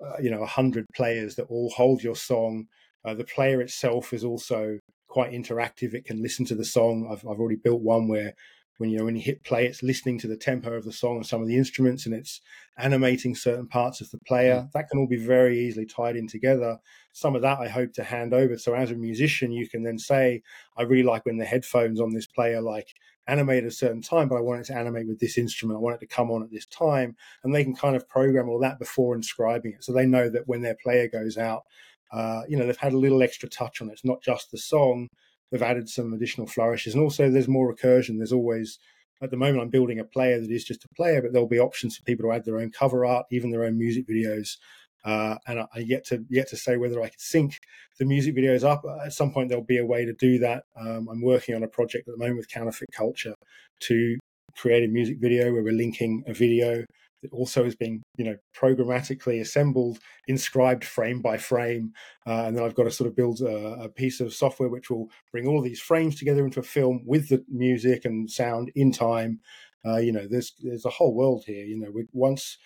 uh, 0.04 0.18
you 0.22 0.32
know, 0.32 0.42
a 0.42 0.48
hundred 0.48 0.86
players 0.96 1.36
that 1.36 1.44
all 1.44 1.70
hold 1.70 2.04
your 2.04 2.16
song 2.16 2.68
uh, 3.08 3.14
the 3.14 3.24
player 3.24 3.62
itself 3.62 4.14
is 4.14 4.24
also 4.26 4.80
quite 5.08 5.32
interactive. 5.32 5.94
It 5.94 6.06
can 6.06 6.22
listen 6.22 6.46
to 6.48 6.56
the 6.56 6.66
song. 6.66 7.08
I've, 7.10 7.26
I've 7.26 7.40
already 7.40 7.56
built 7.56 7.82
one 7.82 8.10
where 8.10 8.34
when 8.80 8.92
you 8.92 8.98
know 9.00 9.06
when 9.06 9.16
you 9.16 9.22
hit 9.22 9.44
play, 9.44 9.66
it's 9.66 9.82
listening 9.82 10.20
to 10.20 10.28
the 10.28 10.38
tempo 10.38 10.74
of 10.74 10.84
the 10.84 10.92
song 10.92 11.16
and 11.16 11.26
some 11.26 11.42
of 11.42 11.48
the 11.48 11.56
instruments, 11.56 12.06
and 12.06 12.14
it's 12.14 12.42
animating 12.78 13.34
certain 13.34 13.68
parts 13.68 14.02
of 14.02 14.12
the 14.12 14.20
player. 14.28 14.56
Mm. 14.56 14.72
That 14.74 14.90
can 14.90 15.00
all 15.00 15.08
be 15.08 15.18
very 15.18 15.58
easily 15.58 15.86
tied 15.86 16.16
in 16.16 16.28
together. 16.28 16.78
Some 17.14 17.36
of 17.36 17.42
that 17.42 17.60
I 17.60 17.70
hope 17.70 17.94
to 17.94 18.04
hand 18.04 18.34
over. 18.34 18.58
So 18.58 18.76
as 18.76 18.92
a 18.92 18.96
musician, 18.96 19.52
you 19.52 19.68
can 19.68 19.82
then 19.82 19.98
say, 19.98 20.44
I 20.78 20.84
really 20.84 21.02
like 21.02 21.26
when 21.26 21.38
the 21.38 21.46
headphones 21.46 22.00
on 22.00 22.14
this 22.14 22.28
player 22.28 22.62
like 22.62 22.94
animate 23.28 23.64
at 23.64 23.70
a 23.70 23.72
certain 23.72 24.02
time, 24.02 24.28
but 24.28 24.38
I 24.38 24.42
want 24.42 24.62
it 24.62 24.66
to 24.66 24.76
animate 24.76 25.08
with 25.08 25.20
this 25.20 25.38
instrument. 25.38 25.78
I 25.78 25.82
want 25.82 25.96
it 25.96 26.00
to 26.00 26.16
come 26.16 26.32
on 26.32 26.44
at 26.44 26.52
this 26.52 26.66
time, 26.66 27.16
and 27.44 27.54
they 27.54 27.64
can 27.64 27.76
kind 27.76 27.96
of 27.96 28.08
program 28.08 28.50
all 28.50 28.60
that 28.60 28.80
before 28.80 29.16
inscribing 29.16 29.74
it, 29.74 29.84
so 29.84 29.92
they 29.92 30.06
know 30.06 30.30
that 30.30 30.48
when 30.48 30.62
their 30.62 30.78
player 30.82 31.08
goes 31.08 31.38
out, 31.38 31.64
uh, 32.12 32.44
you 32.48 32.58
know, 32.58 32.66
they've 32.66 32.78
had 32.78 32.94
a 32.94 32.98
little 32.98 33.22
extra 33.22 33.50
touch 33.50 33.82
on 33.82 33.90
it. 33.90 33.94
It's 33.94 34.06
not 34.06 34.22
just 34.22 34.52
the 34.52 34.58
song. 34.58 35.10
They've 35.52 35.62
added 35.62 35.90
some 35.90 36.14
additional 36.14 36.48
flourishes, 36.48 36.94
and 36.94 37.04
also 37.04 37.30
there's 37.30 37.48
more 37.48 37.74
recursion. 37.74 38.18
There's 38.18 38.34
always, 38.34 38.80
at 39.22 39.32
the 39.32 39.38
moment, 39.38 39.62
I'm 39.62 39.70
building 39.70 40.00
a 40.00 40.04
player 40.06 40.40
that 40.40 40.52
is 40.52 40.64
just 40.64 40.86
a 40.86 40.90
player, 40.90 41.22
but 41.22 41.34
there'll 41.34 41.48
be 41.48 41.60
options 41.60 41.98
for 41.98 42.04
people 42.04 42.30
to 42.30 42.34
add 42.34 42.46
their 42.46 42.60
own 42.60 42.72
cover 42.72 43.06
art, 43.06 43.26
even 43.32 43.52
their 43.52 43.64
own 43.64 43.78
music 43.78 44.08
videos. 44.08 44.58
Uh, 45.06 45.36
and 45.48 45.60
I, 45.60 45.68
I 45.76 45.80
yet 45.80 46.06
to 46.08 46.26
yet 46.30 46.50
to 46.50 46.58
say 46.58 46.78
whether 46.78 47.02
I 47.02 47.10
could 47.10 47.22
sync 47.22 47.58
the 48.00 48.06
music 48.06 48.36
videos 48.36 48.64
up. 48.64 48.84
At 49.06 49.14
some 49.14 49.32
point, 49.32 49.50
there'll 49.50 49.64
be 49.64 49.78
a 49.78 49.86
way 49.86 50.06
to 50.06 50.14
do 50.14 50.40
that. 50.40 50.64
Um, 50.80 51.08
I'm 51.10 51.22
working 51.22 51.56
on 51.56 51.64
a 51.64 51.68
project 51.68 52.08
at 52.08 52.14
the 52.14 52.18
moment 52.18 52.38
with 52.38 52.50
Counterfeit 52.50 52.90
Culture 52.94 53.36
to 53.82 54.18
create 54.56 54.84
a 54.84 54.92
music 54.92 55.18
video 55.20 55.52
where 55.54 55.64
we're 55.64 55.72
linking 55.72 56.24
a 56.28 56.34
video 56.34 56.84
that 57.22 57.32
also 57.32 57.66
is 57.66 57.76
being 57.76 58.02
you 58.18 58.26
know 58.26 58.36
programmatically 58.56 59.42
assembled 59.42 60.00
inscribed 60.28 60.84
frame 60.84 61.22
by 61.22 61.38
frame 61.38 61.92
uh, 62.26 62.44
and 62.46 62.56
then 62.56 62.64
i've 62.64 62.76
got 62.76 62.84
to 62.84 62.92
sort 62.92 63.08
of 63.08 63.16
build 63.16 63.42
a, 63.42 63.84
a, 63.84 63.90
piece 63.90 64.20
of 64.20 64.34
software 64.34 64.70
which 64.70 64.90
will 64.90 65.10
bring 65.32 65.48
all 65.48 65.62
these 65.62 65.80
frames 65.80 66.16
together 66.16 66.46
into 66.46 66.60
a 66.60 66.64
film 66.64 67.02
with 67.06 67.30
the 67.30 67.44
music 67.50 68.06
and 68.06 68.30
sound 68.30 68.72
in 68.76 68.92
time 68.92 69.40
uh, 69.86 69.98
you 69.98 70.12
know 70.12 70.28
there's 70.28 70.54
there's 70.62 70.86
a 70.86 70.90
whole 70.90 71.14
world 71.14 71.44
here 71.46 71.66
you 71.66 71.78
know 71.78 71.92
once 72.14 72.58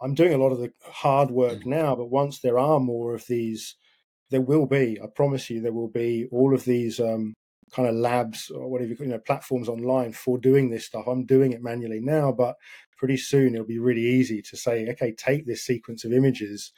i'm 0.00 0.14
doing 0.14 0.34
a 0.34 0.38
lot 0.38 0.52
of 0.52 0.58
the 0.58 0.72
hard 0.82 1.30
work 1.30 1.60
mm. 1.60 1.66
now 1.66 1.94
but 1.94 2.10
once 2.10 2.40
there 2.40 2.58
are 2.58 2.80
more 2.80 3.14
of 3.14 3.26
these 3.26 3.76
there 4.30 4.40
will 4.40 4.66
be 4.66 4.98
i 5.02 5.06
promise 5.14 5.48
you 5.50 5.60
there 5.60 5.72
will 5.72 5.88
be 5.88 6.26
all 6.32 6.54
of 6.54 6.64
these 6.64 7.00
um, 7.00 7.34
kind 7.74 7.88
of 7.88 7.94
labs 7.94 8.50
or 8.50 8.68
whatever 8.70 8.92
you 8.92 9.06
know 9.06 9.18
platforms 9.18 9.68
online 9.68 10.12
for 10.12 10.38
doing 10.38 10.70
this 10.70 10.86
stuff 10.86 11.06
i'm 11.06 11.24
doing 11.26 11.52
it 11.52 11.62
manually 11.62 12.00
now 12.00 12.30
but 12.30 12.56
pretty 12.96 13.16
soon 13.16 13.54
it'll 13.54 13.66
be 13.66 13.78
really 13.78 14.04
easy 14.04 14.42
to 14.42 14.56
say, 14.56 14.88
okay, 14.88 15.12
take 15.12 15.46
this 15.46 15.62
sequence 15.62 16.04
of 16.04 16.12
images 16.12 16.72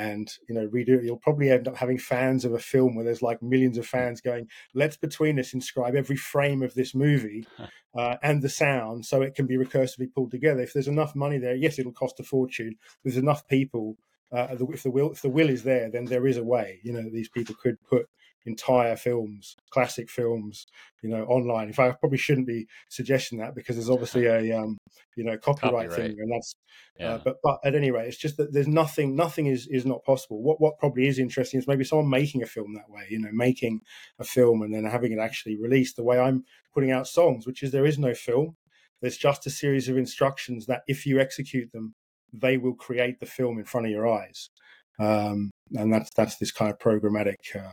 and 0.00 0.32
you 0.48 0.54
know 0.54 0.66
redo 0.68 0.96
it. 0.96 1.04
You'll 1.04 1.18
probably 1.18 1.50
end 1.50 1.68
up 1.68 1.76
having 1.76 1.98
fans 1.98 2.46
of 2.46 2.54
a 2.54 2.58
film 2.58 2.94
where 2.94 3.04
there's 3.04 3.20
like 3.20 3.42
millions 3.42 3.76
of 3.76 3.86
fans 3.86 4.22
going, 4.22 4.48
let's 4.74 4.96
between 4.96 5.38
us 5.38 5.52
inscribe 5.52 5.94
every 5.94 6.16
frame 6.16 6.62
of 6.62 6.74
this 6.74 6.94
movie 6.94 7.46
uh, 7.94 8.16
and 8.22 8.40
the 8.40 8.48
sound 8.48 9.04
so 9.04 9.20
it 9.20 9.34
can 9.34 9.46
be 9.46 9.58
recursively 9.58 10.10
pulled 10.12 10.30
together. 10.30 10.62
If 10.62 10.72
there's 10.72 10.88
enough 10.88 11.14
money 11.14 11.36
there, 11.36 11.54
yes, 11.54 11.78
it'll 11.78 11.92
cost 11.92 12.18
a 12.18 12.24
fortune. 12.24 12.76
There's 13.04 13.18
enough 13.18 13.46
people. 13.46 13.98
Uh, 14.32 14.46
if 14.72 14.82
the 14.84 14.90
will 14.90 15.10
if 15.10 15.20
the 15.20 15.28
will 15.28 15.50
is 15.50 15.64
there, 15.64 15.90
then 15.90 16.06
there 16.06 16.26
is 16.26 16.38
a 16.38 16.44
way. 16.44 16.80
You 16.82 16.94
know, 16.94 17.02
these 17.12 17.28
people 17.28 17.54
could 17.62 17.76
put 17.82 18.08
entire 18.46 18.96
films, 18.96 19.56
classic 19.70 20.10
films, 20.10 20.66
you 21.02 21.10
know, 21.10 21.24
online. 21.24 21.68
In 21.68 21.72
fact, 21.72 21.94
I 21.94 21.96
probably 21.98 22.18
shouldn't 22.18 22.46
be 22.46 22.66
suggesting 22.88 23.38
that 23.38 23.54
because 23.54 23.76
there's 23.76 23.90
obviously 23.90 24.26
a, 24.26 24.58
um, 24.58 24.78
you 25.16 25.24
know, 25.24 25.36
copyright, 25.36 25.90
copyright. 25.90 26.10
thing, 26.10 26.16
and 26.20 26.32
that's. 26.32 26.54
Uh, 26.98 27.02
yeah. 27.02 27.14
Uh, 27.14 27.20
but 27.24 27.36
but 27.42 27.58
at 27.64 27.74
any 27.74 27.90
rate, 27.90 28.08
it's 28.08 28.16
just 28.16 28.36
that 28.36 28.52
there's 28.52 28.68
nothing. 28.68 29.14
Nothing 29.14 29.46
is 29.46 29.66
is 29.70 29.86
not 29.86 30.04
possible. 30.04 30.42
What 30.42 30.60
what 30.60 30.78
probably 30.78 31.06
is 31.06 31.18
interesting 31.18 31.60
is 31.60 31.68
maybe 31.68 31.84
someone 31.84 32.10
making 32.10 32.42
a 32.42 32.46
film 32.46 32.74
that 32.74 32.90
way. 32.90 33.06
You 33.08 33.20
know, 33.20 33.30
making 33.32 33.80
a 34.18 34.24
film 34.24 34.62
and 34.62 34.74
then 34.74 34.84
having 34.84 35.12
it 35.12 35.18
actually 35.18 35.56
released 35.56 35.96
the 35.96 36.04
way 36.04 36.18
I'm 36.18 36.44
putting 36.74 36.90
out 36.90 37.06
songs, 37.06 37.46
which 37.46 37.62
is 37.62 37.72
there 37.72 37.86
is 37.86 37.98
no 37.98 38.14
film. 38.14 38.56
There's 39.00 39.16
just 39.16 39.46
a 39.46 39.50
series 39.50 39.88
of 39.88 39.96
instructions 39.96 40.66
that 40.66 40.82
if 40.86 41.06
you 41.06 41.20
execute 41.20 41.72
them, 41.72 41.94
they 42.32 42.58
will 42.58 42.74
create 42.74 43.18
the 43.18 43.26
film 43.26 43.58
in 43.58 43.64
front 43.64 43.86
of 43.86 43.92
your 43.92 44.06
eyes. 44.06 44.50
Um, 44.98 45.50
and 45.74 45.92
that's 45.92 46.10
that's 46.14 46.36
this 46.36 46.52
kind 46.52 46.70
of 46.70 46.78
programmatic 46.78 47.56
uh, 47.56 47.72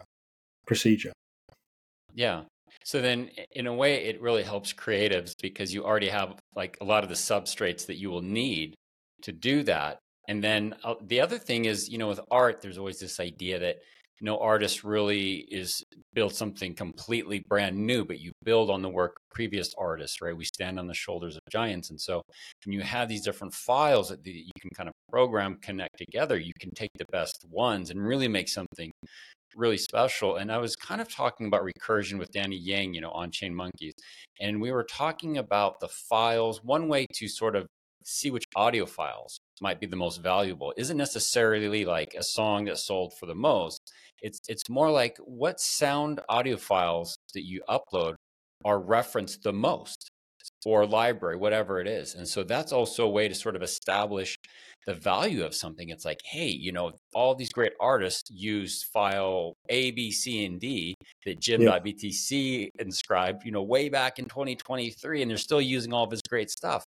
procedure. 0.67 1.13
Yeah. 2.13 2.43
So 2.83 3.01
then 3.01 3.29
in 3.51 3.67
a 3.67 3.73
way 3.73 4.05
it 4.05 4.21
really 4.21 4.43
helps 4.43 4.73
creatives 4.73 5.33
because 5.41 5.73
you 5.73 5.83
already 5.83 6.09
have 6.09 6.35
like 6.55 6.77
a 6.81 6.83
lot 6.85 7.03
of 7.03 7.09
the 7.09 7.15
substrates 7.15 7.85
that 7.87 7.97
you 7.97 8.09
will 8.09 8.21
need 8.21 8.75
to 9.23 9.31
do 9.31 9.63
that. 9.63 9.99
And 10.27 10.43
then 10.43 10.75
uh, 10.83 10.95
the 11.01 11.21
other 11.21 11.37
thing 11.37 11.65
is, 11.65 11.89
you 11.89 11.97
know, 11.97 12.07
with 12.07 12.19
art 12.29 12.61
there's 12.61 12.77
always 12.77 12.99
this 12.99 13.19
idea 13.19 13.59
that 13.59 13.77
no 14.21 14.37
artist 14.39 14.83
really 14.83 15.45
is 15.51 15.83
build 16.13 16.33
something 16.33 16.73
completely 16.73 17.43
brand 17.47 17.77
new, 17.77 18.03
but 18.03 18.19
you 18.19 18.31
build 18.43 18.69
on 18.69 18.81
the 18.81 18.89
work 18.89 19.11
of 19.11 19.35
previous 19.35 19.73
artists, 19.77 20.21
right? 20.21 20.35
We 20.35 20.45
stand 20.45 20.79
on 20.79 20.87
the 20.87 20.93
shoulders 20.93 21.35
of 21.35 21.41
giants. 21.51 21.91
And 21.91 22.01
so 22.01 22.23
when 22.65 22.73
you 22.73 22.81
have 22.81 23.07
these 23.07 23.23
different 23.23 23.53
files 23.53 24.09
that 24.09 24.25
you 24.25 24.51
can 24.59 24.71
kind 24.75 24.89
of 24.89 24.95
program, 25.11 25.57
connect 25.61 25.97
together, 25.97 26.37
you 26.37 26.53
can 26.59 26.71
take 26.71 26.89
the 26.97 27.05
best 27.11 27.45
ones 27.49 27.91
and 27.91 28.03
really 28.03 28.27
make 28.27 28.49
something 28.49 28.91
really 29.55 29.77
special. 29.77 30.37
And 30.37 30.51
I 30.51 30.57
was 30.57 30.75
kind 30.75 31.01
of 31.01 31.13
talking 31.13 31.47
about 31.47 31.63
recursion 31.63 32.19
with 32.19 32.31
Danny 32.31 32.57
Yang, 32.57 32.95
you 32.95 33.01
know, 33.01 33.11
on 33.11 33.31
Chain 33.31 33.53
Monkeys. 33.55 33.93
And 34.39 34.61
we 34.61 34.71
were 34.71 34.83
talking 34.83 35.37
about 35.37 35.79
the 35.79 35.87
files. 35.87 36.63
One 36.63 36.87
way 36.87 37.05
to 37.15 37.27
sort 37.27 37.55
of 37.55 37.67
see 38.03 38.31
which 38.31 38.45
audio 38.55 38.85
files 38.85 39.37
might 39.61 39.79
be 39.79 39.87
the 39.87 39.95
most 39.95 40.21
valuable 40.21 40.73
isn't 40.77 40.97
necessarily 40.97 41.83
like 41.83 42.13
a 42.17 42.23
song 42.23 42.65
that 42.65 42.77
sold 42.77 43.13
for 43.19 43.25
the 43.25 43.35
most. 43.35 43.81
It's 44.21 44.39
it's 44.47 44.69
more 44.69 44.89
like 44.91 45.17
what 45.19 45.59
sound 45.59 46.21
audio 46.29 46.57
files 46.57 47.17
that 47.33 47.45
you 47.45 47.61
upload 47.69 48.15
are 48.65 48.79
referenced 48.79 49.43
the 49.43 49.53
most 49.53 50.09
or 50.67 50.85
library, 50.85 51.37
whatever 51.37 51.79
it 51.79 51.87
is. 51.87 52.13
And 52.13 52.27
so 52.27 52.43
that's 52.43 52.73
also 52.73 53.05
a 53.05 53.09
way 53.09 53.29
to 53.29 53.33
sort 53.33 53.55
of 53.55 53.63
establish 53.63 54.37
the 54.85 54.93
value 54.93 55.45
of 55.45 55.55
something. 55.55 55.87
It's 55.87 56.03
like, 56.03 56.19
hey, 56.25 56.49
you 56.49 56.73
know, 56.73 56.91
all 57.15 57.35
these 57.35 57.53
great 57.53 57.71
artists 57.79 58.29
used 58.29 58.83
file 58.91 59.53
A, 59.69 59.91
B, 59.91 60.11
C, 60.11 60.43
and 60.43 60.59
D 60.59 60.93
that 61.25 61.39
Jim.btc 61.39 62.63
yeah. 62.63 62.67
inscribed, 62.79 63.45
you 63.45 63.51
know, 63.53 63.63
way 63.63 63.87
back 63.87 64.19
in 64.19 64.25
2023, 64.25 65.21
and 65.21 65.31
they're 65.31 65.37
still 65.37 65.61
using 65.61 65.93
all 65.93 66.03
of 66.03 66.11
his 66.11 66.21
great 66.27 66.49
stuff. 66.49 66.83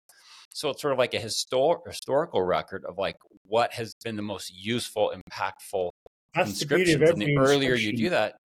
So 0.49 0.71
it's 0.71 0.81
sort 0.81 0.93
of 0.93 0.97
like 0.97 1.13
a 1.13 1.19
histor- 1.19 1.85
historical 1.85 2.41
record 2.41 2.83
of 2.83 2.97
like 2.97 3.17
what 3.45 3.73
has 3.73 3.93
been 4.03 4.15
the 4.15 4.23
most 4.23 4.51
useful, 4.55 5.13
impactful 5.13 5.91
That's 6.33 6.49
inscriptions. 6.49 6.99
The 6.99 7.09
and 7.11 7.21
the 7.21 7.37
earlier 7.37 7.75
you 7.75 7.95
do 7.95 8.09
that, 8.09 8.37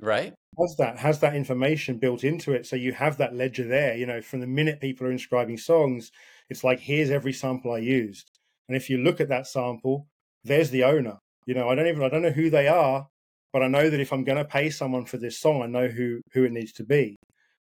right? 0.00 0.34
Has 0.60 0.76
that 0.76 0.98
has 0.98 1.20
that 1.20 1.34
information 1.34 1.98
built 1.98 2.24
into 2.24 2.52
it, 2.52 2.66
so 2.66 2.76
you 2.76 2.92
have 2.92 3.16
that 3.18 3.34
ledger 3.34 3.66
there. 3.66 3.96
You 3.96 4.06
know, 4.06 4.20
from 4.20 4.40
the 4.40 4.46
minute 4.46 4.80
people 4.80 5.06
are 5.06 5.12
inscribing 5.12 5.58
songs, 5.58 6.10
it's 6.48 6.64
like 6.64 6.80
here's 6.80 7.10
every 7.10 7.32
sample 7.32 7.72
I 7.72 7.78
used, 7.78 8.30
and 8.68 8.76
if 8.76 8.90
you 8.90 8.98
look 8.98 9.20
at 9.20 9.28
that 9.28 9.46
sample, 9.46 10.06
there's 10.44 10.70
the 10.70 10.84
owner. 10.84 11.18
You 11.46 11.54
know, 11.54 11.68
I 11.68 11.74
don't 11.74 11.86
even 11.86 12.02
I 12.02 12.08
don't 12.08 12.22
know 12.22 12.30
who 12.30 12.50
they 12.50 12.68
are, 12.68 13.06
but 13.52 13.62
I 13.62 13.68
know 13.68 13.88
that 13.88 14.00
if 14.00 14.12
I'm 14.12 14.24
going 14.24 14.38
to 14.38 14.44
pay 14.44 14.70
someone 14.70 15.04
for 15.04 15.16
this 15.16 15.38
song, 15.38 15.62
I 15.62 15.66
know 15.66 15.88
who 15.88 16.20
who 16.32 16.44
it 16.44 16.52
needs 16.52 16.72
to 16.74 16.84
be. 16.84 17.16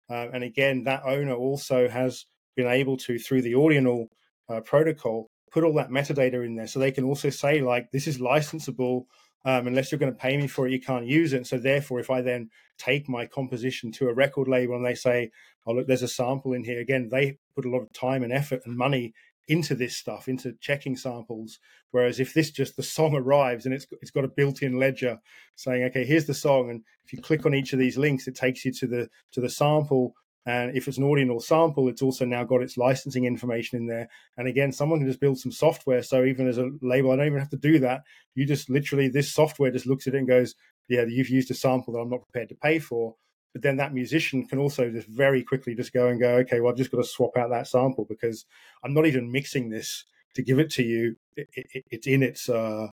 Uh, 0.09 0.27
and 0.33 0.43
again, 0.43 0.83
that 0.83 1.03
owner 1.05 1.33
also 1.33 1.87
has 1.87 2.25
been 2.55 2.67
able 2.67 2.97
to 2.97 3.17
through 3.17 3.41
the 3.41 3.55
ordinal 3.55 4.07
uh, 4.49 4.61
protocol 4.61 5.27
put 5.53 5.63
all 5.63 5.73
that 5.75 5.89
metadata 5.89 6.43
in 6.45 6.55
there, 6.55 6.67
so 6.67 6.79
they 6.79 6.91
can 6.91 7.03
also 7.03 7.29
say 7.29 7.61
like 7.61 7.91
this 7.91 8.07
is 8.07 8.17
licensable 8.17 9.03
um, 9.45 9.67
unless 9.67 9.91
you're 9.91 9.99
going 9.99 10.13
to 10.13 10.17
pay 10.17 10.37
me 10.37 10.47
for 10.47 10.67
it, 10.67 10.71
you 10.71 10.79
can't 10.79 11.05
use 11.05 11.33
it. 11.33 11.45
so 11.47 11.57
therefore, 11.57 11.99
if 11.99 12.09
I 12.09 12.21
then 12.21 12.49
take 12.77 13.09
my 13.09 13.25
composition 13.25 13.91
to 13.93 14.09
a 14.09 14.13
record 14.13 14.47
label 14.47 14.75
and 14.75 14.85
they 14.85 14.95
say, 14.95 15.31
"Oh 15.65 15.73
look, 15.73 15.87
there's 15.87 16.03
a 16.03 16.07
sample 16.07 16.53
in 16.53 16.63
here," 16.63 16.79
again, 16.79 17.09
they 17.09 17.37
put 17.55 17.65
a 17.65 17.69
lot 17.69 17.81
of 17.81 17.91
time 17.93 18.23
and 18.23 18.33
effort 18.33 18.61
and 18.65 18.77
money 18.77 19.13
into 19.47 19.75
this 19.75 19.97
stuff, 19.97 20.29
into 20.29 20.53
checking 20.61 20.95
samples. 20.95 21.59
Whereas 21.91 22.19
if 22.19 22.33
this 22.33 22.49
just 22.51 22.77
the 22.77 22.83
song 22.83 23.13
arrives 23.15 23.65
and 23.65 23.75
it's 23.75 23.85
it's 24.01 24.11
got 24.11 24.25
a 24.25 24.29
built-in 24.29 24.79
ledger 24.79 25.19
saying, 25.55 25.83
"Okay, 25.83 26.05
here's 26.05 26.25
the 26.25 26.33
song," 26.33 26.69
and 26.69 26.83
if 27.05 27.13
you 27.13 27.21
click 27.21 27.45
on 27.45 27.53
each 27.53 27.73
of 27.73 27.79
these 27.79 27.97
links, 27.97 28.27
it 28.27 28.35
takes 28.35 28.63
you 28.65 28.71
to 28.73 28.87
the 28.87 29.09
to 29.33 29.41
the 29.41 29.49
sample 29.49 30.15
and 30.45 30.75
if 30.75 30.87
it's 30.87 30.97
an 30.97 31.03
ordinal 31.03 31.39
sample, 31.39 31.87
it's 31.87 32.01
also 32.01 32.25
now 32.25 32.43
got 32.43 32.61
its 32.61 32.77
licensing 32.77 33.25
information 33.25 33.77
in 33.77 33.87
there. 33.87 34.09
And 34.37 34.47
again, 34.47 34.71
someone 34.73 34.99
can 34.99 35.07
just 35.07 35.21
build 35.21 35.39
some 35.39 35.51
software. 35.51 36.03
So 36.03 36.25
even 36.25 36.47
as 36.47 36.57
a 36.57 36.69
label, 36.81 37.11
I 37.11 37.15
don't 37.15 37.27
even 37.27 37.39
have 37.39 37.49
to 37.51 37.57
do 37.57 37.79
that. 37.79 38.01
You 38.35 38.45
just 38.45 38.69
literally, 38.69 39.07
this 39.07 39.31
software 39.31 39.71
just 39.71 39.85
looks 39.85 40.05
at 40.05 40.15
it 40.15 40.17
and 40.17 40.27
goes, 40.27 40.55
yeah, 40.89 41.05
you've 41.07 41.29
used 41.29 41.49
a 41.51 41.53
sample 41.53 41.93
that 41.93 41.99
I'm 41.99 42.09
not 42.09 42.23
prepared 42.23 42.49
to 42.49 42.55
pay 42.55 42.79
for. 42.79 43.15
But 43.53 43.61
then 43.61 43.77
that 43.77 43.93
musician 43.93 44.45
can 44.45 44.59
also 44.59 44.89
just 44.89 45.07
very 45.07 45.43
quickly 45.43 45.75
just 45.75 45.93
go 45.93 46.07
and 46.07 46.19
go, 46.19 46.35
okay, 46.37 46.59
well, 46.59 46.71
I've 46.71 46.77
just 46.77 46.91
got 46.91 46.97
to 46.97 47.03
swap 47.03 47.37
out 47.37 47.51
that 47.51 47.67
sample 47.67 48.03
because 48.03 48.45
I'm 48.83 48.93
not 48.93 49.05
even 49.05 49.31
mixing 49.31 49.69
this 49.69 50.03
to 50.33 50.41
give 50.41 50.59
it 50.59 50.71
to 50.71 50.83
you. 50.83 51.15
It, 51.37 51.47
it, 51.53 51.83
it's 51.89 52.07
in 52.07 52.23
its, 52.23 52.49
uh, 52.49 52.87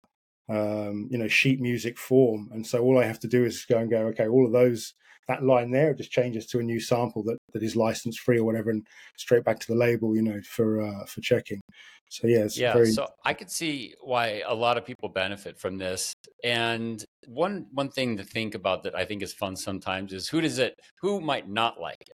um, 0.48 1.08
you 1.10 1.18
know, 1.18 1.28
sheet 1.28 1.60
music 1.60 1.98
form. 1.98 2.50
And 2.52 2.64
so 2.64 2.80
all 2.82 2.98
I 2.98 3.06
have 3.06 3.20
to 3.20 3.28
do 3.28 3.44
is 3.44 3.64
go 3.64 3.78
and 3.78 3.90
go, 3.90 4.06
okay, 4.08 4.28
all 4.28 4.46
of 4.46 4.52
those 4.52 4.94
that 5.30 5.44
line 5.44 5.70
there 5.70 5.94
just 5.94 6.10
changes 6.10 6.44
to 6.44 6.58
a 6.58 6.62
new 6.62 6.80
sample 6.80 7.22
that, 7.22 7.38
that 7.52 7.62
is 7.62 7.76
license 7.76 8.18
free 8.18 8.38
or 8.38 8.44
whatever, 8.44 8.70
and 8.70 8.86
straight 9.16 9.44
back 9.44 9.58
to 9.60 9.66
the 9.66 9.74
label, 9.74 10.14
you 10.14 10.22
know, 10.22 10.40
for 10.42 10.80
uh, 10.80 11.04
for 11.06 11.20
checking. 11.20 11.60
So 12.10 12.26
yeah, 12.26 12.48
yeah. 12.54 12.72
Very... 12.72 12.90
So 12.90 13.06
I 13.24 13.34
could 13.34 13.50
see 13.50 13.94
why 14.00 14.42
a 14.44 14.54
lot 14.54 14.76
of 14.76 14.84
people 14.84 15.08
benefit 15.08 15.58
from 15.58 15.78
this. 15.78 16.12
And 16.42 17.02
one 17.26 17.66
one 17.72 17.88
thing 17.88 18.16
to 18.16 18.24
think 18.24 18.54
about 18.54 18.82
that 18.82 18.96
I 18.96 19.04
think 19.04 19.22
is 19.22 19.32
fun 19.32 19.56
sometimes 19.56 20.12
is 20.12 20.28
who 20.28 20.40
does 20.40 20.58
it 20.58 20.74
who 21.00 21.20
might 21.20 21.48
not 21.48 21.80
like 21.80 22.00
it. 22.00 22.16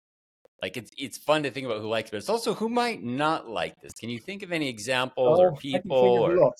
Like 0.63 0.77
it's 0.77 0.91
it's 0.97 1.17
fun 1.17 1.43
to 1.43 1.51
think 1.51 1.67
about 1.67 1.81
who 1.81 1.89
likes 1.89 2.07
it, 2.07 2.11
but 2.11 2.17
it's 2.17 2.29
also 2.29 2.55
who 2.55 2.69
might 2.69 3.03
not 3.03 3.49
like 3.49 3.75
this. 3.81 3.93
Can 3.93 4.09
you 4.09 4.17
think 4.17 4.41
of 4.41 4.51
any 4.51 4.67
examples 4.67 5.37
oh, 5.39 5.43
or 5.43 5.55
people? 5.57 5.91
Or... 5.91 6.37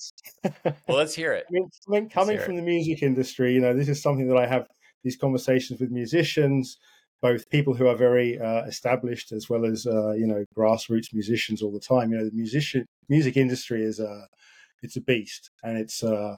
well, 0.64 0.74
let's 0.98 1.14
hear 1.14 1.32
it. 1.32 1.46
I 1.48 1.52
mean, 1.88 2.08
coming 2.08 2.38
from 2.38 2.52
it. 2.52 2.56
the 2.56 2.62
music 2.62 3.02
industry, 3.02 3.52
you 3.54 3.60
know, 3.60 3.74
this 3.74 3.88
is 3.88 4.00
something 4.00 4.28
that 4.28 4.36
I 4.36 4.46
have 4.46 4.68
these 5.04 5.16
conversations 5.16 5.80
with 5.80 5.90
musicians, 5.90 6.78
both 7.24 7.48
people 7.48 7.72
who 7.72 7.86
are 7.86 7.96
very 7.96 8.38
uh, 8.38 8.64
established 8.64 9.32
as 9.32 9.48
well 9.48 9.64
as 9.64 9.86
uh, 9.86 10.12
you 10.12 10.26
know 10.26 10.44
grassroots 10.54 11.14
musicians 11.14 11.62
all 11.62 11.72
the 11.72 11.80
time. 11.80 12.12
You 12.12 12.18
know, 12.18 12.26
the 12.26 12.36
musician 12.36 12.84
music 13.08 13.38
industry 13.38 13.82
is 13.82 13.98
a 13.98 14.28
it's 14.82 14.96
a 14.96 15.00
beast, 15.00 15.50
and 15.62 15.78
it's 15.78 16.04
uh, 16.04 16.36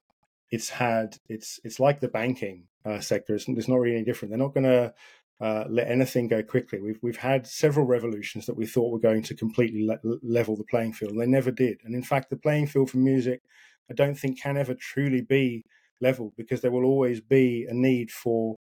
it's 0.53 0.69
had 0.69 1.17
it's 1.29 1.59
it's 1.65 1.81
like 1.81 1.99
the 1.99 2.07
banking 2.07 2.69
uh, 2.85 3.01
sector. 3.01 3.35
It's, 3.35 3.49
it's 3.49 3.67
not 3.67 3.81
really 3.81 3.97
any 3.97 4.05
different. 4.05 4.31
They're 4.31 4.47
not 4.47 4.55
going 4.55 4.71
to 4.79 4.95
uh, 5.41 5.65
let 5.69 5.91
anything 5.91 6.29
go 6.29 6.41
quickly. 6.45 6.81
We've 6.81 7.01
we've 7.03 7.17
had 7.17 7.49
several 7.49 7.85
revolutions 7.85 8.47
that 8.47 8.57
we 8.57 8.65
thought 8.65 8.93
were 8.93 9.09
going 9.11 9.25
to 9.25 9.35
completely 9.35 9.85
le- 9.85 10.19
level 10.23 10.55
the 10.55 10.71
playing 10.71 10.93
field, 10.93 11.19
they 11.19 11.27
never 11.27 11.51
did. 11.51 11.79
And 11.85 11.97
in 11.97 12.05
fact, 12.05 12.31
the 12.31 12.37
playing 12.37 12.69
field 12.69 12.91
for 12.91 12.99
music, 12.99 13.43
I 13.91 13.95
don't 13.95 14.15
think 14.15 14.41
can 14.41 14.57
ever 14.57 14.75
truly 14.75 15.21
be 15.21 15.65
level 16.01 16.33
because 16.37 16.61
there 16.61 16.71
will 16.71 16.85
always 16.85 17.21
be 17.21 17.67
a 17.69 17.75
need 17.75 18.13
for 18.13 18.55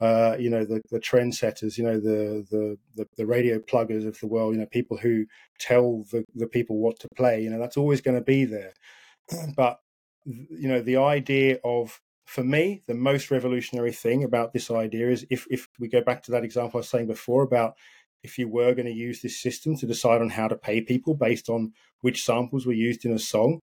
uh, 0.00 0.36
you 0.38 0.50
know 0.50 0.64
the 0.64 0.82
the 0.90 1.00
trendsetters, 1.00 1.78
you 1.78 1.84
know 1.84 1.98
the, 1.98 2.46
the, 2.50 2.78
the 2.94 3.06
the 3.16 3.26
radio 3.26 3.58
pluggers 3.58 4.06
of 4.06 4.18
the 4.20 4.26
world, 4.26 4.54
you 4.54 4.60
know 4.60 4.66
people 4.66 4.96
who 4.96 5.26
tell 5.58 6.04
the 6.10 6.24
the 6.34 6.46
people 6.46 6.78
what 6.78 6.98
to 7.00 7.08
play. 7.16 7.42
You 7.42 7.50
know 7.50 7.58
that's 7.58 7.76
always 7.76 8.00
going 8.00 8.16
to 8.16 8.24
be 8.24 8.44
there. 8.44 8.74
But 9.56 9.80
you 10.24 10.68
know 10.68 10.82
the 10.82 10.96
idea 10.96 11.58
of 11.64 12.00
for 12.24 12.42
me 12.42 12.82
the 12.88 12.94
most 12.94 13.30
revolutionary 13.30 13.92
thing 13.92 14.24
about 14.24 14.52
this 14.52 14.70
idea 14.70 15.08
is 15.10 15.24
if 15.30 15.46
if 15.50 15.68
we 15.78 15.88
go 15.88 16.00
back 16.00 16.22
to 16.24 16.32
that 16.32 16.44
example 16.44 16.78
I 16.78 16.80
was 16.80 16.88
saying 16.88 17.06
before 17.06 17.42
about 17.42 17.74
if 18.24 18.36
you 18.36 18.48
were 18.48 18.74
going 18.74 18.86
to 18.86 18.92
use 18.92 19.22
this 19.22 19.40
system 19.40 19.76
to 19.76 19.86
decide 19.86 20.20
on 20.20 20.30
how 20.30 20.48
to 20.48 20.56
pay 20.56 20.80
people 20.80 21.14
based 21.14 21.48
on 21.48 21.72
which 22.00 22.24
samples 22.24 22.66
were 22.66 22.72
used 22.72 23.04
in 23.04 23.12
a 23.12 23.18
song 23.20 23.60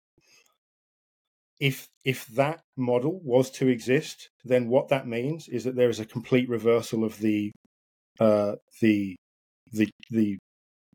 if 1.59 1.87
if 2.03 2.25
that 2.27 2.61
model 2.75 3.19
was 3.23 3.49
to 3.51 3.67
exist, 3.67 4.29
then 4.43 4.67
what 4.67 4.89
that 4.89 5.07
means 5.07 5.47
is 5.47 5.63
that 5.63 5.75
there 5.75 5.89
is 5.89 5.99
a 5.99 6.05
complete 6.05 6.49
reversal 6.49 7.03
of 7.03 7.17
the 7.19 7.51
uh, 8.19 8.55
the 8.81 9.15
the 9.71 9.89
the 10.09 10.37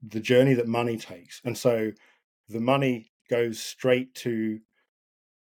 the 0.03 0.21
journey 0.21 0.55
that 0.55 0.69
money 0.69 0.97
takes, 0.97 1.41
and 1.45 1.57
so 1.57 1.91
the 2.49 2.61
money 2.61 3.09
goes 3.31 3.61
straight 3.61 4.15
to 4.15 4.59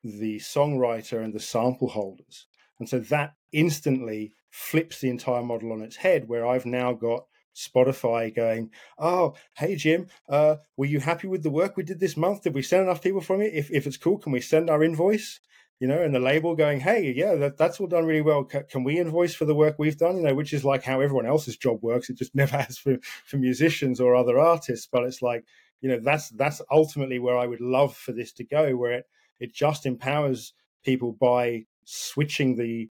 the 0.04 0.38
songwriter 0.40 1.24
and 1.24 1.34
the 1.34 1.40
sample 1.40 1.90
holders, 1.90 2.48
and 2.80 2.88
so 2.88 3.00
that 3.00 3.34
instantly 3.52 4.32
flips 4.52 5.00
the 5.00 5.10
entire 5.10 5.44
model 5.44 5.72
on 5.72 5.82
its 5.82 5.98
head. 5.98 6.28
Where 6.28 6.46
I've 6.48 6.66
now 6.66 6.94
got 6.94 7.26
Spotify 7.58 8.34
going, 8.34 8.70
"Oh, 9.00 9.34
hey 9.56 9.76
Jim, 9.76 10.08
uh, 10.30 10.58
were 10.78 10.86
you 10.86 11.00
happy 11.00 11.28
with 11.28 11.44
the 11.44 11.50
work 11.50 11.76
we 11.76 11.84
did 11.84 12.00
this 12.00 12.16
month? 12.16 12.44
Did 12.44 12.54
we 12.54 12.62
send 12.62 12.84
enough 12.84 13.02
people 13.02 13.22
from 13.22 13.42
it? 13.42 13.54
If 13.54 13.72
if 13.72 13.88
it's 13.88 13.98
cool, 13.98 14.20
can 14.20 14.32
we 14.32 14.42
send 14.42 14.70
our 14.70 14.84
invoice?" 14.84 15.40
You 15.80 15.88
know, 15.88 16.02
and 16.02 16.14
the 16.14 16.20
label 16.20 16.56
going, 16.56 16.80
"Hey, 16.82 17.14
yeah, 17.16 17.36
that, 17.36 17.58
that's 17.58 17.80
all 17.80 17.88
done 17.88 18.06
really 18.06 18.22
well. 18.22 18.44
Can, 18.44 18.64
can 18.70 18.84
we 18.84 19.00
invoice 19.00 19.36
for 19.36 19.46
the 19.46 19.56
work 19.56 19.76
we've 19.78 19.98
done?" 19.98 20.18
You 20.18 20.24
know, 20.24 20.36
which 20.36 20.54
is 20.54 20.64
like 20.66 20.84
how 20.84 21.02
everyone 21.02 21.26
else's 21.26 21.58
job 21.58 21.82
works. 21.82 22.10
It 22.10 22.18
just 22.18 22.36
never 22.44 22.58
has 22.58 22.78
for 22.78 22.98
for 23.26 23.38
musicians 23.38 24.00
or 24.00 24.16
other 24.16 24.40
artists. 24.40 24.88
But 24.92 25.04
it's 25.04 25.22
like, 25.22 25.44
you 25.82 25.90
know, 25.90 26.00
that's 26.00 26.30
that's 26.30 26.62
ultimately 26.72 27.20
where 27.20 27.38
I 27.38 27.48
would 27.48 27.62
love 27.62 27.96
for 27.96 28.12
this 28.12 28.32
to 28.34 28.44
go, 28.44 28.76
where 28.76 28.94
it 28.94 29.06
it 29.40 29.54
just 29.54 29.86
empowers 29.86 30.54
people 30.84 31.12
by 31.12 31.66
switching 31.86 32.56
the 32.56 32.90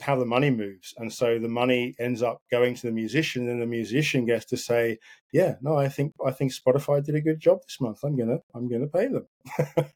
how 0.00 0.16
the 0.16 0.26
money 0.26 0.50
moves. 0.50 0.94
And 0.98 1.12
so 1.12 1.38
the 1.38 1.48
money 1.48 1.94
ends 1.98 2.22
up 2.22 2.42
going 2.50 2.74
to 2.74 2.86
the 2.86 2.92
musician 2.92 3.48
and 3.48 3.60
the 3.60 3.66
musician 3.66 4.24
gets 4.26 4.44
to 4.46 4.56
say 4.56 4.98
yeah 5.32 5.56
no 5.60 5.76
i 5.76 5.88
think 5.88 6.12
i 6.24 6.30
think 6.30 6.52
spotify 6.52 7.02
did 7.04 7.14
a 7.14 7.20
good 7.20 7.40
job 7.40 7.60
this 7.62 7.80
month. 7.80 8.02
I'm 8.04 8.16
gonna 8.16 8.38
i'm 8.54 8.68
gonna 8.68 8.86
pay 8.86 9.08
them. 9.08 9.26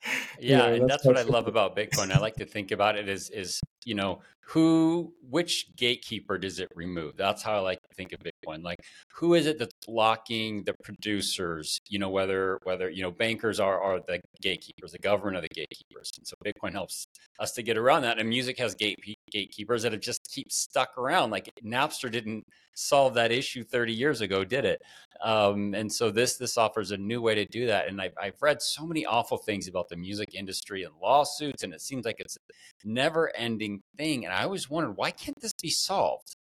Yeah 0.43 0.69
and 0.69 0.89
that's, 0.89 1.05
that's 1.05 1.07
what 1.07 1.19
i 1.19 1.23
love 1.23 1.49
about 1.49 1.77
bitcoin. 1.77 2.11
I 2.11 2.19
like 2.19 2.35
to 2.37 2.47
think 2.47 2.71
about 2.71 2.97
it 2.97 3.09
is 3.09 3.29
is 3.31 3.61
you 3.85 3.95
know 3.95 4.21
who 4.41 5.13
which 5.29 5.77
gatekeeper 5.77 6.39
does 6.39 6.59
it 6.59 6.69
remove? 6.75 7.17
That's 7.17 7.43
how 7.43 7.57
i 7.57 7.61
like 7.61 7.81
to 7.83 7.95
think 7.95 8.13
of 8.13 8.21
bitcoin. 8.21 8.65
Like 8.65 8.79
who 9.13 9.35
is 9.35 9.47
it 9.47 9.59
that's 9.59 9.75
blocking 9.87 10.65
the 10.65 10.75
producers 10.83 11.79
you 11.89 11.99
know 11.99 12.09
whether 12.09 12.59
whether 12.65 12.89
you 12.89 13.03
know 13.03 13.11
bankers 13.11 13.61
are 13.61 13.81
are 13.81 14.01
the 14.09 14.21
gatekeepers 14.41 14.93
the 14.93 14.99
government 14.99 15.37
of 15.37 15.43
the 15.43 15.55
gatekeepers. 15.55 16.11
And 16.17 16.27
so 16.27 16.37
bitcoin 16.45 16.73
helps 16.73 17.07
us 17.39 17.53
to 17.53 17.63
get 17.63 17.77
around 17.77 18.03
that. 18.03 18.19
And 18.19 18.29
music 18.29 18.59
has 18.59 18.75
gate 18.75 18.99
gatekeepers 19.31 19.83
that 19.83 19.93
have 19.93 20.01
just 20.01 20.27
keep 20.31 20.51
stuck 20.51 20.97
around. 20.97 21.31
Like 21.31 21.51
napster 21.63 22.11
didn't 22.11 22.47
solve 22.75 23.15
that 23.15 23.31
issue 23.31 23.63
30 23.63 23.93
years 23.93 24.21
ago 24.21 24.45
did 24.45 24.65
it 24.65 24.81
um, 25.23 25.75
and 25.75 25.93
so 25.93 26.11
this 26.11 26.37
this 26.37 26.57
offers 26.57 26.91
a 26.91 26.97
new 26.97 27.21
way 27.21 27.35
to 27.35 27.45
do 27.47 27.67
that 27.67 27.89
and 27.89 28.01
I've, 28.01 28.15
I've 28.21 28.41
read 28.41 28.63
so 28.63 28.87
many 28.87 29.05
awful 29.07 29.39
things 29.39 29.69
about 29.69 29.89
the 29.89 29.97
music 29.97 30.35
industry 30.35 30.85
and 30.85 30.95
lawsuits 31.03 31.63
and 31.63 31.75
it 31.75 31.81
seems 31.81 32.05
like 32.05 32.21
it's 32.21 32.37
a 32.37 32.89
never 32.89 33.35
ending 33.37 33.83
thing 33.97 34.25
and 34.25 34.35
i 34.35 34.45
always 34.45 34.71
wondered 34.71 34.97
why 34.97 35.11
can't 35.11 35.41
this 35.41 35.55
be 35.55 35.71
solved? 35.71 36.37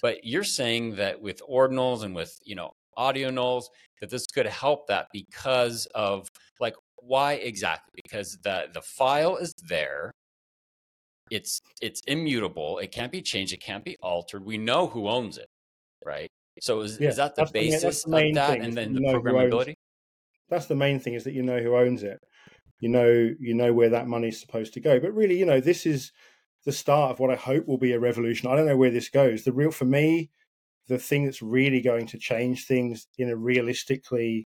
But 0.00 0.24
you're 0.24 0.44
saying 0.44 0.96
that 0.96 1.20
with 1.20 1.40
ordinals 1.48 2.02
and 2.02 2.14
with 2.14 2.38
you 2.44 2.54
know 2.56 2.72
Audionals 2.98 3.64
that 4.00 4.10
this 4.10 4.26
could 4.26 4.46
help 4.46 4.86
that 4.88 5.06
because 5.12 5.86
of 5.94 6.28
like 6.60 6.74
why 6.96 7.34
exactly? 7.34 8.00
Because 8.02 8.38
the 8.42 8.66
the 8.74 8.82
file 8.82 9.36
is 9.36 9.52
there. 9.68 10.12
It's 11.30 11.60
it's 11.80 12.02
immutable. 12.06 12.78
It 12.78 12.92
can't 12.92 13.12
be 13.12 13.22
changed. 13.22 13.52
It 13.52 13.62
can't 13.62 13.84
be 13.84 13.96
altered. 14.02 14.44
We 14.44 14.58
know 14.58 14.86
who 14.88 15.08
owns 15.08 15.38
it 15.38 15.48
right 16.04 16.28
So 16.60 16.80
is, 16.82 16.98
yeah, 17.00 17.08
is 17.08 17.16
that 17.16 17.34
the 17.34 17.48
basis 17.52 18.04
the, 18.04 18.16
of 18.16 18.34
that, 18.34 18.60
and 18.60 18.74
then 18.76 18.94
the 18.94 19.00
programmability? 19.00 19.74
That's 20.48 20.66
the 20.66 20.74
main 20.74 21.00
thing 21.00 21.14
is 21.14 21.24
that 21.24 21.32
you 21.32 21.42
know 21.42 21.60
who 21.60 21.76
owns 21.76 22.02
it. 22.02 22.18
You 22.80 22.88
know, 22.88 23.30
you 23.40 23.54
know 23.54 23.72
where 23.72 23.90
that 23.90 24.08
money's 24.08 24.40
supposed 24.40 24.74
to 24.74 24.80
go. 24.80 25.00
But 25.00 25.14
really, 25.14 25.38
you 25.38 25.46
know, 25.46 25.60
this 25.60 25.86
is 25.86 26.12
the 26.64 26.72
start 26.72 27.12
of 27.12 27.20
what 27.20 27.30
I 27.30 27.36
hope 27.36 27.66
will 27.66 27.78
be 27.78 27.92
a 27.92 28.00
revolution. 28.00 28.50
I 28.50 28.56
don't 28.56 28.66
know 28.66 28.76
where 28.76 28.90
this 28.90 29.08
goes. 29.08 29.44
The 29.44 29.52
real, 29.52 29.70
for 29.70 29.84
me, 29.84 30.30
the 30.88 30.98
thing 30.98 31.24
that's 31.24 31.42
really 31.42 31.80
going 31.80 32.06
to 32.08 32.18
change 32.18 32.66
things 32.66 33.06
in 33.18 33.30
a 33.30 33.36
realistically, 33.36 34.46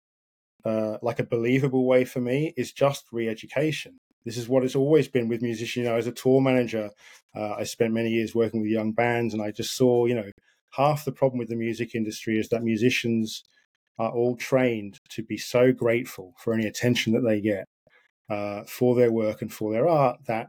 uh, 0.65 0.99
like 1.03 1.19
a 1.19 1.25
believable 1.25 1.87
way 1.87 2.05
for 2.05 2.21
me 2.21 2.53
is 2.57 2.73
just 2.73 3.07
re-education. 3.13 3.99
This 4.25 4.37
is 4.37 4.49
what 4.49 4.63
it's 4.63 4.77
always 4.77 5.09
been 5.09 5.29
with 5.29 5.43
musicians. 5.43 5.85
You 5.85 5.91
know, 5.91 5.97
as 5.97 6.07
a 6.07 6.13
tour 6.13 6.41
manager, 6.41 6.91
uh, 7.35 7.55
I 7.55 7.65
spent 7.65 7.95
many 7.95 8.11
years 8.11 8.35
working 8.35 8.61
with 8.61 8.71
young 8.71 8.93
bands, 8.93 9.33
and 9.33 9.43
I 9.43 9.51
just 9.51 9.75
saw, 9.75 10.05
you 10.05 10.15
know, 10.15 10.31
half 10.73 11.05
the 11.05 11.13
problem 11.13 11.39
with 11.39 11.49
the 11.49 11.57
music 11.57 11.95
industry 11.95 12.39
is 12.39 12.49
that 12.49 12.63
musicians 12.63 13.45
are 13.99 14.11
all 14.11 14.37
trained 14.37 15.01
to 15.11 15.23
be 15.23 15.37
so 15.37 15.73
grateful 15.73 16.35
for 16.39 16.53
any 16.55 16.67
attention 16.67 17.13
that 17.13 17.23
they 17.23 17.41
get 17.41 17.65
uh, 18.31 18.63
for 18.67 18.95
their 18.95 19.11
work 19.11 19.43
and 19.43 19.53
for 19.53 19.73
their 19.73 19.89
art 19.89 20.19
that 20.27 20.49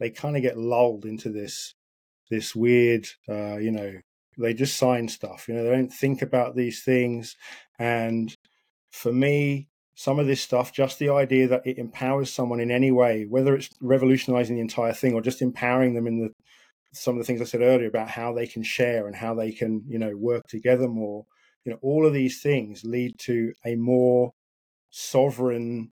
they 0.00 0.10
kind 0.10 0.36
of 0.36 0.42
get 0.42 0.58
lulled 0.58 1.04
into 1.04 1.30
this 1.30 1.74
this 2.30 2.54
weird, 2.54 3.08
uh, 3.28 3.56
you 3.56 3.70
know, 3.70 3.94
they 4.36 4.54
just 4.54 4.76
sign 4.76 5.08
stuff. 5.08 5.46
You 5.48 5.54
know, 5.54 5.64
they 5.64 5.70
don't 5.70 5.92
think 5.92 6.22
about 6.22 6.56
these 6.56 6.82
things. 6.82 7.36
And 7.78 8.34
for 8.90 9.12
me, 9.12 9.68
some 9.94 10.18
of 10.18 10.26
this 10.26 10.40
stuff, 10.40 10.72
just 10.72 10.98
the 10.98 11.08
idea 11.08 11.48
that 11.48 11.66
it 11.66 11.78
empowers 11.78 12.32
someone 12.32 12.60
in 12.60 12.70
any 12.70 12.92
way, 12.92 13.24
whether 13.24 13.54
it's 13.54 13.70
revolutionizing 13.80 14.56
the 14.56 14.62
entire 14.62 14.92
thing 14.92 15.14
or 15.14 15.20
just 15.20 15.42
empowering 15.42 15.94
them 15.94 16.06
in 16.06 16.20
the 16.20 16.30
some 16.98 17.14
of 17.14 17.18
the 17.18 17.24
things 17.24 17.40
I 17.40 17.44
said 17.44 17.62
earlier 17.62 17.88
about 17.88 18.08
how 18.08 18.32
they 18.32 18.46
can 18.46 18.62
share 18.62 19.06
and 19.06 19.14
how 19.14 19.34
they 19.34 19.52
can, 19.52 19.82
you 19.86 19.98
know, 19.98 20.16
work 20.16 20.46
together 20.48 20.88
more. 20.88 21.26
You 21.64 21.72
know, 21.72 21.78
all 21.82 22.06
of 22.06 22.12
these 22.12 22.42
things 22.42 22.84
lead 22.84 23.18
to 23.20 23.52
a 23.64 23.74
more 23.76 24.32
sovereign 24.90 25.92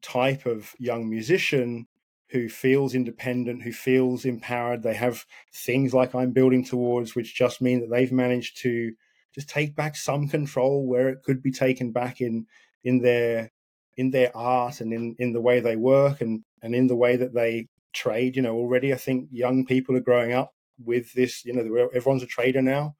type 0.00 0.46
of 0.46 0.74
young 0.78 1.08
musician 1.08 1.86
who 2.30 2.48
feels 2.48 2.94
independent, 2.94 3.62
who 3.62 3.72
feels 3.72 4.24
empowered. 4.24 4.82
They 4.82 4.94
have 4.94 5.24
things 5.52 5.94
like 5.94 6.14
I'm 6.14 6.32
building 6.32 6.64
towards, 6.64 7.14
which 7.14 7.34
just 7.34 7.60
mean 7.60 7.80
that 7.80 7.90
they've 7.90 8.12
managed 8.12 8.58
to 8.58 8.92
just 9.34 9.48
take 9.48 9.74
back 9.74 9.96
some 9.96 10.28
control 10.28 10.86
where 10.86 11.08
it 11.08 11.22
could 11.22 11.42
be 11.42 11.52
taken 11.52 11.92
back 11.92 12.20
in 12.20 12.46
in 12.84 12.98
their 13.00 13.50
in 13.96 14.10
their 14.10 14.34
art 14.36 14.80
and 14.80 14.92
in 14.92 15.14
in 15.18 15.32
the 15.32 15.40
way 15.40 15.60
they 15.60 15.76
work 15.76 16.20
and 16.20 16.44
and 16.62 16.74
in 16.74 16.86
the 16.86 16.96
way 16.96 17.16
that 17.16 17.34
they 17.34 17.66
trade. 17.92 18.36
You 18.36 18.42
know, 18.42 18.54
already 18.54 18.92
I 18.92 18.96
think 18.96 19.28
young 19.30 19.64
people 19.64 19.96
are 19.96 20.00
growing 20.00 20.32
up 20.32 20.54
with 20.82 21.12
this. 21.12 21.44
You 21.44 21.54
know, 21.54 21.88
everyone's 21.94 22.22
a 22.22 22.26
trader 22.26 22.62
now. 22.62 22.96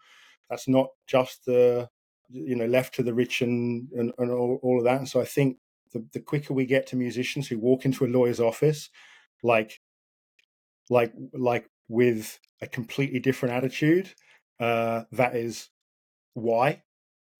That's 0.50 0.68
not 0.68 0.88
just 1.06 1.44
the 1.44 1.88
you 2.30 2.56
know 2.56 2.66
left 2.66 2.94
to 2.94 3.02
the 3.02 3.14
rich 3.14 3.42
and 3.42 3.88
and, 3.92 4.12
and 4.18 4.30
all, 4.30 4.60
all 4.62 4.78
of 4.78 4.84
that. 4.84 4.98
And 4.98 5.08
so 5.08 5.20
I 5.20 5.24
think 5.24 5.58
the, 5.92 6.04
the 6.12 6.20
quicker 6.20 6.54
we 6.54 6.66
get 6.66 6.86
to 6.88 6.96
musicians 6.96 7.48
who 7.48 7.58
walk 7.58 7.84
into 7.84 8.04
a 8.04 8.08
lawyer's 8.08 8.40
office 8.40 8.90
like 9.42 9.80
like 10.90 11.12
like 11.32 11.68
with 11.88 12.38
a 12.60 12.66
completely 12.66 13.18
different 13.18 13.54
attitude 13.54 14.12
uh 14.60 15.04
that 15.12 15.34
is 15.36 15.68
why 16.34 16.82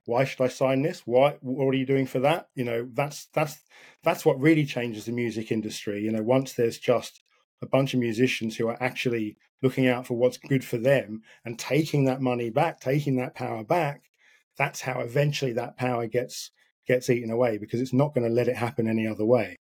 why 0.07 0.24
should 0.24 0.42
i 0.42 0.49
sign 0.49 0.82
this 0.82 1.03
why 1.07 1.36
what 1.40 1.66
are 1.66 1.76
you 1.76 1.86
doing 1.86 2.07
for 2.07 2.20
that 2.20 2.49
you 2.55 2.64
know 2.64 2.88
that's 2.92 3.26
that's 3.34 3.59
that's 4.05 4.24
what 4.24 4.40
really 4.40 4.64
changes 4.64 5.05
the 5.05 5.12
music 5.12 5.51
industry 5.51 6.01
you 6.01 6.11
know 6.11 6.22
once 6.22 6.53
there's 6.53 6.78
just 6.78 7.22
a 7.62 7.66
bunch 7.66 7.94
of 7.94 8.00
musicians 8.00 8.56
who 8.56 8.68
are 8.68 8.82
actually 8.82 9.36
looking 9.62 9.88
out 9.88 10.06
for 10.06 10.14
what's 10.14 10.38
good 10.38 10.64
for 10.64 10.78
them 10.78 11.22
and 11.44 11.59
taking 11.59 12.04
that 12.04 12.20
money 12.20 12.50
back 12.50 12.80
taking 12.80 13.16
that 13.16 13.34
power 13.34 13.64
back 13.64 14.02
that's 14.56 14.80
how 14.80 15.00
eventually 15.00 15.52
that 15.52 15.76
power 15.76 16.06
gets 16.06 16.50
gets 16.86 17.11
eaten 17.11 17.30
away 17.30 17.59
because 17.59 17.80
it's 17.80 17.92
not 17.92 18.14
going 18.14 18.26
to 18.26 18.32
let 18.32 18.48
it 18.48 18.56
happen 18.56 18.88
any 18.88 19.06
other 19.06 19.24
way 19.24 19.56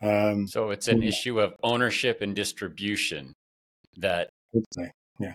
um, 0.00 0.46
so 0.46 0.70
it's 0.70 0.86
an 0.86 1.02
issue 1.02 1.40
of 1.40 1.54
ownership 1.64 2.20
and 2.20 2.36
distribution 2.36 3.32
that 3.96 4.28
yeah 5.18 5.34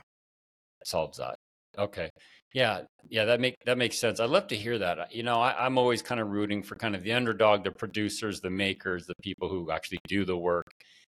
solves 0.85 1.17
that. 1.17 1.35
Okay. 1.77 2.09
Yeah, 2.53 2.81
yeah, 3.09 3.25
that 3.25 3.39
make 3.39 3.55
that 3.65 3.79
makes 3.79 3.97
sense. 3.97 4.19
I'd 4.19 4.29
love 4.29 4.47
to 4.47 4.55
hear 4.55 4.77
that. 4.77 5.13
You 5.13 5.23
know, 5.23 5.41
I, 5.41 5.65
I'm 5.65 5.77
always 5.79 6.03
kind 6.03 6.21
of 6.21 6.29
rooting 6.29 6.61
for 6.61 6.75
kind 6.75 6.95
of 6.95 7.01
the 7.01 7.11
underdog, 7.11 7.63
the 7.63 7.71
producers, 7.71 8.41
the 8.41 8.51
makers, 8.51 9.07
the 9.07 9.15
people 9.23 9.49
who 9.49 9.71
actually 9.71 9.99
do 10.07 10.23
the 10.23 10.37
work, 10.37 10.67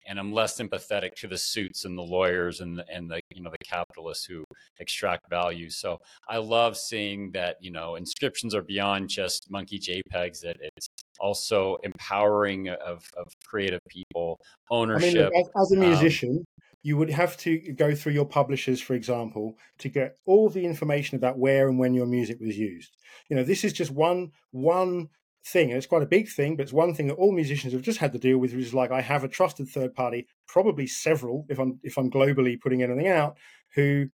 and 0.08 0.20
I'm 0.20 0.32
less 0.32 0.56
sympathetic 0.56 1.16
to 1.18 1.28
the 1.28 1.38
suits 1.38 1.86
and 1.86 1.98
the 1.98 2.04
lawyers 2.04 2.62
and 2.62 2.78
the, 2.78 2.86
and 2.92 3.10
the 3.10 3.22
you 3.34 3.42
know 3.42 3.52
the 3.52 3.66
capitalists 3.66 4.26
who 4.26 4.44
extract 4.80 5.30
value. 5.30 5.70
So 5.70 6.00
I 6.30 6.38
love 6.38 6.78
seeing 6.78 7.32
that 7.32 7.58
you 7.62 7.72
know 7.72 7.96
inscriptions 7.96 8.56
are 8.56 8.62
beyond 8.62 9.10
just 9.10 9.50
monkey 9.50 9.80
JPEGs. 9.80 10.42
That 10.42 10.58
it's 10.62 10.88
also 11.20 11.78
empowering 11.84 12.70
of, 12.70 13.10
of 13.16 13.28
creative 13.46 13.82
people, 13.88 14.40
ownership. 14.70 15.28
I 15.28 15.30
mean, 15.30 15.42
as, 15.42 15.50
as, 15.62 15.72
a 15.72 15.76
um, 15.76 15.90
musician, 15.90 16.38
um, 16.38 16.46
you 16.84 16.98
would 16.98 17.12
have 17.12 17.38
to 17.38 17.58
go 17.74 17.94
through 17.94 18.14
your 18.14 18.26
publishers, 18.26 18.82
for 18.82 18.96
example, 18.96 19.56
to 19.78 19.90
get 19.90 20.18
all 20.26 20.50
the 20.50 20.66
information 20.66 21.16
about 21.16 21.38
where 21.38 21.70
and 21.70 21.78
when 21.78 21.94
your 21.94 22.08
music 22.08 22.40
was 22.42 22.58
used. 22.58 22.98
You 23.30 23.36
know, 23.36 23.44
this 23.44 23.64
is 23.64 23.72
just 23.72 23.92
one 23.92 24.32
one 24.52 25.10
thing, 25.46 25.70
and 25.70 25.78
it's 25.78 25.88
quite 25.88 26.04
a 26.04 26.08
big 26.08 26.30
thing, 26.30 26.56
but 26.56 26.64
it's 26.64 26.74
one 26.74 26.94
thing 26.94 27.08
that 27.08 27.16
all 27.16 27.32
musicians 27.32 27.74
have 27.74 27.82
just 27.82 28.00
had 28.00 28.14
to 28.14 28.20
deal 28.20 28.38
with, 28.38 28.54
which 28.54 28.66
is 28.66 28.74
like 28.74 28.92
I 28.92 29.02
have 29.02 29.24
a 29.24 29.28
trusted 29.28 29.70
third 29.70 29.94
party, 29.96 30.28
probably 30.48 30.88
several, 30.88 31.46
if 31.50 31.60
I'm 31.60 31.80
if 31.84 31.98
I'm 31.98 32.12
globally 32.12 32.60
putting 32.60 32.84
anything 32.84 33.08
out, 33.08 33.38
who 33.76 34.08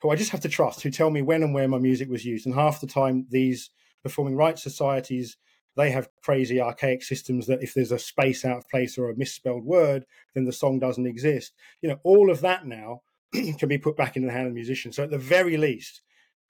who 0.00 0.10
I 0.10 0.16
just 0.16 0.30
have 0.30 0.40
to 0.40 0.48
trust, 0.48 0.82
who 0.82 0.90
tell 0.90 1.10
me 1.10 1.22
when 1.22 1.42
and 1.42 1.54
where 1.54 1.68
my 1.68 1.78
music 1.78 2.08
was 2.08 2.24
used. 2.24 2.46
And 2.46 2.54
half 2.54 2.80
the 2.80 2.86
time, 2.86 3.26
these 3.30 3.70
performing 4.02 4.36
rights 4.36 4.62
societies 4.62 5.36
they 5.76 5.90
have 5.90 6.08
crazy 6.22 6.60
archaic 6.60 7.02
systems 7.02 7.46
that 7.46 7.62
if 7.62 7.74
there's 7.74 7.92
a 7.92 7.98
space 7.98 8.44
out 8.44 8.56
of 8.56 8.68
place 8.68 8.96
or 8.96 9.10
a 9.10 9.16
misspelled 9.16 9.64
word, 9.64 10.06
then 10.34 10.46
the 10.46 10.52
song 10.52 10.78
doesn't 10.78 11.06
exist. 11.06 11.52
You 11.82 11.90
know, 11.90 12.00
all 12.02 12.30
of 12.30 12.40
that 12.40 12.66
now 12.66 13.02
can 13.32 13.68
be 13.68 13.78
put 13.78 13.96
back 13.96 14.16
in 14.16 14.26
the 14.26 14.32
hand 14.32 14.46
of 14.46 14.52
the 14.52 14.56
musician. 14.56 14.90
So 14.90 15.04
at 15.04 15.10
the 15.10 15.18
very 15.18 15.58
least, 15.58 16.00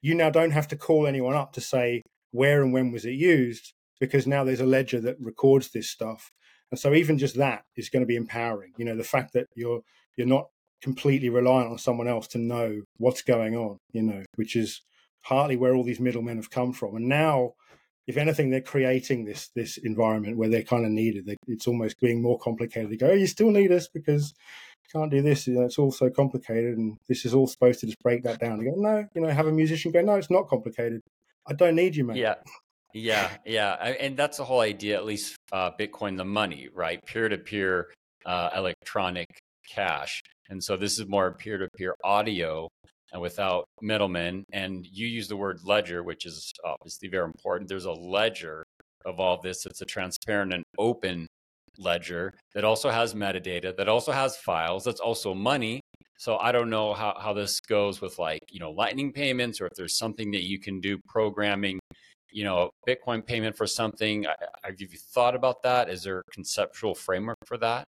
you 0.01 0.15
now 0.15 0.31
don't 0.31 0.53
have 0.53 0.69
to 0.69 0.77
call 0.77 1.07
anyone 1.07 1.35
up 1.35 1.53
to 1.55 1.61
say 1.61 2.03
where 2.31 2.63
and 2.63 2.73
when 2.73 2.93
was 2.93 3.05
it 3.05 3.13
used 3.13 3.73
because 4.01 4.27
now 4.27 4.45
there's 4.45 4.61
a 4.61 4.67
ledger 4.67 5.01
that 5.01 5.17
records 5.21 5.71
this 5.71 5.91
stuff. 5.91 6.33
And 6.71 6.79
so 6.79 6.95
even 6.95 7.19
just 7.19 7.37
that 7.37 7.63
is 7.77 7.89
going 7.89 8.03
to 8.03 8.07
be 8.07 8.17
empowering. 8.17 8.73
You 8.77 8.85
know, 8.85 8.97
the 8.97 9.05
fact 9.05 9.33
that 9.35 9.47
you're 9.55 9.81
you're 10.17 10.27
not 10.27 10.47
completely 10.83 11.29
reliant 11.29 11.71
on 11.71 11.79
someone 11.79 12.09
else 12.09 12.27
to 12.29 12.39
know 12.39 12.83
what's 12.99 13.23
going 13.23 13.57
on, 13.57 13.79
you 13.93 14.03
know, 14.03 14.23
which 14.37 14.57
is 14.57 14.83
partly 15.25 15.57
where 15.57 15.75
all 15.75 15.85
these 15.85 16.01
middlemen 16.01 16.37
have 16.37 16.51
come 16.51 16.73
from. 16.73 16.97
And 16.97 17.09
now 17.09 17.55
if 18.07 18.17
anything, 18.17 18.51
they're 18.51 18.61
creating 18.61 19.25
this 19.25 19.49
this 19.55 19.79
environment 19.79 20.37
where 20.37 20.49
they're 20.49 20.63
kind 20.63 20.85
of 20.85 20.93
needed. 20.93 21.27
They, 21.27 21.37
it's 21.49 21.67
almost 21.67 22.01
being 22.01 22.23
more 22.23 22.39
complicated. 22.39 22.91
They 22.91 22.97
go, 22.97 23.11
oh, 23.11 23.15
you 23.15 23.27
still 23.27 23.51
need 23.51 23.73
us 23.73 23.89
because 23.89 24.33
you 24.85 25.01
can't 25.01 25.11
do 25.11 25.23
this. 25.23 25.47
You 25.47 25.55
know, 25.55 25.63
it's 25.63 25.79
all 25.79 25.91
so 25.91 26.09
complicated, 26.11 26.79
and 26.79 26.97
this 27.09 27.25
is 27.25 27.35
all 27.35 27.49
supposed 27.49 27.81
to 27.81 27.87
just 27.87 28.03
break 28.03 28.23
that 28.23 28.39
down. 28.39 28.59
They 28.59 28.67
go, 28.67 28.75
no, 28.77 29.07
you 29.15 29.23
know, 29.23 29.29
have 29.29 29.49
a 29.49 29.53
musician 29.53 29.91
go, 29.91 30.03
no, 30.03 30.15
it's 30.15 30.31
not 30.31 30.49
complicated. 30.49 31.01
I 31.49 31.55
don't 31.55 31.75
need 31.75 31.97
you, 31.97 32.05
man. 32.05 32.17
Yeah. 32.17 32.35
Yeah, 32.99 33.31
yeah, 33.45 33.75
and 33.75 34.17
that's 34.17 34.39
the 34.39 34.45
whole 34.45 34.61
idea. 34.61 34.97
At 34.97 35.05
least 35.05 35.37
uh, 35.53 35.71
Bitcoin, 35.79 36.17
the 36.17 36.25
money, 36.25 36.69
right? 36.75 36.99
Peer 37.05 37.29
to 37.29 37.37
peer 37.37 37.93
electronic 38.27 39.29
cash, 39.69 40.23
and 40.49 40.65
so 40.65 40.79
this 40.79 40.99
is 40.99 41.07
more 41.07 41.33
peer 41.35 41.59
to 41.59 41.69
peer 41.77 41.95
audio 42.03 42.69
and 43.13 43.21
without 43.21 43.67
middlemen. 43.83 44.45
And 44.51 44.87
you 44.91 45.07
use 45.07 45.29
the 45.29 45.37
word 45.37 45.59
ledger, 45.63 46.03
which 46.03 46.25
is 46.25 46.51
obviously 46.65 47.09
very 47.09 47.27
important. 47.27 47.69
There's 47.69 47.85
a 47.85 47.93
ledger 47.93 48.65
of 49.05 49.21
all 49.21 49.43
this. 49.43 49.67
It's 49.67 49.83
a 49.83 49.85
transparent 49.85 50.55
and 50.55 50.65
open 50.79 51.27
ledger 51.77 52.33
that 52.55 52.65
also 52.65 52.89
has 52.89 53.13
metadata, 53.13 53.77
that 53.77 53.89
also 53.89 54.11
has 54.11 54.39
files, 54.39 54.85
that's 54.85 55.01
also 55.01 55.35
money. 55.35 55.83
So 56.19 56.39
I 56.39 56.51
don't 56.51 56.71
know 56.71 56.95
how, 56.95 57.15
how 57.21 57.35
this 57.35 57.61
goes 57.61 58.01
with 58.01 58.19
like, 58.19 58.41
you 58.51 58.59
know, 58.59 58.71
lightning 58.71 59.13
payments 59.13 59.61
or 59.61 59.67
if 59.67 59.73
there's 59.77 59.99
something 59.99 60.31
that 60.31 60.45
you 60.45 60.59
can 60.59 60.81
do 60.81 60.99
programming, 61.07 61.79
you 62.31 62.45
know, 62.45 62.71
Bitcoin 62.87 63.25
payment 63.25 63.57
for 63.57 63.67
something. 63.67 64.27
Have 64.65 64.81
you 64.81 64.89
thought 64.89 65.35
about 65.35 65.63
that? 65.63 65.89
Is 65.89 66.03
there 66.03 66.21
a 66.21 66.33
conceptual 66.33 66.95
framework 66.95 67.39
for 67.47 67.59
that? 67.59 67.85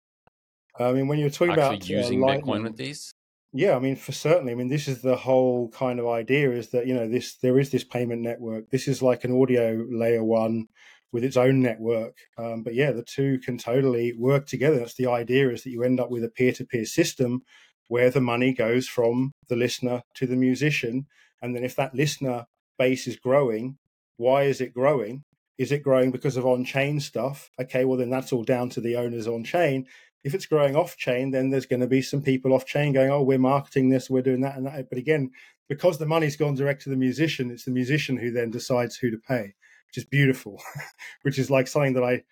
I 0.79 0.93
mean, 0.93 1.09
when 1.09 1.19
you're 1.19 1.31
talking 1.31 1.53
Actually 1.53 1.77
about 1.77 1.91
uh, 1.91 1.99
using 1.99 2.23
uh, 2.23 2.27
Bitcoin 2.27 2.65
with 2.65 2.77
these, 2.77 3.13
yeah, 3.57 3.77
I 3.77 3.79
mean, 3.79 3.95
for 3.95 4.11
certainly, 4.11 4.51
I 4.51 4.57
mean, 4.57 4.69
this 4.69 4.89
is 4.89 5.01
the 5.01 5.15
whole 5.15 5.69
kind 5.69 6.01
of 6.01 6.09
idea 6.09 6.51
is 6.51 6.71
that 6.71 6.89
you 6.89 6.95
know 6.95 7.09
this 7.09 7.37
there 7.37 7.57
is 7.61 7.71
this 7.71 7.85
payment 7.85 8.21
network. 8.21 8.69
This 8.71 8.89
is 8.89 9.01
like 9.01 9.23
an 9.23 9.41
audio 9.41 9.87
layer 9.89 10.25
one 10.25 10.67
with 11.13 11.23
its 11.23 11.37
own 11.37 11.63
network. 11.63 12.17
Um, 12.37 12.65
but 12.65 12.75
yeah, 12.75 12.91
the 12.91 13.05
two 13.05 13.39
can 13.39 13.57
totally 13.57 14.13
work 14.19 14.47
together. 14.47 14.81
That's 14.81 14.97
the 14.97 15.07
idea 15.07 15.51
is 15.51 15.63
that 15.63 15.71
you 15.71 15.85
end 15.85 16.01
up 16.01 16.11
with 16.11 16.25
a 16.25 16.29
peer 16.29 16.51
to 16.51 16.65
peer 16.65 16.85
system 16.85 17.43
where 17.87 18.11
the 18.11 18.21
money 18.21 18.53
goes 18.53 18.89
from 18.89 19.31
the 19.49 19.55
listener 19.55 20.03
to 20.15 20.27
the 20.27 20.35
musician, 20.35 21.07
and 21.41 21.55
then 21.55 21.63
if 21.63 21.77
that 21.77 21.95
listener 21.95 22.47
base 22.77 23.07
is 23.07 23.17
growing, 23.17 23.79
why 24.17 24.45
is 24.45 24.61
it 24.61 24.75
growing? 24.75 25.25
Is 25.59 25.73
it 25.73 25.83
growing 25.83 26.11
because 26.11 26.37
of 26.37 26.47
on 26.47 26.65
chain 26.65 27.01
stuff? 27.01 27.51
Okay, 27.61 27.85
well 27.85 27.99
then 27.99 28.11
that's 28.11 28.33
all 28.33 28.45
down 28.45 28.71
to 28.71 28.81
the 28.81 28.97
owners 28.97 29.29
on 29.29 29.45
chain 29.45 29.87
If 30.25 30.35
it's 30.35 30.47
growing 30.47 30.77
off 30.77 30.97
chain, 30.97 31.31
then 31.31 31.51
there's 31.51 31.67
going 31.67 31.81
to 31.81 31.87
be 31.87 32.03
some 32.03 32.23
people 32.23 32.53
off 32.55 32.67
chain 32.67 32.93
going, 32.93 33.11
"Oh, 33.11 33.23
we're 33.23 33.39
marketing 33.39 33.91
this, 33.91 34.11
we're 34.11 34.23
doing 34.23 34.41
that 34.43 34.57
and 34.57 34.67
that." 34.67 34.89
But 34.89 34.99
again, 34.99 35.31
because 35.69 35.99
the 35.99 36.07
money's 36.07 36.37
gone 36.37 36.55
direct 36.55 36.83
to 36.83 36.91
the 36.91 36.97
musician, 36.97 37.51
it's 37.51 37.65
the 37.65 37.71
musician 37.71 38.17
who 38.17 38.31
then 38.31 38.51
decides 38.51 38.97
who 38.97 39.11
to 39.11 39.19
pay, 39.19 39.55
which 39.89 39.99
is 39.99 40.05
beautiful, 40.05 40.61
which 41.23 41.39
is 41.39 41.51
like 41.51 41.69
something 41.69 41.95
that 41.95 42.05
I 42.05 42.23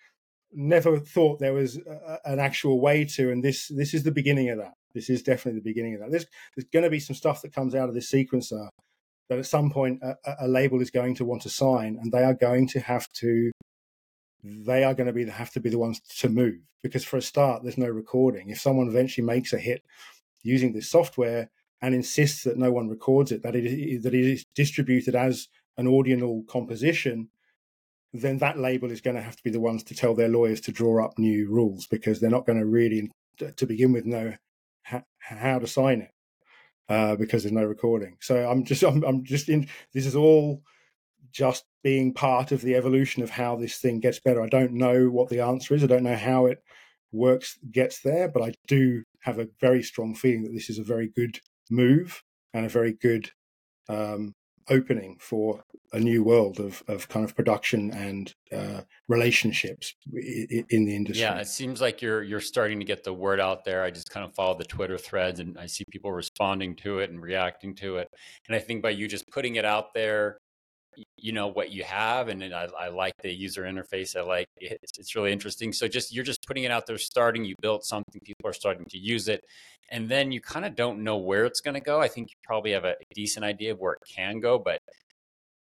never 0.53 0.99
thought 0.99 1.39
there 1.39 1.53
was 1.53 1.77
a, 1.77 2.19
an 2.25 2.39
actual 2.39 2.79
way 2.81 3.05
to. 3.05 3.31
And 3.31 3.43
this 3.43 3.67
this 3.69 3.93
is 3.93 4.03
the 4.03 4.11
beginning 4.11 4.49
of 4.49 4.57
that. 4.59 4.73
This 4.95 5.09
is 5.09 5.23
definitely 5.23 5.59
the 5.59 5.69
beginning 5.69 5.95
of 5.95 6.01
that. 6.01 6.11
There's 6.11 6.25
there's 6.55 6.67
going 6.73 6.83
to 6.83 6.89
be 6.89 6.99
some 6.99 7.15
stuff 7.15 7.41
that 7.43 7.53
comes 7.53 7.75
out 7.75 7.89
of 7.89 7.95
this 7.95 8.11
sequencer 8.11 8.69
that 9.33 9.39
at 9.39 9.45
some 9.45 9.71
point 9.71 10.01
a, 10.03 10.15
a 10.41 10.47
label 10.47 10.81
is 10.81 10.91
going 10.91 11.15
to 11.15 11.25
want 11.25 11.41
to 11.43 11.49
sign, 11.49 11.97
and 12.01 12.11
they 12.11 12.23
are 12.23 12.33
going 12.33 12.67
to 12.69 12.79
have 12.79 13.11
to 13.13 13.51
they 14.43 14.83
are 14.83 14.93
going 14.93 15.07
to 15.07 15.13
be 15.13 15.25
have 15.25 15.51
to 15.51 15.59
be 15.59 15.69
the 15.69 15.79
ones 15.79 15.99
to 16.19 16.29
move 16.29 16.59
because 16.81 17.03
for 17.03 17.17
a 17.17 17.21
start 17.21 17.63
there's 17.63 17.77
no 17.77 17.87
recording. 17.87 18.49
If 18.49 18.61
someone 18.61 18.87
eventually 18.87 19.25
makes 19.25 19.53
a 19.53 19.57
hit 19.57 19.83
using 20.43 20.73
this 20.73 20.89
software 20.89 21.49
and 21.81 21.95
insists 21.95 22.43
that 22.43 22.57
no 22.57 22.71
one 22.71 22.89
records 22.89 23.31
it 23.31 23.43
that 23.43 23.55
it 23.55 23.65
is, 23.65 24.03
that 24.03 24.13
it 24.13 24.25
is 24.25 24.45
distributed 24.55 25.15
as 25.15 25.47
an 25.77 25.87
ordinal 25.87 26.43
composition 26.47 27.29
then 28.13 28.37
that 28.37 28.59
label 28.59 28.91
is 28.91 29.01
going 29.01 29.15
to 29.15 29.21
have 29.21 29.35
to 29.35 29.43
be 29.43 29.49
the 29.49 29.59
ones 29.59 29.83
to 29.83 29.95
tell 29.95 30.13
their 30.13 30.27
lawyers 30.27 30.61
to 30.61 30.71
draw 30.71 31.03
up 31.03 31.17
new 31.17 31.49
rules 31.49 31.87
because 31.87 32.19
they're 32.19 32.29
not 32.29 32.45
going 32.45 32.59
to 32.59 32.65
really 32.65 33.09
to 33.57 33.65
begin 33.65 33.91
with 33.91 34.05
know 34.05 34.33
how, 34.83 35.03
how 35.19 35.57
to 35.57 35.65
sign 35.65 36.01
it 36.01 36.12
uh, 36.89 37.15
because 37.15 37.43
there's 37.43 37.53
no 37.53 37.63
recording 37.63 38.17
so 38.19 38.49
i'm 38.49 38.63
just 38.63 38.83
I'm, 38.83 39.03
I'm 39.03 39.23
just 39.23 39.49
in 39.49 39.67
this 39.93 40.05
is 40.05 40.15
all 40.15 40.61
just 41.33 41.65
being 41.83 42.13
part 42.13 42.51
of 42.51 42.61
the 42.61 42.75
evolution 42.75 43.23
of 43.23 43.31
how 43.31 43.55
this 43.55 43.77
thing 43.77 43.99
gets 43.99 44.19
better. 44.19 44.41
I 44.41 44.47
don't 44.47 44.73
know 44.73 45.07
what 45.07 45.29
the 45.29 45.41
answer 45.41 45.73
is. 45.73 45.83
I 45.83 45.87
don't 45.87 46.03
know 46.03 46.15
how 46.15 46.45
it 46.45 46.63
works, 47.11 47.57
gets 47.71 48.01
there, 48.01 48.29
but 48.29 48.41
I 48.41 48.53
do 48.67 49.03
have 49.21 49.39
a 49.39 49.49
very 49.59 49.83
strong 49.83 50.15
feeling 50.15 50.43
that 50.43 50.53
this 50.53 50.69
is 50.69 50.79
a 50.79 50.83
very 50.83 51.11
good 51.15 51.39
move 51.69 52.23
and 52.53 52.65
a 52.65 52.69
very 52.69 52.93
good 52.93 53.31
um, 53.89 54.33
opening 54.69 55.17
for 55.19 55.63
a 55.93 55.99
new 55.99 56.23
world 56.23 56.59
of, 56.59 56.83
of 56.87 57.07
kind 57.07 57.23
of 57.23 57.35
production 57.35 57.91
and 57.91 58.33
uh, 58.51 58.81
relationships 59.07 59.93
in 60.11 60.85
the 60.85 60.95
industry. 60.95 61.21
Yeah, 61.21 61.37
it 61.37 61.47
seems 61.47 61.81
like 61.81 62.01
you're 62.01 62.23
you're 62.23 62.41
starting 62.41 62.79
to 62.79 62.85
get 62.85 63.03
the 63.03 63.13
word 63.13 63.39
out 63.39 63.63
there. 63.63 63.83
I 63.83 63.91
just 63.91 64.09
kind 64.09 64.25
of 64.25 64.33
follow 64.33 64.57
the 64.57 64.65
Twitter 64.65 64.97
threads 64.97 65.39
and 65.39 65.57
I 65.57 65.67
see 65.67 65.85
people 65.89 66.11
responding 66.11 66.75
to 66.77 66.99
it 66.99 67.11
and 67.11 67.21
reacting 67.21 67.75
to 67.75 67.97
it. 67.97 68.09
And 68.47 68.55
I 68.55 68.59
think 68.59 68.81
by 68.81 68.89
you 68.89 69.07
just 69.07 69.29
putting 69.29 69.55
it 69.55 69.65
out 69.65 69.93
there, 69.93 70.39
you 71.17 71.31
know 71.31 71.47
what 71.47 71.71
you 71.71 71.83
have 71.83 72.27
and 72.27 72.43
I, 72.43 72.67
I, 72.79 72.87
like 72.89 73.13
the 73.21 73.33
user 73.33 73.63
interface 73.63 74.15
i 74.15 74.21
like 74.21 74.47
it 74.57 74.79
it's 75.03 75.15
really 75.15 75.31
interesting. 75.31 75.73
So 75.73 75.87
just 75.87 76.13
you're 76.13 76.23
just 76.23 76.45
putting 76.47 76.63
it 76.63 76.71
out 76.71 76.85
there 76.85 76.97
starting 76.97 77.43
you 77.43 77.55
built 77.61 77.85
something 77.85 78.21
people 78.23 78.49
are 78.49 78.53
starting 78.53 78.85
to 78.89 78.97
use 78.97 79.27
it 79.27 79.43
and 79.89 80.09
then 80.09 80.31
you 80.31 80.41
kind 80.41 80.65
of 80.65 80.75
don't 80.75 81.03
know 81.03 81.17
where 81.17 81.45
it's 81.45 81.61
going 81.61 81.73
to 81.73 81.81
go. 81.81 81.99
I 81.99 82.07
think 82.07 82.29
you 82.29 82.35
probably 82.43 82.71
have 82.71 82.85
a 82.85 82.95
decent 83.13 83.45
idea 83.45 83.71
of 83.73 83.79
where 83.79 83.93
it 83.93 84.01
can 84.09 84.39
go 84.39 84.57
but 84.59 84.79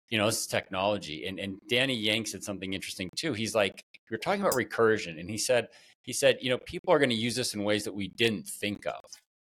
you 0.09 0.17
know 0.17 0.25
this 0.25 0.41
is 0.41 0.47
technology 0.47 1.25
and, 1.25 1.39
and 1.39 1.57
danny 1.69 1.95
yang 1.95 2.25
said 2.25 2.43
something 2.43 2.73
interesting 2.73 3.09
too. 3.15 3.34
He's 3.34 3.55
like 3.55 3.82
you're 4.09 4.19
talking 4.19 4.41
about 4.41 4.53
recursion 4.53 5.19
and 5.19 5.29
he 5.29 5.38
said 5.38 5.67
he 6.03 6.13
said 6.13 6.38
you 6.41 6.49
know 6.49 6.59
people 6.65 6.93
are 6.93 6.99
going 6.99 7.09
to 7.09 7.15
use 7.15 7.36
this 7.36 7.53
in 7.53 7.63
ways 7.63 7.84
that 7.86 7.93
we 7.93 8.09
didn't 8.09 8.47
think 8.47 8.86
of. 8.86 9.01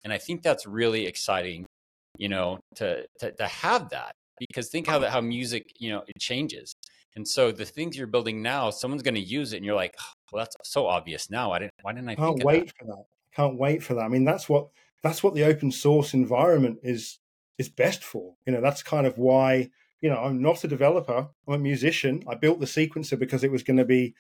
And 0.04 0.12
i 0.12 0.18
think 0.18 0.42
that's 0.42 0.66
really 0.66 1.06
exciting 1.06 1.66
you 2.18 2.30
know 2.30 2.60
to 2.76 3.06
to, 3.20 3.32
to 3.32 3.48
have 3.48 3.90
that 3.90 4.14
because 4.48 4.70
think 4.70 4.88
how 4.88 5.00
that 5.00 5.12
how 5.12 5.22
music 5.22 5.74
you 5.78 5.90
know 5.90 6.04
it 6.08 6.20
changes. 6.20 6.76
And 7.16 7.28
so 7.28 7.52
the 7.52 7.66
things 7.66 7.98
you're 7.98 8.08
building 8.08 8.42
now 8.42 8.70
someone's 8.70 9.04
going 9.04 9.16
to 9.16 9.22
use 9.22 9.54
it 9.54 9.58
and 9.58 9.66
you're 9.66 9.76
like 9.76 9.96
oh, 10.00 10.14
well 10.32 10.44
that's 10.44 10.56
so 10.70 10.88
obvious 10.88 11.30
now. 11.30 11.52
I 11.52 11.60
didn't 11.60 11.74
why 11.82 11.94
didn't 11.94 12.10
i 12.10 12.16
can't 12.16 12.44
wait 12.44 12.68
that? 12.68 12.78
for 12.78 12.86
that. 12.86 13.06
I 13.34 13.36
can't 13.36 13.58
wait 13.58 13.84
for 13.84 13.94
that. 13.96 14.02
I 14.02 14.08
mean 14.08 14.26
that's 14.26 14.48
what 14.50 14.68
that's 15.04 15.24
what 15.24 15.34
the 15.34 15.44
open 15.44 15.72
source 15.72 16.14
environment 16.14 16.80
is 16.84 17.20
is 17.58 17.70
best 17.70 18.04
for. 18.04 18.36
You 18.46 18.54
know 18.54 18.62
that's 18.62 18.84
kind 18.84 19.06
of 19.06 19.18
why 19.18 19.70
you 20.02 20.10
know 20.10 20.18
i'm 20.18 20.42
not 20.42 20.64
a 20.64 20.68
developer 20.68 21.30
i'm 21.48 21.54
a 21.54 21.58
musician. 21.58 22.24
I 22.28 22.36
built 22.36 22.60
the 22.60 22.66
sequencer 22.66 23.18
because 23.20 23.44
it 23.44 23.52
was 23.52 23.64
going 23.64 23.78
to 23.78 23.86
be 23.86 24.16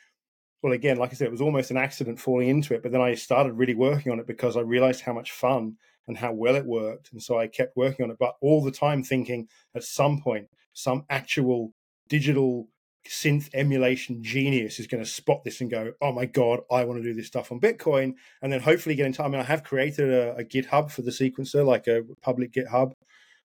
well 0.61 0.73
again 0.73 0.97
like 0.97 1.11
i 1.11 1.13
said 1.13 1.27
it 1.27 1.31
was 1.31 1.41
almost 1.41 1.71
an 1.71 1.77
accident 1.77 2.19
falling 2.19 2.47
into 2.47 2.73
it 2.73 2.83
but 2.83 2.91
then 2.91 3.01
i 3.01 3.15
started 3.15 3.53
really 3.53 3.73
working 3.73 4.11
on 4.11 4.19
it 4.19 4.27
because 4.27 4.55
i 4.55 4.59
realized 4.59 5.01
how 5.01 5.13
much 5.13 5.31
fun 5.31 5.75
and 6.11 6.17
how 6.17 6.33
well 6.33 6.57
it 6.57 6.65
worked. 6.65 7.09
And 7.13 7.23
so 7.23 7.39
I 7.39 7.47
kept 7.47 7.77
working 7.77 8.03
on 8.03 8.11
it, 8.11 8.17
but 8.19 8.35
all 8.41 8.61
the 8.61 8.69
time 8.69 9.01
thinking 9.01 9.47
at 9.73 9.85
some 9.85 10.21
point, 10.21 10.49
some 10.73 11.05
actual 11.09 11.71
digital 12.09 12.67
synth 13.07 13.49
emulation 13.53 14.21
genius 14.21 14.77
is 14.77 14.87
going 14.87 15.01
to 15.01 15.09
spot 15.09 15.45
this 15.45 15.61
and 15.61 15.71
go, 15.71 15.93
oh 16.01 16.11
my 16.11 16.25
God, 16.25 16.59
I 16.69 16.83
want 16.83 17.01
to 17.01 17.07
do 17.09 17.13
this 17.13 17.27
stuff 17.27 17.49
on 17.49 17.61
Bitcoin. 17.61 18.15
And 18.41 18.51
then 18.51 18.59
hopefully 18.59 18.93
get 18.93 19.05
into, 19.05 19.23
I 19.23 19.29
mean, 19.29 19.39
I 19.39 19.45
have 19.45 19.63
created 19.63 20.11
a, 20.11 20.35
a 20.35 20.43
GitHub 20.43 20.91
for 20.91 21.01
the 21.01 21.11
sequencer, 21.11 21.65
like 21.65 21.87
a 21.87 22.01
public 22.21 22.51
GitHub. 22.51 22.91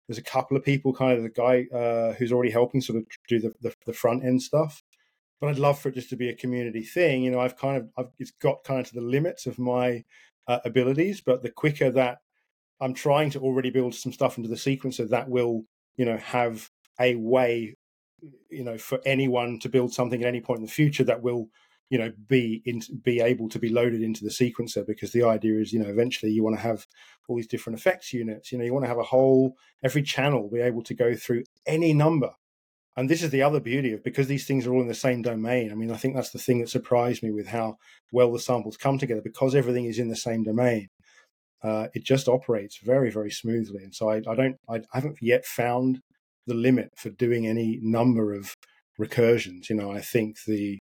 There's 0.08 0.16
a 0.16 0.22
couple 0.22 0.56
of 0.56 0.64
people, 0.64 0.94
kind 0.94 1.18
of 1.18 1.22
the 1.22 1.28
guy 1.28 1.66
uh, 1.76 2.14
who's 2.14 2.32
already 2.32 2.50
helping 2.50 2.80
sort 2.80 2.96
of 2.96 3.04
do 3.28 3.40
the, 3.40 3.52
the, 3.60 3.74
the 3.84 3.92
front 3.92 4.24
end 4.24 4.40
stuff 4.40 4.82
but 5.40 5.50
I'd 5.50 5.58
love 5.58 5.78
for 5.78 5.90
it 5.90 5.94
just 5.96 6.08
to 6.08 6.16
be 6.16 6.30
a 6.30 6.34
community 6.34 6.82
thing. 6.82 7.22
You 7.22 7.30
know, 7.30 7.40
I've 7.40 7.58
kind 7.58 7.76
of 7.76 7.90
I've 7.98 8.12
it's 8.18 8.30
got 8.30 8.64
kind 8.64 8.80
of 8.80 8.86
to 8.88 8.94
the 8.94 9.02
limits 9.02 9.44
of 9.44 9.58
my 9.58 10.04
uh, 10.46 10.60
abilities, 10.64 11.20
but 11.20 11.42
the 11.42 11.50
quicker 11.50 11.90
that 11.90 12.18
I'm 12.81 12.95
trying 12.95 13.31
to 13.31 13.41
already 13.41 13.70
build 13.70 13.95
some 13.95 14.12
stuff 14.12 14.37
into 14.37 14.49
the 14.49 14.57
sequencer 14.57 15.09
that 15.09 15.29
will, 15.29 15.64
you 15.97 16.05
know, 16.05 16.16
have 16.18 16.70
a 17.01 17.14
way, 17.16 17.77
you 18.51 18.64
know, 18.64 18.79
for 18.79 19.01
anyone 19.07 19.59
to 19.61 19.68
build 19.68 19.93
something 19.93 20.22
at 20.22 20.29
any 20.29 20.41
point 20.41 20.59
in 20.59 20.66
the 20.66 20.70
future 20.70 21.05
that 21.05 21.22
will, 21.22 21.49
you 21.89 21.99
know, 21.99 22.12
be 22.29 22.62
in, 22.64 22.83
be 23.03 23.20
able 23.20 23.49
to 23.51 23.59
be 23.59 23.68
loaded 23.68 24.03
into 24.03 24.25
the 24.25 24.31
sequencer. 24.31 24.87
Because 24.87 25.12
the 25.12 25.22
idea 25.22 25.61
is, 25.61 25.72
you 25.72 25.79
know, 25.79 25.89
eventually 25.89 26.33
you 26.33 26.43
want 26.43 26.57
to 26.57 26.62
have 26.62 26.87
all 27.29 27.37
these 27.37 27.47
different 27.47 27.79
effects 27.79 28.12
units. 28.12 28.51
You 28.51 28.59
know, 28.59 28.64
you 28.64 28.72
want 28.72 28.85
to 28.85 28.89
have 28.89 28.99
a 28.99 29.05
whole 29.05 29.57
every 29.83 30.03
channel 30.03 30.51
be 30.51 30.61
able 30.61 30.83
to 30.83 30.95
go 30.95 31.14
through 31.14 31.45
any 31.66 31.93
number. 31.93 32.31
And 32.97 33.11
this 33.11 33.25
is 33.25 33.31
the 33.31 33.43
other 33.43 33.59
beauty 33.59 33.93
of 33.93 34.05
because 34.05 34.29
these 34.29 34.47
things 34.47 34.66
are 34.66 34.72
all 34.72 34.83
in 34.83 34.89
the 34.89 34.95
same 34.95 35.22
domain. 35.22 35.72
I 35.72 35.75
mean, 35.75 35.91
I 35.91 35.97
think 35.97 36.14
that's 36.14 36.31
the 36.31 36.39
thing 36.39 36.61
that 36.61 36.68
surprised 36.68 37.25
me 37.25 37.33
with 37.33 37.49
how 37.49 37.79
well 38.12 38.33
the 38.33 38.39
samples 38.39 38.77
come 38.77 38.99
together 38.99 39.20
because 39.20 39.55
everything 39.55 39.87
is 39.87 39.99
in 39.99 40.09
the 40.09 40.16
same 40.16 40.45
domain 40.45 40.91
uh, 41.64 41.88
it 41.94 42.04
just 42.04 42.28
operates 42.28 42.78
very 42.78 43.10
very 43.10 43.30
smoothly. 43.30 43.82
And 43.82 43.94
so 43.94 44.10
I, 44.10 44.16
I 44.28 44.34
don't 44.34 44.56
I 44.68 44.82
haven't 44.92 45.18
yet 45.20 45.46
found 45.46 46.00
the 46.46 46.54
limit 46.54 46.90
for 46.96 47.10
doing 47.10 47.46
any 47.46 47.78
number 47.82 48.34
of 48.34 48.54
recursions. 49.00 49.70
You 49.70 49.76
know 49.76 49.90
I 49.90 50.00
think 50.00 50.36
the 50.46 50.78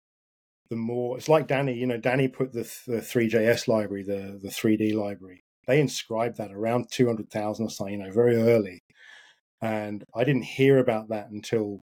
the 0.69 0.75
more 0.75 1.17
it's 1.17 1.29
like 1.29 1.47
Danny 1.47 1.73
you 1.73 1.87
know 1.87 1.97
Danny 1.97 2.27
put 2.27 2.53
the 2.53 2.71
the 2.85 3.01
three.js 3.01 3.67
library 3.67 4.03
the 4.03 4.39
the 4.41 4.49
3D 4.49 4.93
library. 4.93 5.41
They 5.65 5.81
inscribed 5.81 6.37
that 6.37 6.53
around 6.53 6.87
200,000 6.91 7.65
or 7.65 7.69
something 7.69 7.99
you 7.99 8.03
know 8.03 8.11
very 8.11 8.37
early. 8.37 8.79
And 9.61 10.03
I 10.15 10.23
didn't 10.23 10.43
hear 10.43 10.77
about 10.77 11.09
that 11.09 11.31
until 11.31 11.81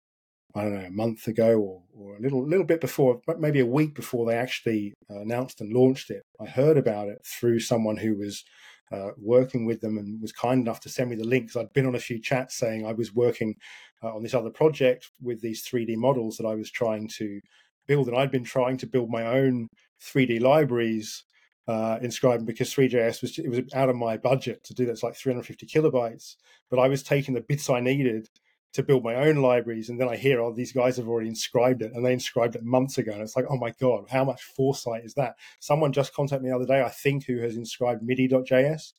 I 0.55 0.63
don't 0.63 0.73
know, 0.73 0.87
a 0.87 0.91
month 0.91 1.27
ago 1.27 1.59
or, 1.59 1.83
or 1.93 2.15
a 2.15 2.21
little 2.21 2.47
little 2.47 2.65
bit 2.65 2.81
before, 2.81 3.21
maybe 3.37 3.59
a 3.59 3.65
week 3.65 3.93
before 3.93 4.25
they 4.25 4.35
actually 4.35 4.93
uh, 5.11 5.19
announced 5.19 5.61
and 5.61 5.73
launched 5.73 6.09
it. 6.09 6.23
I 6.41 6.45
heard 6.45 6.77
about 6.77 7.09
it 7.09 7.19
through 7.25 7.59
someone 7.59 7.97
who 7.97 8.15
was 8.17 8.43
uh, 8.91 9.09
working 9.17 9.65
with 9.65 9.81
them 9.81 9.97
and 9.97 10.21
was 10.21 10.31
kind 10.31 10.61
enough 10.61 10.79
to 10.81 10.89
send 10.89 11.09
me 11.09 11.15
the 11.15 11.23
links. 11.23 11.55
I'd 11.55 11.73
been 11.73 11.85
on 11.85 11.95
a 11.95 11.99
few 11.99 12.19
chats 12.19 12.55
saying 12.55 12.85
I 12.85 12.93
was 12.93 13.13
working 13.13 13.55
uh, 14.03 14.15
on 14.15 14.23
this 14.23 14.33
other 14.33 14.49
project 14.49 15.11
with 15.21 15.41
these 15.41 15.65
3D 15.65 15.97
models 15.97 16.37
that 16.37 16.47
I 16.47 16.55
was 16.55 16.71
trying 16.71 17.07
to 17.17 17.41
build, 17.87 18.07
and 18.07 18.17
I'd 18.17 18.31
been 18.31 18.43
trying 18.43 18.77
to 18.77 18.87
build 18.87 19.09
my 19.09 19.25
own 19.25 19.67
3D 20.01 20.41
libraries 20.41 21.23
uh, 21.67 21.99
inscribing 22.01 22.45
because 22.45 22.71
three.js 22.71 23.21
was 23.21 23.37
it 23.37 23.49
was 23.49 23.59
out 23.73 23.89
of 23.89 23.95
my 23.95 24.15
budget 24.15 24.63
to 24.63 24.73
do 24.73 24.85
that. 24.85 24.93
It's 24.93 25.03
like 25.03 25.15
350 25.15 25.65
kilobytes, 25.65 26.35
but 26.69 26.79
I 26.79 26.87
was 26.87 27.03
taking 27.03 27.33
the 27.33 27.41
bits 27.41 27.69
I 27.69 27.81
needed 27.81 28.29
to 28.77 28.83
build 28.83 29.03
my 29.03 29.15
own 29.15 29.37
libraries. 29.37 29.89
And 29.89 29.99
then 29.99 30.07
I 30.07 30.15
hear, 30.15 30.39
oh, 30.39 30.53
these 30.53 30.71
guys 30.71 30.97
have 30.97 31.07
already 31.07 31.27
inscribed 31.27 31.81
it 31.81 31.93
and 31.93 32.05
they 32.05 32.13
inscribed 32.13 32.55
it 32.55 32.63
months 32.63 32.99
ago. 32.99 33.11
And 33.11 33.21
it's 33.21 33.35
like, 33.35 33.45
oh 33.49 33.57
my 33.57 33.73
God, 33.81 34.05
how 34.07 34.23
much 34.23 34.43
foresight 34.43 35.03
is 35.03 35.15
that? 35.15 35.35
Someone 35.59 35.91
just 35.91 36.13
contacted 36.13 36.43
me 36.43 36.49
the 36.49 36.55
other 36.55 36.67
day, 36.67 36.83
I 36.83 36.89
think, 36.89 37.25
who 37.25 37.39
has 37.39 37.57
inscribed 37.57 38.03
MIDI.js. 38.03 38.93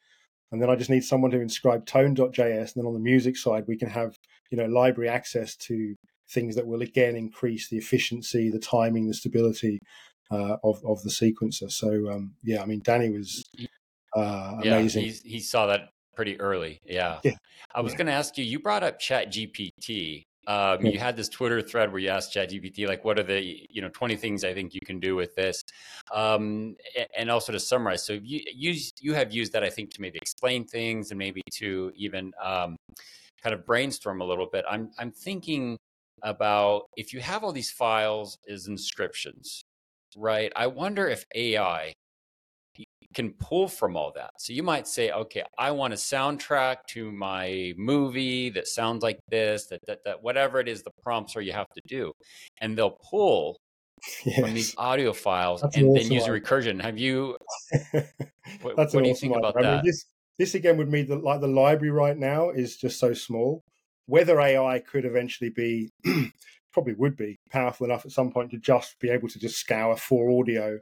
And 0.51 0.61
then 0.61 0.69
I 0.69 0.75
just 0.75 0.91
need 0.91 1.05
someone 1.05 1.31
to 1.31 1.41
inscribe 1.41 1.87
tone.js. 1.87 2.39
And 2.39 2.73
then 2.75 2.87
on 2.87 2.93
the 2.93 2.99
music 2.99 3.37
side, 3.37 3.65
we 3.69 3.79
can 3.79 3.89
have, 3.89 4.17
you 4.51 4.59
know, 4.59 4.67
library 4.67 5.09
access 5.09 5.55
to 5.57 5.95
things 6.29 6.57
that 6.57 6.67
will 6.67 6.83
again 6.83 7.15
increase 7.15 7.69
the 7.69 7.77
efficiency, 7.77 8.51
the 8.51 8.59
timing, 8.59 9.07
the 9.07 9.15
stability 9.15 9.79
uh, 10.33 10.57
of, 10.65 10.85
of 10.85 11.03
the 11.05 11.11
sequencer. 11.11 11.71
So, 11.71 12.11
um, 12.11 12.35
yeah, 12.43 12.63
I 12.63 12.67
mean, 12.67 12.81
Danny 12.83 13.11
was 13.11 13.45
uh, 14.17 14.57
amazing. 14.61 15.05
Yeah, 15.05 15.13
he 15.25 15.41
saw 15.41 15.67
that 15.67 15.91
pretty 16.19 16.41
early. 16.41 16.81
Yeah. 16.85 17.21
yeah. 17.23 17.37
I 17.73 17.81
was 17.81 17.93
yeah. 17.93 17.99
going 17.99 18.07
to 18.09 18.13
ask 18.13 18.37
you, 18.37 18.45
you 18.45 18.59
brought 18.59 18.83
up 18.83 18.99
Chat 18.99 19.31
GPT. 19.31 20.25
Um, 20.49 20.85
yeah. 20.85 20.91
You 20.91 20.99
had 20.99 21.17
this 21.17 21.29
Twitter 21.29 21.63
thread 21.63 21.93
where 21.93 22.01
you 22.01 22.09
asked 22.09 22.33
Chat 22.33 22.51
GPT, 22.51 22.89
like, 22.89 23.05
what 23.05 23.21
are 23.21 23.23
the, 23.23 23.41
you 23.71 23.81
know, 23.81 23.89
20 23.91 24.17
things 24.17 24.43
I 24.43 24.53
think 24.53 24.75
you 24.75 24.81
can 24.85 24.99
do 24.99 25.15
with 25.15 25.33
this? 25.37 25.63
Um, 26.13 26.75
and 27.17 27.31
also 27.31 27.53
to 27.53 27.61
summarize. 27.61 28.05
So 28.05 28.15
you, 28.15 28.41
you, 28.53 28.75
you 29.01 29.15
have 29.15 29.33
used 29.33 29.53
that, 29.53 29.63
I 29.63 29.71
think, 29.71 29.93
to 29.93 30.01
maybe 30.01 30.19
explain 30.21 30.67
things 30.67 31.13
and 31.13 31.19
maybe 31.19 31.41
to 31.59 31.93
even 31.95 32.33
um, 32.43 32.75
kind 33.41 33.55
of 33.55 33.65
brainstorm 33.65 34.21
a 34.21 34.25
little 34.25 34.49
bit. 34.53 34.65
I'm, 34.69 34.91
I'm 34.99 35.13
thinking 35.13 35.77
about 36.25 36.87
if 36.97 37.13
you 37.13 37.21
have 37.21 37.45
all 37.45 37.53
these 37.53 37.71
files 37.71 38.37
as 38.51 38.67
inscriptions, 38.67 39.63
right? 40.17 40.53
I 40.57 40.67
wonder 40.67 41.07
if 41.07 41.25
AI 41.37 41.93
can 43.19 43.33
pull 43.33 43.67
from 43.67 43.97
all 43.97 44.13
that. 44.15 44.31
So 44.39 44.53
you 44.53 44.63
might 44.63 44.87
say, 44.87 45.11
okay, 45.11 45.43
I 45.59 45.73
want 45.73 45.93
a 45.93 45.97
soundtrack 45.97 46.77
to 46.91 47.11
my 47.11 47.75
movie 47.77 48.49
that 48.51 48.69
sounds 48.69 49.03
like 49.03 49.19
this, 49.29 49.67
that, 49.67 49.81
that, 49.89 50.05
that 50.05 50.23
whatever 50.23 50.61
it 50.61 50.69
is, 50.69 50.85
the 50.85 50.93
prompts 51.03 51.35
are 51.35 51.41
you 51.41 51.53
have 51.53 51.67
to 51.75 51.83
do. 51.85 52.13
And 52.61 52.79
they'll 52.79 52.97
pull 53.11 53.61
yes. 54.25 54.39
from 54.39 54.55
these 54.55 54.73
audio 54.79 55.13
files 55.13 55.63
That's 55.63 55.77
and 55.77 55.97
then 55.97 56.13
use 56.13 56.27
a 56.27 56.31
recursion. 56.31 56.81
Have 56.81 56.97
you, 56.97 57.37
what, 58.63 58.77
what 58.77 58.93
do 58.93 59.09
you 59.09 59.17
think 59.17 59.37
about 59.37 59.57
I 59.59 59.63
that? 59.63 59.75
Mean, 59.79 59.87
this, 59.87 60.05
this 60.39 60.55
again 60.55 60.77
would 60.77 60.89
mean 60.89 61.09
that 61.09 61.25
like 61.25 61.41
the 61.41 61.49
library 61.49 61.91
right 61.91 62.17
now 62.17 62.51
is 62.51 62.77
just 62.77 63.01
so 63.01 63.15
small. 63.15 63.65
Whether 64.07 64.41
AI 64.41 64.79
could 64.79 65.05
eventually 65.05 65.51
be, 65.51 65.91
probably 66.73 66.95
would 66.95 67.17
be 67.17 67.41
powerful 67.51 67.85
enough 67.85 68.07
at 68.07 68.13
some 68.13 68.31
point 68.31 68.53
to 68.53 68.59
just 68.59 69.01
be 69.01 69.11
able 69.11 69.29
to 69.29 69.41
just 69.41 69.59
scour 69.59 69.97
for 69.97 70.31
audio 70.41 70.79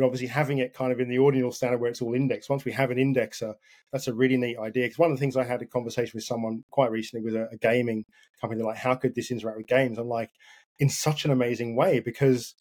but 0.00 0.06
obviously 0.06 0.28
having 0.28 0.58
it 0.58 0.74
kind 0.74 0.92
of 0.92 1.00
in 1.00 1.08
the 1.08 1.18
ordinal 1.18 1.52
standard 1.52 1.80
where 1.80 1.90
it's 1.90 2.00
all 2.00 2.14
indexed. 2.14 2.48
Once 2.48 2.64
we 2.64 2.72
have 2.72 2.90
an 2.90 2.98
indexer, 2.98 3.54
that's 3.92 4.08
a 4.08 4.14
really 4.14 4.36
neat 4.36 4.58
idea. 4.58 4.84
Because 4.84 4.98
one 4.98 5.10
of 5.10 5.16
the 5.16 5.20
things 5.20 5.36
I 5.36 5.44
had 5.44 5.62
a 5.62 5.66
conversation 5.66 6.12
with 6.14 6.24
someone 6.24 6.64
quite 6.70 6.90
recently 6.90 7.24
with 7.24 7.34
a, 7.34 7.48
a 7.52 7.56
gaming 7.56 8.04
company, 8.40 8.58
They're 8.58 8.68
like, 8.68 8.78
how 8.78 8.94
could 8.94 9.14
this 9.14 9.30
interact 9.30 9.58
with 9.58 9.66
games? 9.66 9.98
I'm 9.98 10.08
like, 10.08 10.30
in 10.78 10.88
such 10.88 11.24
an 11.24 11.30
amazing 11.30 11.76
way 11.76 12.00
because 12.00 12.54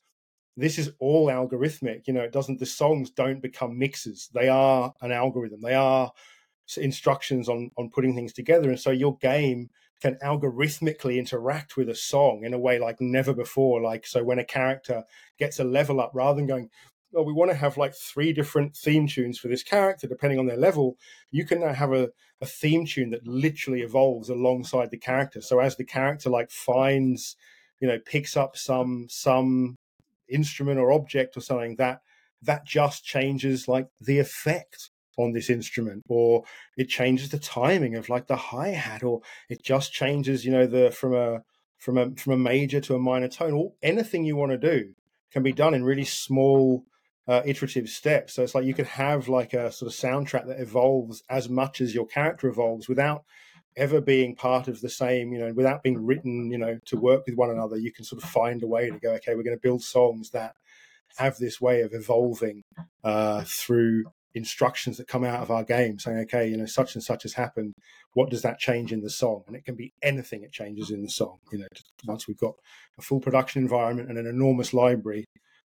this 0.57 0.77
is 0.77 0.91
all 0.99 1.27
algorithmic. 1.27 2.01
You 2.05 2.13
know, 2.13 2.21
it 2.21 2.33
doesn't. 2.33 2.59
The 2.59 2.65
songs 2.65 3.09
don't 3.09 3.41
become 3.41 3.79
mixes; 3.79 4.29
they 4.33 4.49
are 4.49 4.93
an 5.01 5.11
algorithm. 5.11 5.61
They 5.61 5.73
are 5.73 6.11
instructions 6.77 7.47
on 7.47 7.71
on 7.77 7.89
putting 7.89 8.13
things 8.13 8.33
together, 8.33 8.69
and 8.69 8.79
so 8.79 8.91
your 8.91 9.17
game 9.17 9.69
can 10.01 10.17
algorithmically 10.23 11.17
interact 11.17 11.75
with 11.75 11.89
a 11.89 11.95
song 11.95 12.43
in 12.43 12.53
a 12.53 12.59
way 12.59 12.79
like 12.79 13.01
never 13.01 13.33
before. 13.33 13.81
Like, 13.81 14.05
so 14.05 14.23
when 14.23 14.39
a 14.39 14.45
character 14.45 15.03
gets 15.37 15.59
a 15.59 15.63
level 15.63 15.99
up, 15.99 16.11
rather 16.13 16.37
than 16.37 16.47
going, 16.47 16.69
well, 17.11 17.25
we 17.25 17.33
want 17.33 17.51
to 17.51 17.57
have 17.57 17.77
like 17.77 17.95
three 17.95 18.33
different 18.33 18.75
theme 18.75 19.07
tunes 19.07 19.39
for 19.39 19.47
this 19.47 19.63
character, 19.63 20.07
depending 20.07 20.39
on 20.39 20.45
their 20.45 20.57
level, 20.57 20.97
you 21.31 21.45
can 21.45 21.59
now 21.59 21.73
have 21.73 21.91
a, 21.91 22.09
a 22.41 22.45
theme 22.45 22.85
tune 22.85 23.09
that 23.11 23.27
literally 23.27 23.81
evolves 23.81 24.29
alongside 24.29 24.91
the 24.91 24.97
character. 24.97 25.41
So 25.41 25.59
as 25.59 25.75
the 25.75 25.83
character 25.83 26.29
like 26.29 26.51
finds, 26.51 27.35
you 27.79 27.87
know, 27.87 27.99
picks 28.05 28.37
up 28.37 28.55
some 28.55 29.07
some 29.09 29.77
instrument 30.27 30.79
or 30.79 30.91
object 30.91 31.35
or 31.35 31.41
something, 31.41 31.75
that 31.77 32.01
that 32.43 32.65
just 32.65 33.03
changes 33.03 33.67
like 33.67 33.87
the 33.99 34.19
effect 34.19 34.91
on 35.17 35.33
this 35.33 35.49
instrument, 35.49 36.03
or 36.07 36.43
it 36.77 36.87
changes 36.87 37.29
the 37.29 37.39
timing 37.39 37.95
of 37.95 38.07
like 38.07 38.27
the 38.27 38.35
hi 38.35 38.69
hat, 38.69 39.03
or 39.03 39.21
it 39.49 39.63
just 39.63 39.91
changes, 39.91 40.45
you 40.45 40.51
know, 40.51 40.67
the 40.67 40.91
from 40.91 41.15
a 41.15 41.43
from 41.77 41.97
a 41.97 42.11
from 42.11 42.33
a 42.33 42.37
major 42.37 42.79
to 42.81 42.95
a 42.95 42.99
minor 42.99 43.27
tone, 43.27 43.53
or 43.53 43.73
anything 43.81 44.23
you 44.23 44.35
want 44.35 44.51
to 44.51 44.57
do 44.57 44.93
can 45.31 45.43
be 45.43 45.51
done 45.51 45.73
in 45.73 45.83
really 45.83 46.05
small 46.05 46.83
uh, 47.29 47.43
iterative 47.45 47.87
steps. 47.87 48.33
So 48.33 48.41
it's 48.41 48.55
like 48.55 48.65
you 48.65 48.73
could 48.73 48.87
have 48.87 49.29
like 49.29 49.53
a 49.53 49.71
sort 49.71 49.91
of 49.91 49.97
soundtrack 49.97 50.47
that 50.47 50.59
evolves 50.59 51.23
as 51.29 51.47
much 51.47 51.79
as 51.79 51.93
your 51.93 52.07
character 52.07 52.47
evolves 52.47 52.89
without 52.89 53.23
ever 53.77 54.01
being 54.01 54.35
part 54.35 54.67
of 54.67 54.81
the 54.81 54.89
same, 54.89 55.31
you 55.31 55.37
know, 55.37 55.53
without 55.53 55.83
being 55.83 56.03
written, 56.03 56.51
you 56.51 56.57
know, 56.57 56.79
to 56.85 56.97
work 56.97 57.27
with 57.27 57.35
one 57.35 57.51
another. 57.51 57.77
You 57.77 57.91
can 57.91 58.03
sort 58.03 58.23
of 58.23 58.27
find 58.27 58.63
a 58.63 58.67
way 58.67 58.89
to 58.89 58.97
go, 58.97 59.11
okay, 59.13 59.35
we're 59.35 59.43
going 59.43 59.55
to 59.55 59.61
build 59.61 59.83
songs 59.83 60.31
that 60.31 60.55
have 61.17 61.37
this 61.37 61.61
way 61.61 61.81
of 61.81 61.93
evolving 61.93 62.63
uh, 63.03 63.43
through 63.45 64.05
instructions 64.33 64.97
that 64.97 65.07
come 65.07 65.23
out 65.23 65.41
of 65.41 65.51
our 65.51 65.63
game 65.63 65.99
saying, 65.99 66.17
okay, 66.17 66.49
you 66.49 66.57
know, 66.57 66.65
such 66.65 66.95
and 66.95 67.03
such 67.03 67.23
has 67.23 67.33
happened. 67.33 67.73
What 68.13 68.31
does 68.31 68.41
that 68.41 68.57
change 68.57 68.91
in 68.91 69.01
the 69.01 69.09
song? 69.09 69.43
And 69.45 69.55
it 69.55 69.65
can 69.65 69.75
be 69.75 69.93
anything 70.01 70.41
it 70.41 70.51
changes 70.51 70.89
in 70.89 71.03
the 71.03 71.09
song. 71.09 71.37
You 71.51 71.59
know, 71.59 71.67
once 72.05 72.27
we've 72.27 72.37
got 72.39 72.55
a 72.97 73.03
full 73.03 73.19
production 73.19 73.61
environment 73.61 74.09
and 74.09 74.17
an 74.17 74.25
enormous 74.25 74.73
library, 74.73 75.25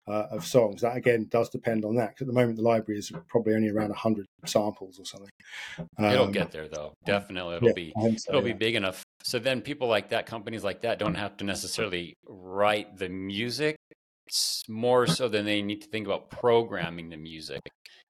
uh, 0.09 0.26
of 0.30 0.44
songs. 0.44 0.82
That 0.82 0.96
again 0.96 1.26
does 1.30 1.48
depend 1.48 1.84
on 1.84 1.96
that. 1.96 2.14
At 2.20 2.26
the 2.26 2.32
moment, 2.32 2.57
the 2.57 2.62
library 2.62 2.98
is 2.98 3.12
probably 3.28 3.55
only 3.55 3.70
around 3.70 3.94
hundred 3.94 4.26
samples 4.46 4.98
or 4.98 5.05
something. 5.05 5.30
Um, 5.98 6.05
it'll 6.05 6.28
get 6.28 6.51
there 6.51 6.68
though. 6.68 6.94
Definitely, 7.05 7.57
it'll 7.57 7.68
yeah, 7.68 7.74
be 7.74 7.92
so, 7.96 8.30
it'll 8.30 8.46
yeah. 8.46 8.53
be 8.53 8.59
big 8.59 8.74
enough. 8.74 9.03
So 9.22 9.38
then, 9.38 9.61
people 9.61 9.88
like 9.88 10.11
that, 10.11 10.26
companies 10.26 10.64
like 10.64 10.82
that, 10.82 10.98
don't 10.98 11.14
have 11.14 11.36
to 11.38 11.44
necessarily 11.44 12.14
write 12.26 12.96
the 12.96 13.09
music. 13.09 13.76
It's 14.26 14.62
more 14.68 15.07
so 15.07 15.28
than 15.28 15.44
they 15.44 15.61
need 15.61 15.82
to 15.82 15.88
think 15.88 16.07
about 16.07 16.30
programming 16.30 17.11
the 17.11 17.16
music. 17.16 17.61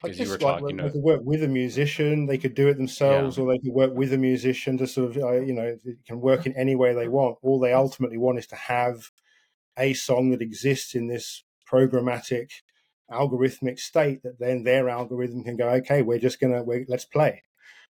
Because 0.03 0.19
you 0.19 0.27
were 0.29 0.39
like, 0.39 0.61
talking, 0.61 0.77
they 0.77 0.91
could 0.91 1.03
work 1.03 1.21
with 1.25 1.43
a 1.43 1.49
musician. 1.49 2.27
They 2.27 2.39
could 2.39 2.55
do 2.55 2.69
it 2.69 2.77
themselves, 2.79 3.37
yeah. 3.37 3.45
or 3.45 3.53
they 3.53 3.59
could 3.59 3.73
work 3.73 3.93
with 3.93 4.13
a 4.13 4.19
musician 4.19 4.79
to 4.79 4.87
sort 4.87 5.17
of, 5.17 5.23
uh, 5.23 5.41
you 5.41 5.53
know, 5.53 5.77
it 5.85 5.99
can 6.07 6.21
work 6.21 6.47
in 6.47 6.55
any 6.57 6.75
way 6.75 6.95
they 6.95 7.09
want. 7.09 7.37
All 7.43 7.59
they 7.59 7.73
ultimately 7.75 8.17
want 8.17 8.39
is 8.39 8.47
to 8.49 8.57
have 8.57 9.11
a 9.79 9.93
song 9.95 10.31
that 10.31 10.43
exists 10.43 10.95
in 10.95 11.09
this 11.09 11.45
programmatic 11.71 12.51
algorithmic 13.11 13.79
state 13.79 14.23
that 14.23 14.39
then 14.39 14.63
their 14.63 14.89
algorithm 14.89 15.43
can 15.43 15.57
go 15.57 15.69
okay 15.69 16.03
we're 16.03 16.19
just 16.19 16.41
gonna 16.41 16.63
we 16.63 16.85
let's 16.89 17.05
play. 17.05 17.43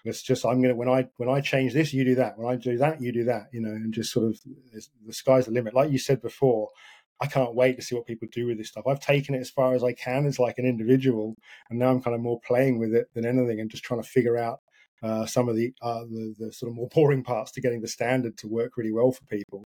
Let's 0.03 0.21
just 0.21 0.45
i'm 0.45 0.61
gonna 0.61 0.75
when 0.75 0.89
i 0.89 1.07
when 1.17 1.29
i 1.29 1.41
change 1.41 1.73
this 1.73 1.93
you 1.93 2.03
do 2.03 2.15
that. 2.15 2.37
When 2.37 2.51
i 2.51 2.55
do 2.55 2.77
that 2.77 3.01
you 3.01 3.11
do 3.11 3.23
that 3.23 3.47
you 3.51 3.61
know 3.61 3.69
and 3.69 3.93
just 3.93 4.11
sort 4.11 4.27
of 4.27 4.39
the 5.05 5.13
sky's 5.13 5.45
the 5.45 5.51
limit. 5.51 5.73
Like 5.73 5.91
you 5.91 5.97
said 5.97 6.21
before 6.21 6.69
i 7.21 7.27
can't 7.27 7.55
wait 7.55 7.77
to 7.77 7.81
see 7.81 7.95
what 7.95 8.05
people 8.05 8.27
do 8.31 8.47
with 8.47 8.57
this 8.57 8.67
stuff. 8.67 8.85
I've 8.87 8.99
taken 8.99 9.33
it 9.35 9.39
as 9.39 9.49
far 9.49 9.73
as 9.73 9.83
i 9.83 9.93
can 9.93 10.25
as 10.25 10.37
like 10.37 10.57
an 10.57 10.65
individual 10.65 11.35
and 11.69 11.79
now 11.79 11.89
i'm 11.89 12.01
kind 12.01 12.15
of 12.15 12.21
more 12.21 12.39
playing 12.41 12.77
with 12.77 12.93
it 12.93 13.07
than 13.15 13.25
anything 13.25 13.59
and 13.59 13.71
just 13.71 13.83
trying 13.83 14.01
to 14.01 14.07
figure 14.07 14.37
out 14.37 14.59
uh, 15.03 15.25
some 15.25 15.49
of 15.49 15.55
the, 15.55 15.73
uh, 15.81 16.01
the 16.01 16.33
the 16.39 16.53
sort 16.53 16.69
of 16.69 16.75
more 16.75 16.89
boring 16.93 17.23
parts 17.23 17.51
to 17.51 17.61
getting 17.61 17.81
the 17.81 17.87
standard 17.87 18.37
to 18.37 18.47
work 18.47 18.77
really 18.77 18.91
well 18.91 19.11
for 19.11 19.23
people 19.25 19.63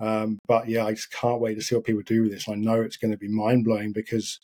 um, 0.00 0.38
but 0.46 0.68
yeah, 0.68 0.84
I 0.84 0.92
just 0.92 1.10
can't 1.10 1.40
wait 1.40 1.54
to 1.54 1.62
see 1.62 1.74
what 1.74 1.84
people 1.84 2.02
do 2.02 2.22
with 2.22 2.32
this. 2.32 2.48
I 2.48 2.54
know 2.54 2.80
it's 2.80 2.96
going 2.96 3.10
to 3.10 3.18
be 3.18 3.28
mind 3.28 3.64
blowing 3.64 3.92
because 3.92 4.38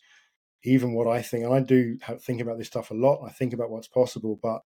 even 0.65 0.95
what 0.95 1.07
I 1.07 1.23
think, 1.23 1.45
and 1.45 1.55
I 1.55 1.61
do 1.61 1.99
think 2.21 2.41
about 2.41 2.59
this 2.59 2.67
stuff 2.67 2.91
a 2.91 2.95
lot. 2.95 3.25
I 3.25 3.31
think 3.31 3.53
about 3.53 3.71
what's 3.71 3.89
possible, 3.89 4.39
but 4.43 4.61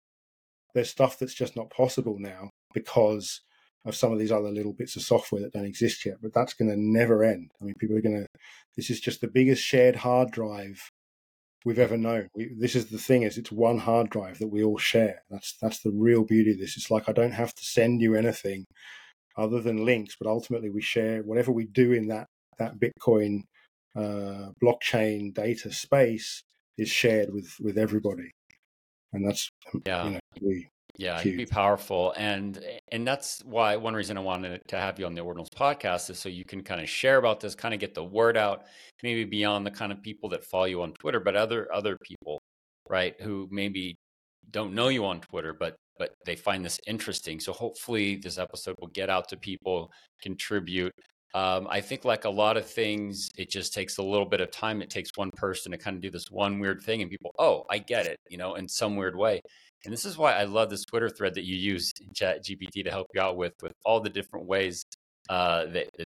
there's 0.73 0.89
stuff 0.89 1.17
that's 1.19 1.33
just 1.33 1.55
not 1.55 1.69
possible 1.71 2.17
now 2.19 2.49
because 2.73 3.41
of 3.85 3.95
some 3.95 4.11
of 4.11 4.19
these 4.19 4.31
other 4.31 4.51
little 4.51 4.73
bits 4.73 4.95
of 4.95 5.01
software 5.01 5.41
that 5.41 5.53
don't 5.53 5.65
exist 5.65 6.05
yet. 6.05 6.17
But 6.21 6.33
that's 6.33 6.53
going 6.53 6.69
to 6.69 6.77
never 6.77 7.23
end. 7.23 7.51
I 7.59 7.65
mean, 7.65 7.73
people 7.79 7.97
are 7.97 8.01
going 8.01 8.21
to. 8.21 8.27
This 8.75 8.89
is 8.89 8.99
just 8.99 9.21
the 9.21 9.27
biggest 9.27 9.63
shared 9.63 9.95
hard 9.95 10.31
drive 10.31 10.79
we've 11.65 11.79
ever 11.79 11.97
known. 11.97 12.27
We, 12.35 12.51
this 12.57 12.75
is 12.75 12.87
the 12.87 12.99
thing: 12.99 13.23
is 13.23 13.37
it's 13.37 13.51
one 13.51 13.79
hard 13.79 14.09
drive 14.09 14.39
that 14.39 14.49
we 14.49 14.63
all 14.63 14.77
share. 14.77 15.23
That's 15.29 15.57
that's 15.61 15.79
the 15.81 15.91
real 15.91 16.23
beauty 16.23 16.51
of 16.51 16.59
this. 16.59 16.77
It's 16.77 16.91
like 16.91 17.09
I 17.09 17.13
don't 17.13 17.31
have 17.31 17.53
to 17.55 17.63
send 17.63 18.01
you 18.01 18.15
anything 18.15 18.65
other 19.37 19.61
than 19.61 19.85
links, 19.85 20.15
but 20.19 20.27
ultimately 20.27 20.69
we 20.69 20.81
share 20.81 21.21
whatever 21.23 21.51
we 21.51 21.65
do 21.65 21.93
in 21.93 22.07
that 22.07 22.27
that 22.57 22.73
Bitcoin 22.79 23.43
uh, 23.95 24.49
blockchain 24.63 25.33
data 25.33 25.71
space 25.71 26.43
is 26.77 26.89
shared 26.89 27.33
with 27.33 27.53
with 27.59 27.77
everybody, 27.77 28.31
and 29.13 29.27
that's 29.27 29.49
yeah. 29.85 30.05
You 30.05 30.11
know, 30.11 30.19
we, 30.41 30.69
yeah, 30.97 31.19
it'd 31.19 31.37
be 31.37 31.45
powerful, 31.45 32.13
and 32.17 32.63
and 32.91 33.07
that's 33.07 33.41
why 33.45 33.75
one 33.75 33.93
reason 33.93 34.17
I 34.17 34.21
wanted 34.21 34.61
to 34.67 34.79
have 34.79 34.99
you 34.99 35.05
on 35.05 35.13
the 35.13 35.21
Ordinals 35.21 35.49
podcast 35.55 36.09
is 36.09 36.17
so 36.17 36.29
you 36.29 36.43
can 36.43 36.63
kind 36.63 36.81
of 36.81 36.89
share 36.89 37.17
about 37.17 37.39
this, 37.39 37.53
kind 37.53 37.73
of 37.73 37.79
get 37.79 37.93
the 37.93 38.03
word 38.03 38.35
out, 38.35 38.65
maybe 39.03 39.23
beyond 39.23 39.65
the 39.65 39.71
kind 39.71 39.91
of 39.91 40.01
people 40.01 40.29
that 40.29 40.43
follow 40.43 40.65
you 40.65 40.81
on 40.81 40.93
Twitter, 40.93 41.19
but 41.19 41.35
other 41.35 41.71
other 41.71 41.97
people, 42.03 42.41
right, 42.89 43.15
who 43.21 43.47
maybe 43.51 43.95
don't 44.49 44.73
know 44.73 44.87
you 44.87 45.05
on 45.05 45.21
Twitter, 45.21 45.53
but 45.53 45.75
but 45.99 46.13
they 46.25 46.35
find 46.35 46.63
this 46.63 46.79
interesting. 46.87 47.39
So 47.39 47.53
hopefully 47.53 48.15
this 48.15 48.37
episode 48.37 48.75
will 48.79 48.89
get 48.89 49.09
out 49.09 49.27
to 49.29 49.37
people, 49.37 49.91
contribute. 50.21 50.93
Um, 51.33 51.67
I 51.69 51.81
think 51.81 52.05
like 52.05 52.25
a 52.25 52.29
lot 52.29 52.57
of 52.57 52.65
things, 52.65 53.29
it 53.37 53.49
just 53.49 53.73
takes 53.73 53.97
a 53.97 54.03
little 54.03 54.25
bit 54.25 54.41
of 54.41 54.51
time. 54.51 54.81
It 54.81 54.89
takes 54.89 55.11
one 55.15 55.31
person 55.35 55.71
to 55.71 55.77
kind 55.77 55.95
of 55.95 56.01
do 56.01 56.09
this 56.09 56.31
one 56.31 56.59
weird 56.59 56.81
thing, 56.81 57.01
and 57.01 57.11
people, 57.11 57.31
oh, 57.37 57.65
I 57.69 57.79
get 57.79 58.07
it, 58.07 58.17
you 58.29 58.37
know, 58.37 58.55
in 58.55 58.67
some 58.67 58.95
weird 58.95 59.15
way. 59.15 59.41
And 59.85 59.93
this 59.93 60.05
is 60.05 60.17
why 60.17 60.33
I 60.33 60.45
love 60.45 60.69
this 60.69 60.85
Twitter 60.85 61.09
thread 61.09 61.35
that 61.35 61.45
you 61.45 61.55
use 61.55 61.91
in 62.01 62.13
Chat 62.13 62.43
GPT 62.43 62.83
to 62.83 62.89
help 62.89 63.07
you 63.13 63.21
out 63.21 63.37
with, 63.37 63.53
with 63.61 63.73
all 63.85 63.99
the 63.99 64.09
different 64.09 64.47
ways 64.47 64.83
uh, 65.29 65.65
that, 65.67 65.87
that 65.97 66.05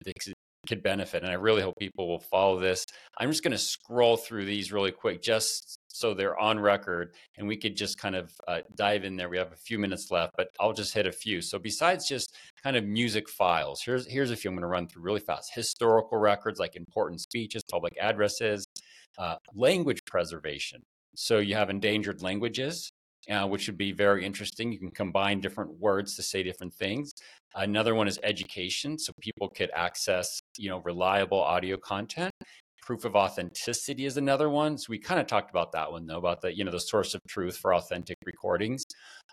could 0.68 0.84
benefit. 0.84 1.24
And 1.24 1.32
I 1.32 1.36
really 1.36 1.62
hope 1.62 1.76
people 1.80 2.08
will 2.08 2.20
follow 2.20 2.60
this. 2.60 2.86
I'm 3.18 3.30
just 3.30 3.44
going 3.44 3.52
to 3.52 3.58
scroll 3.58 4.18
through 4.18 4.46
these 4.46 4.72
really 4.72 4.92
quick, 4.92 5.22
just 5.22 5.80
so 5.88 6.14
they're 6.14 6.40
on 6.40 6.60
record 6.60 7.14
and 7.38 7.48
we 7.48 7.58
could 7.58 7.76
just 7.76 7.98
kind 7.98 8.16
of 8.16 8.32
uh, 8.48 8.62
dive 8.76 9.04
in 9.04 9.16
there. 9.16 9.30
We 9.30 9.38
have 9.38 9.52
a 9.52 9.58
few 9.58 9.80
minutes 9.80 10.12
left, 10.12 10.34
but 10.38 10.50
I'll 10.60 10.74
just 10.74 10.94
hit 10.94 11.08
a 11.08 11.12
few. 11.12 11.42
So 11.42 11.60
besides 11.60 12.08
just 12.08 12.36
kind 12.64 12.78
of 12.78 12.86
music 12.86 13.28
files, 13.30 13.82
here's 13.82 14.06
here's 14.08 14.32
a 14.32 14.36
few 14.36 14.50
I'm 14.50 14.56
going 14.56 14.62
to 14.62 14.68
run 14.68 14.88
through 14.88 15.04
really 15.04 15.20
fast. 15.20 15.54
Historical 15.54 16.18
records 16.18 16.60
like 16.60 16.76
important 16.76 17.22
speeches, 17.22 17.64
public 17.70 17.98
addresses, 18.00 18.66
uh, 19.18 19.36
language 19.54 20.04
preservation. 20.06 20.82
So 21.16 21.40
you 21.40 21.56
have 21.56 21.70
endangered 21.70 22.22
languages, 22.22 22.92
uh, 23.30 23.48
which 23.48 23.68
would 23.68 23.78
be 23.78 23.92
very 23.92 24.26
interesting. 24.26 24.72
You 24.72 24.80
can 24.80 24.92
combine 24.92 25.40
different 25.40 25.80
words 25.80 26.16
to 26.16 26.24
say 26.24 26.44
different 26.44 26.74
things. 26.74 27.14
Another 27.56 27.96
one 27.96 28.08
is 28.08 28.20
education, 28.24 28.98
so 28.98 29.14
people 29.22 29.50
could 29.50 29.70
access, 29.74 30.40
you 30.58 30.70
know, 30.70 30.80
reliable 30.80 31.42
audio 31.42 31.78
content. 31.78 32.32
Proof 32.82 33.06
of 33.06 33.16
authenticity 33.16 34.06
is 34.06 34.18
another 34.18 34.50
one. 34.50 34.78
So 34.78 34.88
we 34.90 34.98
kind 34.98 35.20
of 35.20 35.28
talked 35.28 35.52
about 35.52 35.72
that 35.74 35.92
one 35.92 36.08
though, 36.08 36.18
about 36.18 36.42
the 36.42 36.56
you 36.56 36.64
know 36.64 36.72
the 36.72 36.80
source 36.80 37.14
of 37.14 37.22
truth 37.28 37.58
for 37.58 37.76
authentic 37.76 38.18
recordings. 38.26 38.84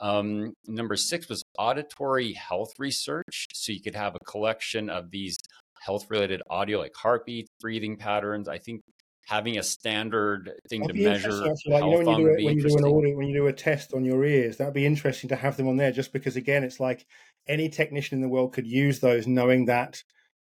Um, 0.00 0.52
number 0.66 0.96
six 0.96 1.28
was 1.28 1.42
auditory 1.58 2.34
health 2.34 2.72
research. 2.78 3.46
So 3.54 3.72
you 3.72 3.80
could 3.80 3.94
have 3.94 4.14
a 4.14 4.24
collection 4.24 4.90
of 4.90 5.10
these 5.10 5.38
health 5.80 6.06
related 6.10 6.42
audio 6.50 6.80
like 6.80 6.94
heartbeats, 6.94 7.48
breathing 7.60 7.96
patterns. 7.96 8.48
I 8.48 8.58
think 8.58 8.82
having 9.26 9.58
a 9.58 9.62
standard 9.62 10.52
thing 10.68 10.82
That'd 10.82 10.96
to 10.96 11.02
measure 11.02 11.32
like 11.32 11.58
you 11.64 11.70
know 11.72 11.88
when 11.98 12.08
you 12.08 12.16
do 12.16 12.26
it, 12.28 12.44
when 12.44 12.56
you 12.56 12.68
do 12.68 12.76
an 12.76 12.84
audio, 12.84 13.16
when 13.16 13.28
you 13.28 13.34
do 13.34 13.46
a 13.48 13.52
test 13.52 13.92
on 13.92 14.04
your 14.04 14.24
ears, 14.24 14.56
that'd 14.56 14.72
be 14.72 14.86
interesting 14.86 15.28
to 15.28 15.36
have 15.36 15.56
them 15.56 15.68
on 15.68 15.76
there. 15.76 15.92
Just 15.92 16.12
because, 16.12 16.36
again, 16.36 16.62
it's 16.64 16.80
like 16.80 17.06
any 17.48 17.68
technician 17.68 18.16
in 18.16 18.22
the 18.22 18.28
world 18.28 18.52
could 18.52 18.66
use 18.66 19.00
those, 19.00 19.26
knowing 19.26 19.66
that 19.66 20.02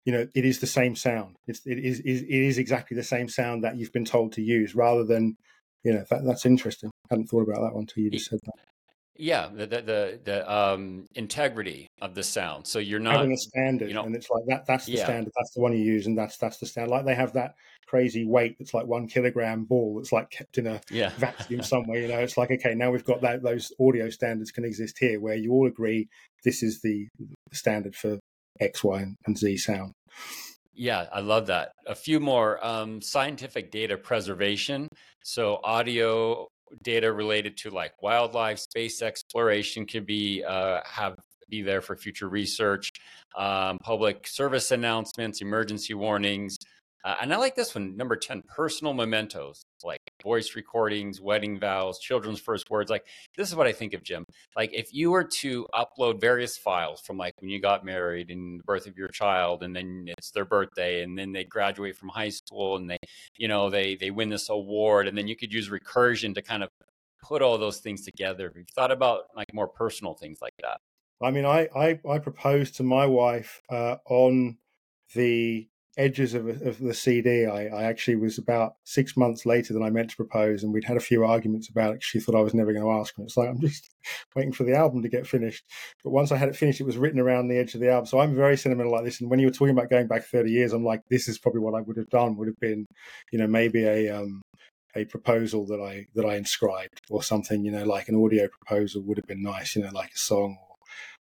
you 0.05 0.13
know 0.13 0.25
it 0.33 0.45
is 0.45 0.59
the 0.59 0.67
same 0.67 0.95
sound. 0.95 1.35
It's 1.47 1.65
it 1.65 1.79
is, 1.79 1.99
it 1.99 2.25
is 2.27 2.57
exactly 2.57 2.95
the 2.95 3.03
same 3.03 3.27
sound 3.27 3.63
that 3.63 3.75
you've 3.75 3.93
been 3.93 4.05
told 4.05 4.33
to 4.33 4.41
use, 4.41 4.73
rather 4.73 5.03
than 5.03 5.37
you 5.83 5.93
know 5.93 6.05
that, 6.09 6.23
that's 6.25 6.45
interesting. 6.45 6.89
I 7.09 7.15
hadn't 7.15 7.27
thought 7.27 7.43
about 7.43 7.61
that 7.61 7.73
one 7.73 7.83
until 7.83 8.03
you 8.03 8.09
just 8.09 8.29
said 8.29 8.39
that. 8.45 8.70
Yeah, 9.17 9.49
the 9.53 9.67
the 9.67 9.81
the, 9.81 10.19
the 10.23 10.53
um, 10.53 11.05
integrity 11.15 11.87
of 12.01 12.15
the 12.15 12.23
sound. 12.23 12.65
So 12.65 12.79
you're 12.79 12.99
not 12.99 13.17
having 13.17 13.33
a 13.33 13.37
standard, 13.37 13.89
you 13.89 13.93
know, 13.93 14.03
and 14.03 14.15
it's 14.15 14.29
like 14.29 14.43
that. 14.47 14.65
That's 14.65 14.85
the 14.85 14.93
yeah. 14.93 15.03
standard. 15.03 15.31
That's 15.37 15.53
the 15.53 15.61
one 15.61 15.73
you 15.73 15.83
use, 15.83 16.07
and 16.07 16.17
that's 16.17 16.37
that's 16.37 16.57
the 16.57 16.65
standard. 16.65 16.91
Like 16.91 17.05
they 17.05 17.15
have 17.15 17.33
that 17.33 17.55
crazy 17.87 18.25
weight 18.25 18.55
that's 18.57 18.73
like 18.73 18.87
one 18.87 19.07
kilogram 19.07 19.65
ball 19.65 19.95
that's 19.97 20.13
like 20.13 20.29
kept 20.29 20.57
in 20.57 20.65
a 20.65 20.79
yeah. 20.89 21.09
vacuum 21.17 21.61
somewhere. 21.61 21.99
You 21.99 22.07
know, 22.07 22.19
it's 22.19 22.37
like 22.37 22.51
okay, 22.51 22.73
now 22.73 22.89
we've 22.91 23.05
got 23.05 23.21
that. 23.21 23.43
Those 23.43 23.71
audio 23.79 24.09
standards 24.09 24.51
can 24.51 24.65
exist 24.65 24.97
here, 24.97 25.19
where 25.19 25.35
you 25.35 25.51
all 25.51 25.67
agree 25.67 26.07
this 26.43 26.63
is 26.63 26.81
the 26.81 27.07
standard 27.51 27.95
for 27.95 28.17
X, 28.59 28.83
Y, 28.83 29.05
and 29.25 29.37
Z 29.37 29.57
sound. 29.57 29.93
Yeah, 30.73 31.05
I 31.11 31.19
love 31.19 31.47
that. 31.47 31.73
A 31.85 31.95
few 31.95 32.19
more 32.19 32.65
um, 32.65 33.01
scientific 33.01 33.71
data 33.71 33.97
preservation. 33.97 34.87
So, 35.23 35.59
audio 35.63 36.47
data 36.83 37.11
related 37.11 37.57
to 37.57 37.69
like 37.69 38.01
wildlife, 38.01 38.59
space 38.59 39.01
exploration 39.01 39.85
could 39.85 40.05
be 40.05 40.43
uh, 40.43 40.81
have 40.85 41.15
be 41.51 41.61
there 41.61 41.81
for 41.81 41.95
future 41.95 42.29
research, 42.29 42.91
um, 43.37 43.77
public 43.83 44.25
service 44.25 44.71
announcements, 44.71 45.41
emergency 45.41 45.93
warnings, 45.93 46.57
uh, 47.03 47.15
and 47.21 47.33
I 47.33 47.37
like 47.37 47.55
this 47.55 47.73
one, 47.73 47.97
number 47.97 48.15
10, 48.15 48.43
personal 48.55 48.93
mementos, 48.93 49.63
like 49.83 49.99
voice 50.23 50.55
recordings, 50.55 51.19
wedding 51.19 51.59
vows, 51.59 51.99
children's 51.99 52.39
first 52.39 52.69
words. 52.69 52.91
Like, 52.91 53.05
this 53.35 53.49
is 53.49 53.55
what 53.55 53.67
I 53.67 53.71
think 53.71 53.93
of, 53.93 54.03
Jim. 54.03 54.23
Like, 54.55 54.71
if 54.73 54.93
you 54.93 55.11
were 55.11 55.23
to 55.23 55.67
upload 55.73 56.21
various 56.21 56.57
files 56.57 57.01
from 57.01 57.17
like 57.17 57.33
when 57.41 57.49
you 57.49 57.59
got 57.59 57.83
married 57.83 58.29
and 58.29 58.59
the 58.59 58.63
birth 58.63 58.85
of 58.85 58.97
your 58.97 59.07
child, 59.07 59.63
and 59.63 59.75
then 59.75 60.05
it's 60.07 60.31
their 60.31 60.45
birthday, 60.45 61.03
and 61.03 61.17
then 61.17 61.31
they 61.31 61.43
graduate 61.43 61.95
from 61.95 62.09
high 62.09 62.29
school 62.29 62.75
and 62.75 62.89
they, 62.89 62.99
you 63.37 63.47
know, 63.47 63.69
they, 63.69 63.95
they 63.95 64.11
win 64.11 64.29
this 64.29 64.49
award, 64.49 65.07
and 65.07 65.17
then 65.17 65.27
you 65.27 65.35
could 65.35 65.51
use 65.51 65.69
recursion 65.69 66.35
to 66.35 66.41
kind 66.41 66.63
of 66.63 66.69
put 67.23 67.41
all 67.41 67.57
those 67.57 67.79
things 67.79 68.03
together. 68.03 68.45
Have 68.47 68.57
you 68.57 68.65
thought 68.75 68.91
about 68.91 69.23
like 69.35 69.53
more 69.53 69.67
personal 69.67 70.13
things 70.13 70.39
like 70.41 70.53
that? 70.61 70.79
I 71.23 71.31
mean, 71.31 71.45
I, 71.45 71.67
I, 71.75 71.99
I 72.09 72.19
proposed 72.19 72.75
to 72.77 72.83
my 72.83 73.05
wife 73.05 73.61
uh, 73.69 73.97
on 74.07 74.57
the 75.13 75.67
edges 75.97 76.33
of, 76.33 76.47
of 76.47 76.79
the 76.79 76.93
CD, 76.93 77.45
I, 77.45 77.65
I, 77.65 77.83
actually 77.83 78.15
was 78.15 78.37
about 78.37 78.75
six 78.85 79.17
months 79.17 79.45
later 79.45 79.73
than 79.73 79.83
I 79.83 79.89
meant 79.89 80.09
to 80.11 80.15
propose, 80.15 80.63
and 80.63 80.73
we'd 80.73 80.85
had 80.85 80.97
a 80.97 81.01
few 81.01 81.25
arguments 81.25 81.69
about 81.69 81.95
it. 81.95 82.03
She 82.03 82.19
thought 82.19 82.35
I 82.35 82.41
was 82.41 82.53
never 82.53 82.71
going 82.71 82.85
to 82.85 82.91
ask 82.91 83.15
her. 83.17 83.23
It's 83.23 83.35
like 83.35 83.49
I'm 83.49 83.59
just 83.59 83.89
waiting 84.35 84.53
for 84.53 84.63
the 84.63 84.75
album 84.75 85.01
to 85.01 85.09
get 85.09 85.27
finished. 85.27 85.63
But 86.03 86.11
once 86.11 86.31
I 86.31 86.37
had 86.37 86.49
it 86.49 86.55
finished, 86.55 86.79
it 86.79 86.85
was 86.85 86.97
written 86.97 87.19
around 87.19 87.47
the 87.47 87.57
edge 87.57 87.75
of 87.75 87.81
the 87.81 87.91
album. 87.91 88.05
So 88.05 88.19
I'm 88.19 88.35
very 88.35 88.57
sentimental 88.57 88.91
like 88.91 89.03
this. 89.03 89.19
And 89.19 89.29
when 89.29 89.39
you 89.39 89.47
were 89.47 89.53
talking 89.53 89.77
about 89.77 89.89
going 89.89 90.07
back 90.07 90.23
30 90.23 90.49
years, 90.49 90.73
I'm 90.73 90.85
like, 90.85 91.01
this 91.09 91.27
is 91.27 91.37
probably 91.37 91.61
what 91.61 91.75
I 91.75 91.81
would 91.81 91.97
have 91.97 92.09
done. 92.09 92.37
Would 92.37 92.47
have 92.47 92.59
been, 92.59 92.85
you 93.31 93.39
know, 93.39 93.47
maybe 93.47 93.83
a 93.83 94.09
um, 94.09 94.41
a 94.95 95.05
proposal 95.05 95.65
that 95.67 95.81
I 95.81 96.07
that 96.15 96.25
I 96.25 96.35
inscribed 96.35 97.01
or 97.09 97.21
something. 97.21 97.65
You 97.65 97.71
know, 97.71 97.83
like 97.83 98.07
an 98.07 98.15
audio 98.15 98.47
proposal 98.47 99.01
would 99.03 99.17
have 99.17 99.27
been 99.27 99.43
nice. 99.43 99.75
You 99.75 99.83
know, 99.83 99.91
like 99.93 100.11
a 100.15 100.19
song 100.19 100.57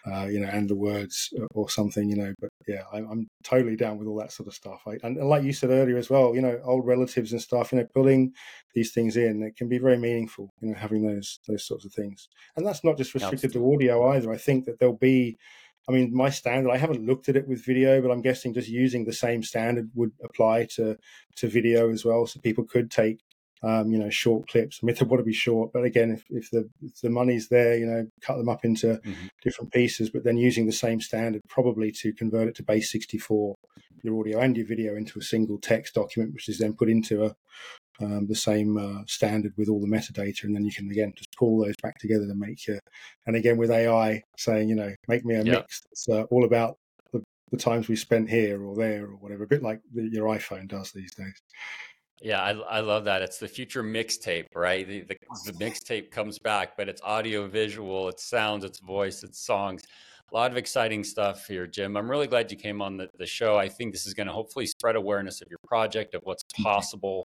uh, 0.06 0.26
you 0.26 0.40
know, 0.40 0.48
and 0.48 0.70
the 0.70 0.76
words 0.76 1.32
uh, 1.40 1.46
or 1.54 1.70
something, 1.70 2.10
you 2.10 2.16
know. 2.16 2.34
But 2.40 2.50
yeah, 2.68 2.84
I, 2.92 2.98
am 2.98 3.28
totally 3.44 3.76
down 3.76 3.98
with 3.98 4.08
all 4.08 4.18
that 4.20 4.32
sort 4.32 4.48
of 4.48 4.54
stuff. 4.54 4.82
I, 4.88 4.98
and, 5.04 5.18
like 5.18 5.44
you 5.44 5.54
said 5.54 5.70
earlier 5.70 5.98
as 5.98 6.10
well, 6.10 6.34
you 6.34 6.42
know, 6.42 6.60
old 6.64 6.88
relatives 6.88 7.32
and 7.32 7.42
stuff, 7.42 7.72
you 7.72 7.80
know, 7.80 7.88
pulling 7.94 8.34
these 8.74 8.92
things 8.92 9.18
in, 9.18 9.44
it 9.44 9.56
can 9.56 9.70
be 9.70 9.78
very 9.78 9.98
meaningful, 9.98 10.50
you 10.62 10.70
know, 10.70 10.76
having 10.76 11.06
those 11.06 11.40
those 11.48 11.66
sorts 11.66 11.86
of 11.86 11.94
things. 11.94 12.28
And 12.56 12.66
that's 12.66 12.84
not 12.84 12.98
just 12.98 13.14
restricted 13.14 13.54
to 13.54 13.74
audio 13.74 14.10
either. 14.10 14.32
I 14.32 14.38
think 14.38 14.66
that 14.66 14.80
there'll 14.80 14.98
be. 14.98 15.38
I 15.90 15.94
mean, 15.94 16.16
my 16.16 16.30
standard. 16.30 16.72
I 16.72 16.78
haven't 16.78 17.06
looked 17.06 17.28
at 17.28 17.36
it 17.36 17.48
with 17.48 17.66
video, 17.66 18.02
but 18.02 18.12
I'm 18.12 18.22
guessing 18.22 18.54
just 18.54 18.70
using 18.70 19.04
the 19.04 19.14
same 19.14 19.42
standard 19.44 19.90
would 19.96 20.12
apply 20.24 20.66
to 20.76 20.98
to 21.38 21.48
video 21.48 21.92
as 21.92 22.06
well. 22.06 22.26
So 22.28 22.40
people 22.40 22.64
could 22.64 22.92
take 22.92 23.20
um, 23.64 23.92
you 23.92 24.00
know, 24.00 24.10
short 24.10 24.48
clips. 24.48 24.80
I 24.82 24.86
mean, 24.86 24.96
they 25.00 25.06
want 25.06 25.20
to 25.20 25.26
be 25.26 25.34
short, 25.34 25.72
but 25.74 25.84
again, 25.84 26.12
if, 26.12 26.24
if 26.30 26.50
the 26.52 26.70
if 26.82 27.02
the 27.02 27.10
money's 27.10 27.50
there, 27.50 27.78
you 27.78 27.86
know, 27.86 28.08
cut 28.22 28.38
them 28.38 28.50
up 28.50 28.66
into 28.66 28.88
mm-hmm. 28.88 29.28
different 29.44 29.72
pieces, 29.72 30.10
but 30.10 30.24
then 30.24 30.38
using 30.38 30.66
the 30.66 30.72
same 30.72 31.02
standard 31.02 31.42
probably 31.48 31.92
to 31.92 32.14
convert 32.14 32.48
it 32.48 32.56
to 32.56 32.64
base 32.64 32.92
64, 32.92 33.56
your 34.04 34.20
audio 34.20 34.40
and 34.40 34.58
your 34.58 34.66
video 34.66 34.96
into 34.96 35.20
a 35.20 35.24
single 35.24 35.60
text 35.60 35.94
document, 35.94 36.34
which 36.34 36.50
is 36.50 36.58
then 36.58 36.74
put 36.74 36.90
into 36.90 37.26
a 37.26 37.36
um, 38.00 38.28
the 38.28 38.36
same 38.36 38.78
uh, 38.78 39.04
standard 39.08 39.54
with 39.58 39.70
all 39.70 39.80
the 39.80 39.88
metadata, 39.88 40.44
and 40.44 40.56
then 40.56 40.66
you 40.66 40.72
can 40.72 40.90
again 40.90 41.14
just 41.16 41.30
pull 41.38 41.60
those 41.60 41.76
back 41.84 42.00
together 42.00 42.26
to 42.28 42.36
make 42.36 42.66
your. 42.68 42.80
And 43.28 43.36
again, 43.36 43.58
with 43.58 43.70
AI 43.70 44.24
saying, 44.38 44.70
you 44.70 44.76
know, 44.76 44.94
make 45.08 45.24
me 45.24 45.36
a 45.36 45.44
yeah. 45.44 45.54
mix 45.54 45.82
that's 45.82 46.10
uh, 46.10 46.24
all 46.32 46.46
about 46.46 46.78
the, 47.14 47.22
the 47.52 47.58
times 47.58 47.88
we 47.88 47.96
spent 47.96 48.30
here 48.30 48.64
or 48.64 48.76
there 48.76 49.06
or 49.06 49.18
whatever, 49.18 49.44
a 49.44 49.48
bit 49.48 49.62
like 49.62 49.82
the, 49.94 50.10
your 50.12 50.28
iPhone 50.28 50.68
does 50.68 50.92
these 50.92 51.14
days. 51.14 51.40
Yeah, 52.22 52.42
I, 52.42 52.52
I 52.52 52.80
love 52.82 53.06
that. 53.06 53.24
It's 53.24 53.40
the 53.40 53.48
future 53.48 53.82
mixtape, 53.82 54.46
right? 54.56 54.88
The, 54.88 55.02
the, 55.02 55.16
the 55.46 55.54
mixtape 55.54 56.12
comes 56.12 56.38
back, 56.38 56.78
but 56.78 56.88
it's 56.88 57.02
audio, 57.02 57.48
visual, 57.48 58.10
it's 58.10 58.24
sounds, 58.24 58.64
it's 58.64 58.80
voice, 58.80 59.24
it's 59.24 59.40
songs. 59.40 59.82
A 60.32 60.36
lot 60.36 60.52
of 60.52 60.56
exciting 60.56 61.04
stuff 61.04 61.48
here, 61.48 61.66
Jim. 61.66 61.98
I'm 61.98 62.10
really 62.10 62.28
glad 62.28 62.52
you 62.52 62.58
came 62.58 62.82
on 62.82 62.96
the, 62.96 63.10
the 63.18 63.26
show. 63.26 63.58
I 63.58 63.68
think 63.68 63.92
this 63.92 64.06
is 64.06 64.14
going 64.14 64.28
to 64.28 64.34
hopefully 64.34 64.68
spread 64.68 64.96
awareness 64.96 65.42
of 65.42 65.48
your 65.50 65.60
project, 65.68 66.14
of 66.14 66.22
what's 66.24 66.44
possible. 66.62 67.26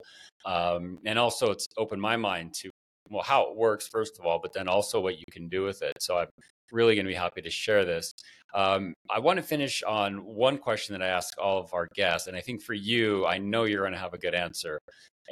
Um, 0.44 0.98
and 1.06 1.18
also, 1.18 1.50
it's 1.50 1.66
opened 1.78 2.02
my 2.02 2.16
mind 2.16 2.52
to, 2.54 2.70
well, 3.08 3.22
how 3.22 3.48
it 3.48 3.56
works, 3.56 3.86
first 3.86 4.18
of 4.18 4.26
all, 4.26 4.40
but 4.42 4.52
then 4.52 4.68
also 4.68 5.00
what 5.00 5.18
you 5.18 5.24
can 5.30 5.48
do 5.48 5.62
with 5.62 5.82
it. 5.82 5.94
So 6.00 6.18
I'm 6.18 6.26
really 6.72 6.94
going 6.94 7.06
to 7.06 7.10
be 7.10 7.14
happy 7.14 7.42
to 7.42 7.50
share 7.50 7.84
this. 7.84 8.12
Um, 8.54 8.94
I 9.08 9.20
want 9.20 9.36
to 9.36 9.42
finish 9.42 9.82
on 9.82 10.24
one 10.24 10.58
question 10.58 10.92
that 10.92 11.02
I 11.02 11.08
ask 11.08 11.34
all 11.38 11.58
of 11.58 11.72
our 11.72 11.88
guests. 11.94 12.26
And 12.26 12.36
I 12.36 12.40
think 12.40 12.62
for 12.62 12.74
you, 12.74 13.26
I 13.26 13.38
know 13.38 13.64
you're 13.64 13.82
going 13.82 13.92
to 13.92 13.98
have 13.98 14.14
a 14.14 14.18
good 14.18 14.34
answer. 14.34 14.80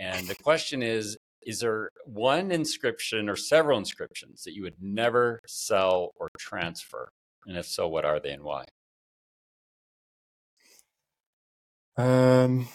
And 0.01 0.27
the 0.27 0.37
question 0.37 0.83
is 0.83 1.17
Is 1.43 1.61
there 1.61 1.91
one 2.05 2.53
inscription 2.53 3.29
or 3.29 3.37
several 3.37 3.79
inscriptions 3.79 4.45
that 4.45 4.55
you 4.55 4.63
would 4.63 4.81
never 4.81 5.41
sell 5.47 6.13
or 6.17 6.29
transfer? 6.39 7.09
And 7.47 7.57
if 7.57 7.67
so, 7.67 7.89
what 7.89 8.05
are 8.05 8.21
they 8.21 8.31
and 8.31 8.45
why? 8.45 8.65
Um, 11.97 12.69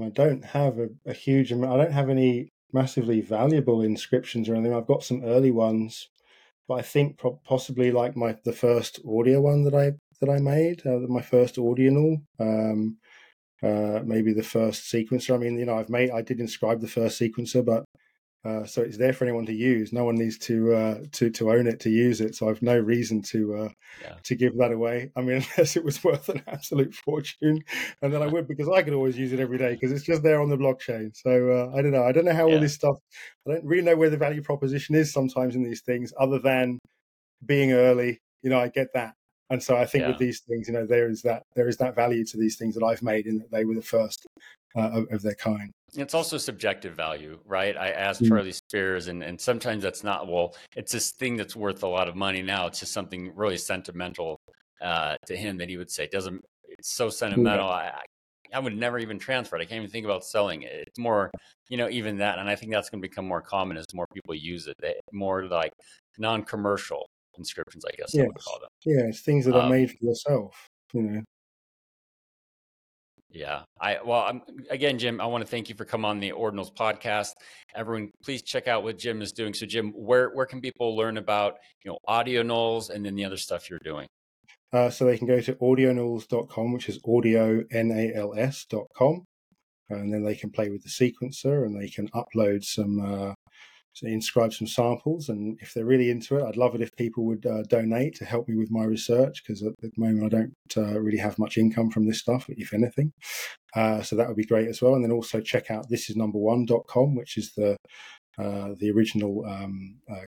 I 0.00 0.10
don't 0.10 0.44
have 0.44 0.78
a, 0.78 0.88
a 1.04 1.12
huge 1.12 1.50
amount. 1.50 1.72
I 1.72 1.84
don't 1.84 1.92
have 1.92 2.08
any 2.08 2.50
massively 2.72 3.20
valuable 3.20 3.82
inscriptions 3.82 4.48
or 4.48 4.54
anything. 4.54 4.74
I've 4.74 4.86
got 4.86 5.04
some 5.04 5.24
early 5.24 5.50
ones, 5.50 6.08
but 6.68 6.74
I 6.74 6.82
think 6.82 7.18
pro- 7.18 7.40
possibly 7.44 7.90
like 7.90 8.16
my 8.16 8.36
the 8.44 8.52
first 8.52 9.00
audio 9.06 9.40
one 9.40 9.64
that 9.64 9.74
I 9.74 9.92
that 10.20 10.30
I 10.30 10.38
made, 10.38 10.86
uh, 10.86 11.00
my 11.08 11.22
first 11.22 11.56
Audional, 11.56 12.22
um, 12.38 12.98
uh, 13.62 14.00
maybe 14.04 14.32
the 14.32 14.42
first 14.42 14.92
sequencer. 14.92 15.34
I 15.34 15.38
mean, 15.38 15.58
you 15.58 15.66
know, 15.66 15.78
I've 15.78 15.90
made 15.90 16.10
I 16.10 16.22
did 16.22 16.40
inscribe 16.40 16.80
the 16.80 16.88
first 16.88 17.20
sequencer, 17.20 17.64
but 17.64 17.84
uh, 18.44 18.64
so 18.64 18.82
it's 18.82 18.96
there 18.96 19.12
for 19.12 19.24
anyone 19.24 19.46
to 19.46 19.52
use. 19.52 19.92
No 19.92 20.04
one 20.04 20.16
needs 20.16 20.36
to 20.38 20.74
uh, 20.74 20.98
to 21.12 21.30
to 21.30 21.52
own 21.52 21.68
it 21.68 21.78
to 21.80 21.90
use 21.90 22.20
it. 22.20 22.34
So 22.34 22.48
I've 22.48 22.60
no 22.60 22.76
reason 22.76 23.22
to 23.22 23.54
uh, 23.54 23.68
yeah. 24.02 24.14
to 24.24 24.34
give 24.34 24.56
that 24.58 24.72
away. 24.72 25.12
I 25.14 25.20
mean, 25.20 25.44
unless 25.56 25.76
it 25.76 25.84
was 25.84 26.02
worth 26.02 26.28
an 26.28 26.42
absolute 26.48 26.92
fortune, 26.94 27.62
and 28.00 28.12
then 28.12 28.20
I 28.20 28.26
would 28.26 28.48
because 28.48 28.68
I 28.68 28.82
could 28.82 28.94
always 28.94 29.16
use 29.16 29.32
it 29.32 29.38
every 29.38 29.58
day 29.58 29.74
because 29.74 29.92
it's 29.92 30.04
just 30.04 30.24
there 30.24 30.40
on 30.40 30.50
the 30.50 30.56
blockchain. 30.56 31.16
So 31.16 31.30
uh, 31.30 31.76
I 31.76 31.82
don't 31.82 31.92
know. 31.92 32.04
I 32.04 32.10
don't 32.10 32.24
know 32.24 32.34
how 32.34 32.48
yeah. 32.48 32.54
all 32.54 32.60
this 32.60 32.74
stuff. 32.74 32.96
I 33.46 33.52
don't 33.52 33.64
really 33.64 33.84
know 33.84 33.96
where 33.96 34.10
the 34.10 34.16
value 34.16 34.42
proposition 34.42 34.96
is 34.96 35.12
sometimes 35.12 35.54
in 35.54 35.62
these 35.62 35.82
things, 35.82 36.12
other 36.18 36.40
than 36.40 36.80
being 37.44 37.72
early. 37.72 38.18
You 38.42 38.50
know, 38.50 38.58
I 38.58 38.68
get 38.68 38.88
that, 38.94 39.14
and 39.50 39.62
so 39.62 39.76
I 39.76 39.86
think 39.86 40.02
yeah. 40.02 40.08
with 40.08 40.18
these 40.18 40.40
things, 40.40 40.66
you 40.66 40.74
know, 40.74 40.84
there 40.84 41.08
is 41.08 41.22
that 41.22 41.44
there 41.54 41.68
is 41.68 41.76
that 41.76 41.94
value 41.94 42.24
to 42.24 42.36
these 42.36 42.56
things 42.56 42.74
that 42.74 42.82
I've 42.82 43.02
made 43.02 43.26
in 43.26 43.38
that 43.38 43.52
they 43.52 43.64
were 43.64 43.76
the 43.76 43.82
first 43.82 44.26
uh, 44.74 44.90
of, 44.92 45.12
of, 45.12 45.22
their 45.22 45.34
kind. 45.34 45.70
It's 45.94 46.14
also 46.14 46.38
subjective 46.38 46.94
value, 46.94 47.38
right? 47.44 47.76
I 47.76 47.90
asked 47.90 48.22
mm-hmm. 48.22 48.34
Charlie 48.34 48.52
Spears, 48.52 49.08
and, 49.08 49.22
and 49.22 49.38
sometimes 49.40 49.82
that's 49.82 50.02
not, 50.02 50.26
well, 50.26 50.54
it's 50.74 50.90
this 50.90 51.10
thing 51.10 51.36
that's 51.36 51.54
worth 51.54 51.82
a 51.82 51.86
lot 51.86 52.08
of 52.08 52.16
money 52.16 52.40
now. 52.40 52.66
It's 52.66 52.80
just 52.80 52.92
something 52.92 53.32
really 53.34 53.58
sentimental 53.58 54.40
uh, 54.80 55.16
to 55.26 55.36
him 55.36 55.58
that 55.58 55.68
he 55.68 55.76
would 55.76 55.90
say, 55.90 56.08
doesn't, 56.10 56.42
it's 56.66 56.94
so 56.94 57.10
sentimental. 57.10 57.68
I, 57.68 57.92
I 58.54 58.58
would 58.58 58.76
never 58.76 58.98
even 58.98 59.18
transfer 59.18 59.56
it. 59.56 59.62
I 59.62 59.64
can't 59.64 59.78
even 59.78 59.90
think 59.90 60.04
about 60.04 60.24
selling 60.24 60.62
it. 60.62 60.72
It's 60.86 60.98
more, 60.98 61.30
you 61.68 61.76
know, 61.76 61.88
even 61.88 62.18
that. 62.18 62.38
And 62.38 62.48
I 62.48 62.56
think 62.56 62.72
that's 62.72 62.90
going 62.90 63.02
to 63.02 63.08
become 63.08 63.26
more 63.26 63.42
common 63.42 63.76
as 63.76 63.86
more 63.94 64.06
people 64.12 64.34
use 64.34 64.66
it. 64.66 64.76
They, 64.80 64.94
more 65.12 65.46
like 65.46 65.72
non 66.18 66.42
commercial 66.42 67.06
inscriptions, 67.38 67.84
I 67.84 67.90
guess 67.96 68.14
yes. 68.14 68.24
I 68.24 68.26
would 68.26 68.38
call 68.38 68.60
them. 68.60 68.68
Yeah, 68.84 69.06
it's 69.08 69.20
things 69.20 69.44
that 69.46 69.54
are 69.54 69.62
um, 69.62 69.70
made 69.70 69.90
for 69.90 70.04
yourself, 70.04 70.68
you 70.92 71.02
know. 71.02 71.22
Yeah. 73.32 73.62
I 73.80 73.98
well, 74.04 74.20
I'm, 74.20 74.42
again, 74.70 74.98
Jim, 74.98 75.20
I 75.20 75.26
want 75.26 75.42
to 75.42 75.50
thank 75.50 75.68
you 75.68 75.74
for 75.74 75.84
coming 75.84 76.04
on 76.04 76.20
the 76.20 76.32
Ordinals 76.32 76.72
podcast. 76.72 77.30
Everyone, 77.74 78.10
please 78.22 78.42
check 78.42 78.68
out 78.68 78.82
what 78.82 78.98
Jim 78.98 79.22
is 79.22 79.32
doing. 79.32 79.54
So, 79.54 79.66
Jim, 79.66 79.92
where 79.92 80.30
where 80.30 80.46
can 80.46 80.60
people 80.60 80.96
learn 80.96 81.16
about 81.16 81.54
you 81.84 81.90
know 81.90 81.98
Audionals 82.08 82.90
and 82.90 83.04
then 83.04 83.14
the 83.14 83.24
other 83.24 83.38
stuff 83.38 83.70
you're 83.70 83.78
doing? 83.82 84.06
Uh, 84.72 84.90
so 84.90 85.04
they 85.04 85.18
can 85.18 85.26
go 85.26 85.40
to 85.40 85.54
audionals.com, 85.54 86.72
which 86.72 86.88
is 86.88 86.98
audio 87.06 87.62
n 87.70 87.90
a 87.90 88.14
l 88.14 88.34
s.com, 88.36 89.24
and 89.90 90.12
then 90.12 90.24
they 90.24 90.34
can 90.34 90.50
play 90.50 90.70
with 90.70 90.82
the 90.82 90.88
sequencer 90.88 91.64
and 91.64 91.80
they 91.80 91.88
can 91.88 92.08
upload 92.08 92.64
some 92.64 93.00
uh, 93.00 93.34
so 93.94 94.06
inscribe 94.06 94.52
some 94.52 94.66
samples 94.66 95.28
and 95.28 95.58
if 95.60 95.74
they're 95.74 95.84
really 95.84 96.10
into 96.10 96.36
it 96.36 96.44
i'd 96.44 96.56
love 96.56 96.74
it 96.74 96.80
if 96.80 96.94
people 96.96 97.24
would 97.24 97.44
uh, 97.46 97.62
donate 97.68 98.14
to 98.14 98.24
help 98.24 98.48
me 98.48 98.56
with 98.56 98.70
my 98.70 98.84
research 98.84 99.42
because 99.42 99.62
at 99.62 99.72
the 99.80 99.90
moment 99.96 100.24
i 100.24 100.28
don't 100.28 100.54
uh, 100.76 100.98
really 100.98 101.18
have 101.18 101.38
much 101.38 101.58
income 101.58 101.90
from 101.90 102.06
this 102.06 102.20
stuff 102.20 102.46
if 102.48 102.72
anything. 102.72 103.12
Uh, 103.74 104.02
so 104.02 104.16
that 104.16 104.28
would 104.28 104.36
be 104.36 104.44
great 104.44 104.68
as 104.68 104.82
well. 104.82 104.94
And 104.94 105.04
then 105.04 105.12
also 105.12 105.40
check 105.40 105.70
out 105.70 105.88
this 105.88 106.10
is 106.10 106.16
number 106.16 106.38
one.com 106.38 107.14
which 107.14 107.36
is 107.36 107.52
the 107.56 107.76
uh, 108.38 108.70
the 108.78 108.90
original 108.90 109.44
um, 109.46 109.98
uh, 110.10 110.24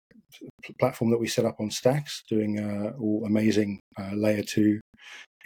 platform 0.77 1.09
that 1.11 1.19
we 1.19 1.27
set 1.27 1.45
up 1.45 1.55
on 1.59 1.71
stacks 1.71 2.21
doing 2.27 2.59
uh, 2.59 2.91
all 2.99 3.23
amazing 3.25 3.79
layer 4.13 4.43
2 4.43 4.81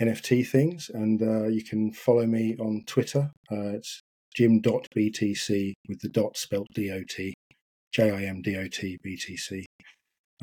nft 0.01 0.47
things. 0.47 0.89
And 0.93 1.19
you 1.53 1.63
can 1.63 1.93
follow 1.93 2.25
me 2.25 2.55
on 2.59 2.83
twitter. 2.87 3.31
It's 3.51 4.01
jim.btc 4.35 5.73
with 5.87 5.99
the 6.01 6.09
dot 6.09 6.37
spelt 6.37 6.67
dot 6.73 7.33
J 7.91 8.11
I 8.11 8.23
M 8.23 8.41
D 8.41 8.57
O 8.57 8.67
T 8.67 8.97
B 9.03 9.17
T 9.17 9.37
C 9.37 9.65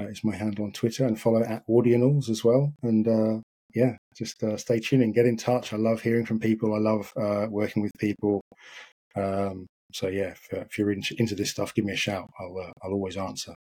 uh, 0.01 0.07
is 0.07 0.25
my 0.25 0.35
handle 0.35 0.65
on 0.65 0.73
Twitter, 0.73 1.07
and 1.07 1.21
follow 1.21 1.43
at 1.43 1.67
Audionals 1.69 2.29
as 2.29 2.45
well. 2.45 2.73
And 2.83 3.07
uh, 3.07 3.41
yeah, 3.75 3.97
just 4.17 4.43
uh, 4.43 4.57
stay 4.57 4.81
tuned 4.81 5.03
and 5.03 5.15
get 5.15 5.27
in 5.27 5.37
touch. 5.37 5.73
I 5.73 5.77
love 5.77 6.01
hearing 6.01 6.27
from 6.27 6.41
people. 6.41 6.75
I 6.75 6.79
love 6.79 7.13
uh, 7.17 7.47
working 7.51 7.83
with 7.83 7.93
people. 7.99 8.41
Um, 9.17 9.67
so 9.93 10.09
yeah, 10.09 10.33
if, 10.33 10.49
uh, 10.53 10.61
if 10.61 10.79
you're 10.79 10.93
in, 10.93 11.03
into 11.19 11.35
this 11.35 11.51
stuff, 11.51 11.75
give 11.75 11.85
me 11.85 11.93
a 11.93 11.97
shout. 11.97 12.29
I'll 12.39 12.59
uh, 12.59 12.73
I'll 12.83 12.93
always 12.93 13.17
answer. 13.17 13.55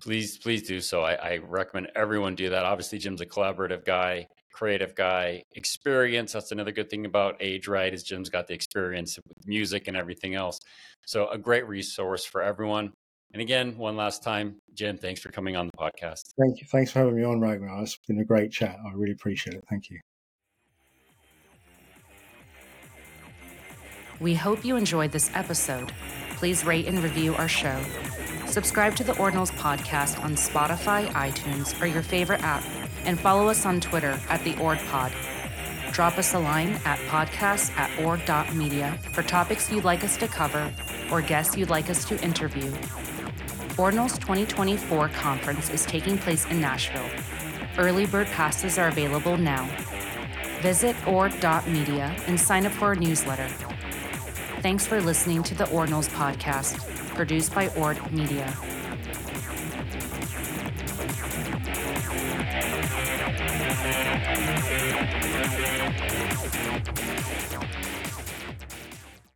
Please, 0.00 0.36
please 0.36 0.66
do 0.66 0.80
so. 0.80 1.02
I, 1.02 1.14
I 1.14 1.36
recommend 1.36 1.92
everyone 1.94 2.34
do 2.34 2.50
that. 2.50 2.64
Obviously, 2.64 2.98
Jim's 2.98 3.20
a 3.20 3.26
collaborative 3.26 3.84
guy 3.84 4.26
creative 4.52 4.94
guy 4.94 5.42
experience 5.52 6.32
that's 6.32 6.52
another 6.52 6.72
good 6.72 6.90
thing 6.90 7.06
about 7.06 7.36
age 7.40 7.68
right 7.68 7.92
is 7.92 8.02
jim's 8.02 8.28
got 8.28 8.46
the 8.46 8.54
experience 8.54 9.18
with 9.26 9.46
music 9.46 9.88
and 9.88 9.96
everything 9.96 10.34
else. 10.34 10.58
So 11.06 11.28
a 11.28 11.38
great 11.38 11.66
resource 11.66 12.24
for 12.24 12.42
everyone. 12.42 12.92
And 13.32 13.40
again 13.40 13.76
one 13.76 13.96
last 13.96 14.22
time 14.22 14.56
jim 14.74 14.98
thanks 14.98 15.20
for 15.20 15.30
coming 15.30 15.56
on 15.56 15.66
the 15.66 15.72
podcast. 15.72 16.34
Thank 16.38 16.60
you 16.60 16.66
thanks 16.70 16.90
for 16.90 17.00
having 17.00 17.16
me 17.16 17.24
on 17.24 17.40
ragnar. 17.40 17.82
It's 17.82 17.98
been 18.06 18.18
a 18.18 18.24
great 18.24 18.52
chat. 18.52 18.76
I 18.84 18.92
really 18.94 19.12
appreciate 19.12 19.54
it. 19.54 19.64
Thank 19.68 19.90
you. 19.90 19.98
We 24.20 24.34
hope 24.34 24.64
you 24.64 24.76
enjoyed 24.76 25.10
this 25.10 25.30
episode. 25.34 25.92
Please 26.36 26.64
rate 26.64 26.86
and 26.86 27.02
review 27.02 27.34
our 27.34 27.48
show. 27.48 27.82
Subscribe 28.46 28.94
to 28.96 29.04
the 29.04 29.14
ordinals 29.14 29.50
podcast 29.52 30.22
on 30.22 30.36
spotify 30.36 31.06
itunes 31.08 31.80
or 31.80 31.86
your 31.86 32.02
favorite 32.02 32.40
app 32.42 32.62
and 33.04 33.18
follow 33.18 33.48
us 33.48 33.66
on 33.66 33.80
Twitter 33.80 34.18
at 34.28 34.42
the 34.44 34.54
OrdPod. 34.54 35.12
Drop 35.92 36.16
us 36.18 36.34
a 36.34 36.38
line 36.38 36.70
at 36.84 36.98
podcast 37.08 37.76
at 37.76 37.90
ord.media 38.00 38.98
for 39.12 39.22
topics 39.22 39.70
you'd 39.70 39.84
like 39.84 40.02
us 40.04 40.16
to 40.16 40.26
cover 40.26 40.72
or 41.10 41.20
guests 41.20 41.56
you'd 41.56 41.70
like 41.70 41.90
us 41.90 42.04
to 42.06 42.18
interview. 42.22 42.70
Ordinals 43.76 44.18
2024 44.18 45.08
conference 45.10 45.70
is 45.70 45.84
taking 45.84 46.16
place 46.16 46.46
in 46.46 46.60
Nashville. 46.60 47.08
Early 47.78 48.06
bird 48.06 48.26
passes 48.28 48.78
are 48.78 48.88
available 48.88 49.36
now. 49.36 49.68
Visit 50.60 50.94
ord.media 51.06 52.14
and 52.26 52.38
sign 52.38 52.66
up 52.66 52.72
for 52.72 52.86
our 52.86 52.94
newsletter. 52.94 53.48
Thanks 54.60 54.86
for 54.86 55.00
listening 55.00 55.42
to 55.42 55.54
the 55.54 55.64
Ordinals 55.64 56.08
podcast, 56.08 56.78
produced 57.16 57.54
by 57.54 57.68
Ord 57.70 57.98
Media. 58.12 58.54